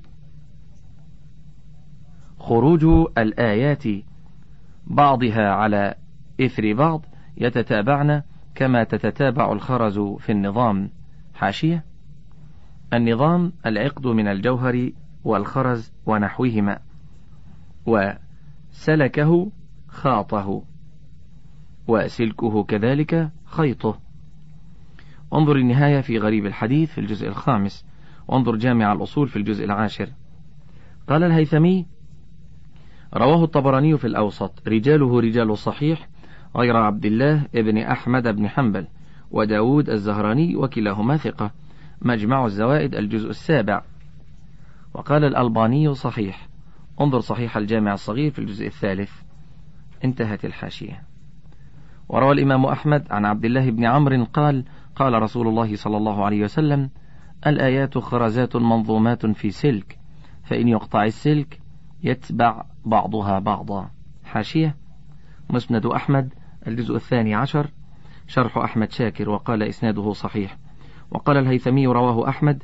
خروج 2.39 2.85
الآيات 3.19 3.85
بعضها 4.87 5.51
على 5.51 5.95
إثر 6.41 6.73
بعض 6.73 7.07
يتتابعن 7.37 8.23
كما 8.55 8.85
تتتابع 8.85 9.53
الخرز 9.53 9.99
في 9.99 10.33
النظام 10.33 10.91
حاشية؟ 11.35 11.85
النظام 12.95 13.53
العقد 13.67 14.07
من 14.07 14.29
الجوهر 14.29 14.91
والخرز 15.25 15.93
ونحوهما 16.07 16.79
وسلكه 17.87 19.51
خاطه 19.89 20.63
وسلكه 21.89 22.65
كذلك 22.65 23.31
خيطه. 23.45 23.99
انظر 25.35 25.57
النهاية 25.57 26.01
في 26.01 26.19
غريب 26.19 26.47
الحديث 26.47 26.93
في 26.93 26.99
الجزء 26.99 27.29
الخامس. 27.29 27.87
وانظر 28.29 28.57
جامع 28.57 28.93
الأصول 28.93 29.29
في 29.29 29.37
الجزء 29.37 29.65
العاشر. 29.65 30.09
قال 31.09 31.23
الهيثمي 31.25 31.87
رواه 33.15 33.45
الطبراني 33.45 33.99
في 33.99 34.07
الأوسط 34.07 34.69
رجاله 34.69 35.21
رجال 35.21 35.51
الصحيح 35.51 36.09
غير 36.57 36.77
عبد 36.77 37.07
الله 37.07 37.47
ابن 37.55 37.79
أحمد 37.79 38.29
بن 38.29 38.49
حنبل 38.49 38.87
وداود 39.31 39.91
الزهراني 39.91 40.57
وكلاهما 40.57 41.17
ثقة. 41.17 41.51
مجمع 42.03 42.45
الزوائد 42.45 42.95
الجزء 42.95 43.29
السابع. 43.29 43.83
وقال 44.95 45.25
الألباني 45.25 45.95
صحيح. 45.95 46.49
انظر 47.01 47.21
صحيح 47.21 47.57
الجامع 47.57 47.93
الصغير 47.93 48.31
في 48.31 48.39
الجزء 48.39 48.67
الثالث. 48.67 49.11
انتهت 50.05 50.45
الحاشية. 50.45 51.03
وروى 52.09 52.33
الإمام 52.33 52.67
أحمد 52.67 53.07
عن 53.11 53.25
عبد 53.25 53.45
الله 53.45 53.71
بن 53.71 53.85
عمرو 53.85 54.25
قال 54.25 54.65
قال 54.97 55.23
رسول 55.23 55.49
الله 55.49 55.77
صلى 55.77 55.97
الله 55.97 56.25
عليه 56.25 56.43
وسلم 56.43 56.91
الآيات 57.47 57.99
خرزات 57.99 58.57
منظومات 58.57 59.27
في 59.27 59.51
سلك 59.51 59.99
فإن 60.45 60.69
يقطع 60.69 61.05
السلك 61.05 61.61
يتبع 62.03 62.65
بعضها 62.85 63.39
بعضا. 63.39 63.91
حاشية. 64.25 64.77
مسند 65.51 65.87
أحمد 65.87 66.35
الجزء 66.67 66.95
الثاني 66.95 67.35
عشر. 67.35 67.71
شرح 68.27 68.59
أحمد 68.59 68.93
شاكر 68.93 69.31
وقال 69.31 69.63
إسناده 69.63 70.13
صحيح. 70.13 70.57
وقال 71.11 71.37
الهيثمي 71.37 71.87
رواه 71.87 72.29
أحمد 72.29 72.63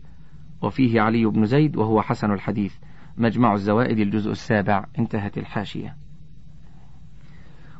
وفيه 0.62 1.00
علي 1.00 1.24
بن 1.24 1.44
زيد 1.44 1.76
وهو 1.76 2.02
حسن 2.02 2.32
الحديث. 2.32 2.74
مجمع 3.16 3.54
الزوائد 3.54 3.98
الجزء 3.98 4.30
السابع. 4.30 4.84
انتهت 4.98 5.38
الحاشية. 5.38 5.96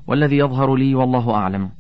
والذي 0.06 0.36
يظهر 0.36 0.74
لي 0.74 0.94
والله 0.94 1.34
أعلم 1.34 1.70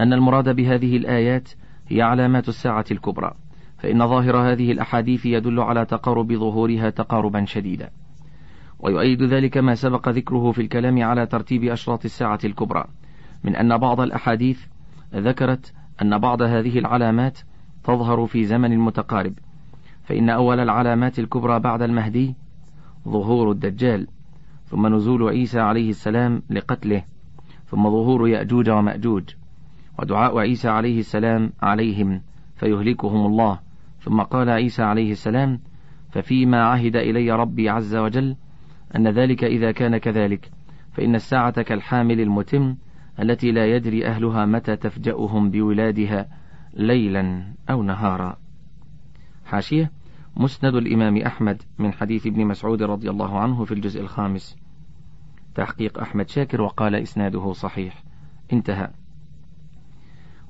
أن 0.00 0.12
المراد 0.12 0.56
بهذه 0.56 0.96
الآيات 0.96 1.50
هي 1.88 2.02
علامات 2.02 2.48
الساعة 2.48 2.84
الكبرى 2.90 3.34
فإن 3.78 4.08
ظاهر 4.08 4.36
هذه 4.36 4.72
الأحاديث 4.72 5.26
يدل 5.26 5.60
على 5.60 5.84
تقارب 5.84 6.32
ظهورها 6.32 6.90
تقاربا 6.90 7.44
شديدا. 7.44 7.90
ويؤيد 8.82 9.22
ذلك 9.22 9.58
ما 9.58 9.74
سبق 9.74 10.08
ذكره 10.08 10.52
في 10.52 10.62
الكلام 10.62 11.02
على 11.02 11.26
ترتيب 11.26 11.64
أشراط 11.64 12.04
الساعة 12.04 12.38
الكبرى 12.44 12.84
من 13.44 13.56
أن 13.56 13.78
بعض 13.78 14.00
الأحاديث 14.00 14.66
ذكرت 15.14 15.74
أن 16.02 16.18
بعض 16.18 16.42
هذه 16.42 16.78
العلامات 16.78 17.38
تظهر 17.84 18.26
في 18.26 18.44
زمن 18.44 18.78
متقارب 18.78 19.34
فإن 20.04 20.30
أول 20.30 20.60
العلامات 20.60 21.18
الكبرى 21.18 21.60
بعد 21.60 21.82
المهدي 21.82 22.34
ظهور 23.08 23.50
الدجال 23.50 24.08
ثم 24.66 24.94
نزول 24.94 25.28
عيسى 25.28 25.60
عليه 25.60 25.90
السلام 25.90 26.42
لقتله 26.50 27.04
ثم 27.66 27.82
ظهور 27.82 28.28
يأجوج 28.28 28.70
ومأجوج 28.70 29.24
ودعاء 29.98 30.38
عيسى 30.38 30.68
عليه 30.68 30.98
السلام 30.98 31.52
عليهم 31.62 32.22
فيهلكهم 32.56 33.26
الله 33.26 33.58
ثم 34.00 34.20
قال 34.20 34.50
عيسى 34.50 34.82
عليه 34.82 35.12
السلام 35.12 35.60
ففيما 36.10 36.64
عهد 36.64 36.96
إلي 36.96 37.30
ربي 37.30 37.68
عز 37.68 37.96
وجل 37.96 38.36
أن 38.96 39.08
ذلك 39.08 39.44
إذا 39.44 39.72
كان 39.72 39.96
كذلك 39.98 40.50
فإن 40.92 41.14
الساعة 41.14 41.62
كالحامل 41.62 42.20
المتم 42.20 42.76
التي 43.20 43.52
لا 43.52 43.66
يدري 43.76 44.06
أهلها 44.06 44.46
متى 44.46 44.76
تفجأهم 44.76 45.50
بولادها 45.50 46.28
ليلا 46.74 47.54
أو 47.70 47.82
نهارا. 47.82 48.36
حاشية 49.44 49.92
مسند 50.36 50.74
الإمام 50.74 51.16
أحمد 51.16 51.62
من 51.78 51.92
حديث 51.92 52.26
ابن 52.26 52.46
مسعود 52.46 52.82
رضي 52.82 53.10
الله 53.10 53.38
عنه 53.38 53.64
في 53.64 53.74
الجزء 53.74 54.00
الخامس. 54.00 54.56
تحقيق 55.54 55.98
أحمد 55.98 56.28
شاكر 56.28 56.62
وقال 56.62 56.94
إسناده 56.94 57.52
صحيح. 57.52 58.02
انتهى. 58.52 58.90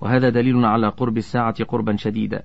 وهذا 0.00 0.28
دليل 0.28 0.64
على 0.64 0.88
قرب 0.88 1.16
الساعة 1.16 1.64
قربا 1.64 1.96
شديدا. 1.96 2.42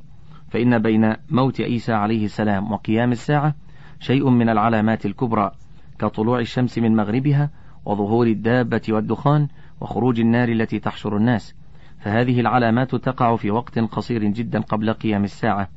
فإن 0.49 0.79
بين 0.79 1.15
موت 1.29 1.61
عيسى 1.61 1.93
عليه 1.93 2.25
السلام 2.25 2.71
وقيام 2.71 3.11
الساعة 3.11 3.55
شيء 3.99 4.29
من 4.29 4.49
العلامات 4.49 5.05
الكبرى 5.05 5.51
كطلوع 5.99 6.39
الشمس 6.39 6.77
من 6.77 6.95
مغربها 6.95 7.49
وظهور 7.85 8.27
الدابة 8.27 8.81
والدخان 8.89 9.47
وخروج 9.81 10.19
النار 10.19 10.49
التي 10.49 10.79
تحشر 10.79 11.17
الناس. 11.17 11.55
فهذه 11.99 12.39
العلامات 12.39 12.95
تقع 12.95 13.35
في 13.35 13.51
وقت 13.51 13.79
قصير 13.79 14.23
جدا 14.23 14.59
قبل 14.59 14.93
قيام 14.93 15.23
الساعة. 15.23 15.69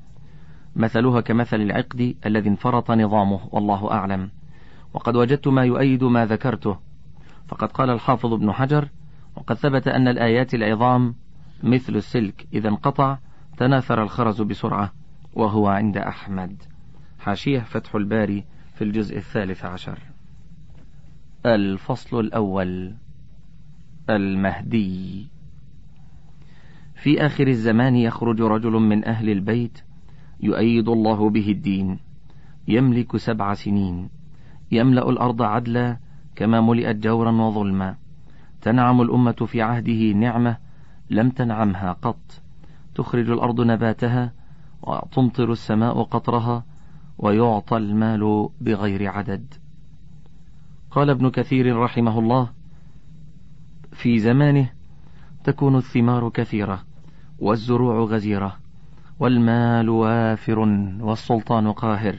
مثلها 0.77 1.21
كمثل 1.21 1.61
العقد 1.61 2.15
الذي 2.27 2.49
انفرط 2.49 2.91
نظامه 2.91 3.41
والله 3.53 3.93
أعلم. 3.93 4.31
وقد 4.95 5.17
وجدت 5.17 5.49
ما 5.49 5.65
يؤيد 5.65 6.05
ما 6.05 6.27
ذكرته. 6.27 6.79
فقد 7.49 7.73
قال 7.73 7.91
الحافظ 7.91 8.33
ابن 8.33 8.53
حجر 8.53 8.89
وقد 9.37 9.57
ثبت 9.57 9.89
أن 9.89 10.09
الآيات 10.09 10.55
العظام 10.55 11.15
مثل 11.63 11.97
السلك 11.97 12.47
إذا 12.53 12.69
انقطع 12.69 13.19
تناثر 13.57 14.03
الخرز 14.03 14.43
بسرعة 14.43 14.93
وهو 15.35 15.69
عند 15.69 15.97
أحمد. 15.97 16.63
حاشية 17.19 17.61
فتح 17.61 17.95
الباري 17.95 18.45
في 18.75 18.85
الجزء 18.85 19.17
الثالث 19.17 19.65
عشر. 19.65 19.99
الفصل 21.47 22.21
الأول 22.21 22.95
المهدي. 24.11 25.27
في 27.01 27.27
آخر 27.27 27.49
الزمان 27.49 27.97
يخرج 27.97 28.41
رجل 28.41 28.73
من 28.73 29.05
أهل 29.05 29.31
البيت 29.31 29.79
يؤيد 30.41 30.89
الله 30.89 31.31
به 31.31 31.51
الدين. 31.51 31.99
يملك 32.69 33.17
سبع 33.17 33.55
سنين. 33.55 34.09
يملأ 34.73 35.11
الأرض 35.11 35.43
عدلا 35.43 35.99
كما 36.37 36.61
ملئت 36.61 36.97
جورا 36.97 37.33
وظلما. 37.33 37.97
تنعم 38.61 39.01
الأمة 39.01 39.33
في 39.33 39.63
عهده 39.63 40.13
نعمة 40.13 40.57
لم 41.11 41.31
تنعمها 41.31 41.93
قط. 41.93 42.43
تخرج 42.95 43.31
الأرض 43.31 43.61
نباتها 43.61 44.33
وتمطر 44.83 45.53
السماء 45.53 46.03
قطرها 46.03 46.65
ويعطى 47.19 47.77
المال 47.77 48.49
بغير 48.61 49.09
عدد. 49.09 49.55
قال 50.91 51.11
ابن 51.11 51.31
كثير 51.31 51.77
رحمه 51.77 52.19
الله 52.19 52.51
في 53.93 54.19
زمانه 54.19 54.71
تكون 55.45 55.77
الثمار 55.77 56.29
كثيرة. 56.29 56.90
والزروع 57.41 58.05
غزيرة 58.05 58.57
والمال 59.21 59.89
وافر 59.89 60.59
والسلطان 61.01 61.73
قاهر 61.73 62.17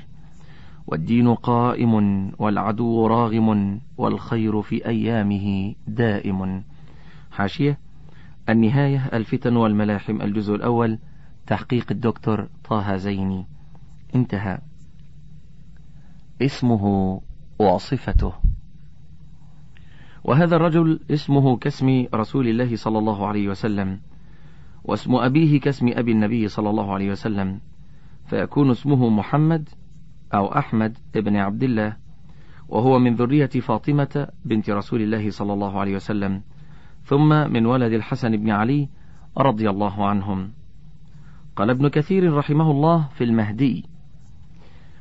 والدين 0.88 1.34
قائم 1.34 1.94
والعدو 2.40 3.08
راغم 3.08 3.80
والخير 3.98 4.62
في 4.62 4.86
أيامه 4.86 5.76
دائم. 5.88 6.64
حاشية 7.32 7.80
النهاية 8.50 9.10
الفتن 9.14 9.56
والملاحم. 9.56 10.22
الجزء 10.22 10.56
الأول 10.56 11.00
تحقيق 11.48 11.86
الدكتور 11.92 12.48
طه 12.70 12.96
زيني. 12.96 13.46
انتهى. 14.16 14.58
اسمه 16.42 17.22
وصفته. 17.60 18.34
وهذا 20.24 20.56
الرجل 20.56 21.00
اسمه 21.12 21.58
كاسم 21.58 22.06
رسول 22.14 22.48
الله 22.48 22.76
صلى 22.76 23.00
الله 23.00 23.28
عليه 23.28 23.48
وسلم. 23.48 24.00
واسم 24.84 25.16
أبيه 25.16 25.60
كاسم 25.60 25.88
أبي 25.94 26.12
النبي 26.12 26.48
صلى 26.48 26.70
الله 26.70 26.94
عليه 26.94 27.12
وسلم 27.12 27.60
فيكون 28.26 28.72
اسمه 28.72 29.10
محمد 29.10 29.70
أو 30.34 30.58
أحمد 30.58 30.98
ابن 31.16 31.36
عبد 31.36 31.64
الله 31.64 31.98
وهو 32.70 33.00
من 33.00 33.16
ذرية 33.16 33.46
فاطمة 33.46 34.28
بنت 34.46 34.70
رسول 34.70 35.02
الله 35.02 35.30
صلى 35.30 35.54
الله 35.54 35.80
عليه 35.80 35.96
وسلم 35.96 36.42
ثم 37.04 37.30
من 37.54 37.66
ولد 37.66 37.94
الحسن 37.94 38.38
بن 38.38 38.50
علي 38.50 38.90
رضي 39.38 39.70
الله 39.70 40.06
عنهم. 40.06 40.52
قال 41.56 41.70
ابن 41.70 41.88
كثير 41.88 42.34
رحمه 42.34 42.72
الله 42.72 43.08
في 43.14 43.24
المهدي 43.24 43.86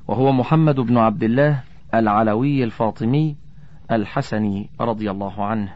وهو 0.08 0.32
محمد 0.32 0.80
بن 0.80 0.98
عبد 0.98 1.22
الله 1.22 1.62
العلوي 1.94 2.64
الفاطمي 2.64 3.36
الحسني 3.90 4.70
رضي 4.80 5.10
الله 5.10 5.44
عنه 5.44 5.72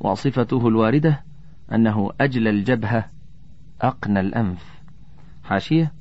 وصفته 0.00 0.68
الواردة 0.68 1.27
أنه 1.72 2.10
أجل 2.20 2.48
الجبهة 2.48 3.10
أقنى 3.80 4.20
الأنف. 4.20 4.80
حاشية 5.44 5.92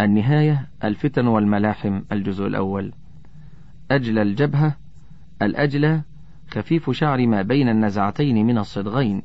النهاية 0.00 0.68
الفتن 0.84 1.26
والملاحم 1.26 2.02
الجزء 2.12 2.46
الأول. 2.46 2.92
أجل 3.90 4.18
الجبهة 4.18 4.76
الأجلى 5.42 6.02
خفيف 6.50 6.90
شعر 6.90 7.26
ما 7.26 7.42
بين 7.42 7.68
النزعتين 7.68 8.46
من 8.46 8.58
الصدغين 8.58 9.22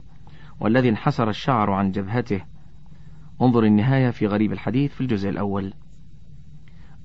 والذي 0.59 0.89
انحسر 0.89 1.29
الشعر 1.29 1.71
عن 1.71 1.91
جبهته. 1.91 2.41
انظر 3.41 3.63
النهاية 3.63 4.09
في 4.09 4.27
غريب 4.27 4.51
الحديث 4.51 4.93
في 4.93 5.01
الجزء 5.01 5.29
الأول. 5.29 5.73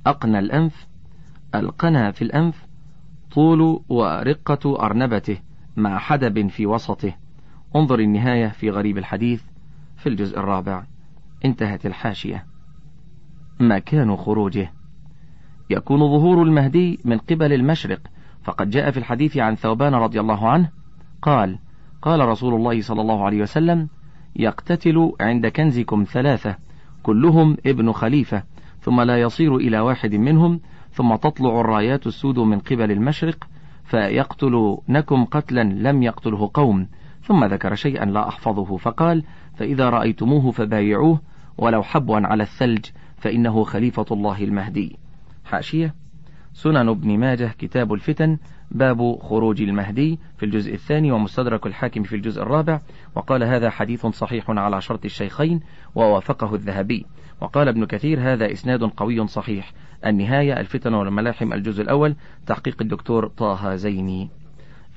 أقنى 0.06 0.38
الأنف 0.38 0.86
القنا 1.54 2.10
في 2.10 2.22
الأنف 2.22 2.66
طول 3.30 3.84
ورقة 3.88 4.84
أرنبته 4.84 5.38
مع 5.76 5.98
حدب 5.98 6.48
في 6.48 6.66
وسطه. 6.66 7.14
انظر 7.76 7.98
النهاية 7.98 8.48
في 8.48 8.70
غريب 8.70 8.98
الحديث 8.98 9.42
في 9.96 10.08
الجزء 10.08 10.38
الرابع. 10.38 10.84
انتهت 11.44 11.86
الحاشية. 11.86 12.44
مكان 13.60 14.16
خروجه. 14.16 14.72
يكون 15.70 15.98
ظهور 15.98 16.42
المهدي 16.42 17.00
من 17.04 17.18
قبل 17.18 17.52
المشرق. 17.52 18.00
فقد 18.42 18.70
جاء 18.70 18.90
في 18.90 18.96
الحديث 18.96 19.36
عن 19.36 19.54
ثوبان 19.54 19.94
رضي 19.94 20.20
الله 20.20 20.48
عنه. 20.48 20.70
قال 21.22 21.58
قال 22.02 22.20
رسول 22.20 22.54
الله 22.54 22.80
صلى 22.80 23.00
الله 23.00 23.24
عليه 23.24 23.42
وسلم 23.42 23.88
يقتتل 24.36 25.12
عند 25.20 25.46
كنزكم 25.46 26.04
ثلاثة 26.04 26.56
كلهم 27.02 27.56
ابن 27.66 27.92
خليفة 27.92 28.42
ثم 28.80 29.00
لا 29.00 29.20
يصير 29.20 29.56
إلى 29.56 29.80
واحد 29.80 30.14
منهم 30.14 30.60
ثم 30.92 31.16
تطلع 31.16 31.60
الرايات 31.60 32.06
السود 32.06 32.38
من 32.38 32.58
قبل 32.58 32.90
المشرق 32.90 33.48
فيقتلونكم 33.84 35.24
قتلا 35.24 35.62
لم 35.62 36.02
يقتله 36.02 36.50
قوم. 36.54 36.88
ثم 37.26 37.44
ذكر 37.44 37.74
شيئا 37.74 38.04
لا 38.04 38.28
أحفظه 38.28 38.76
فقال 38.76 39.24
فإذا 39.56 39.90
رأيتموه 39.90 40.50
فبايعوه 40.50 41.20
ولو 41.58 41.82
حبوا 41.82 42.20
على 42.26 42.42
الثلج 42.42 42.84
فإنه 43.16 43.64
خليفة 43.64 44.06
الله 44.10 44.44
المهدي. 44.44 44.98
حاشية. 45.44 45.94
سنن 46.52 46.88
ابن 46.88 47.18
ماجه 47.18 47.54
كتاب 47.58 47.92
الفتن 47.92 48.38
باب 48.70 49.18
خروج 49.22 49.62
المهدي 49.62 50.18
في 50.36 50.46
الجزء 50.46 50.74
الثاني 50.74 51.12
ومستدرك 51.12 51.66
الحاكم 51.66 52.02
في 52.02 52.16
الجزء 52.16 52.42
الرابع 52.42 52.80
وقال 53.14 53.44
هذا 53.44 53.70
حديث 53.70 54.06
صحيح 54.06 54.50
على 54.50 54.80
شرط 54.80 55.04
الشيخين 55.04 55.60
ووافقه 55.94 56.54
الذهبي. 56.54 57.06
وقال 57.40 57.68
ابن 57.68 57.84
كثير 57.84 58.20
هذا 58.20 58.52
إسناد 58.52 58.82
قوي 58.82 59.26
صحيح. 59.26 59.72
النهاية 60.06 60.60
الفتن 60.60 60.94
والملاحم 60.94 61.52
الجزء 61.52 61.82
الأول 61.82 62.16
تحقيق 62.46 62.76
الدكتور 62.82 63.26
طه 63.26 63.74
زيني. 63.74 64.30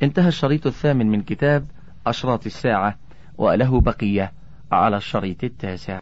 انتهى 0.04 0.28
الشريط 0.28 0.68
الثامن 0.68 1.08
من 1.12 1.22
كتاب 1.22 1.66
أشراط 2.10 2.46
الساعة 2.46 2.98
وله 3.38 3.82
بقية 3.82 4.34
على 4.72 4.98
الشريط 4.98 5.44
التاسع. 5.44 6.00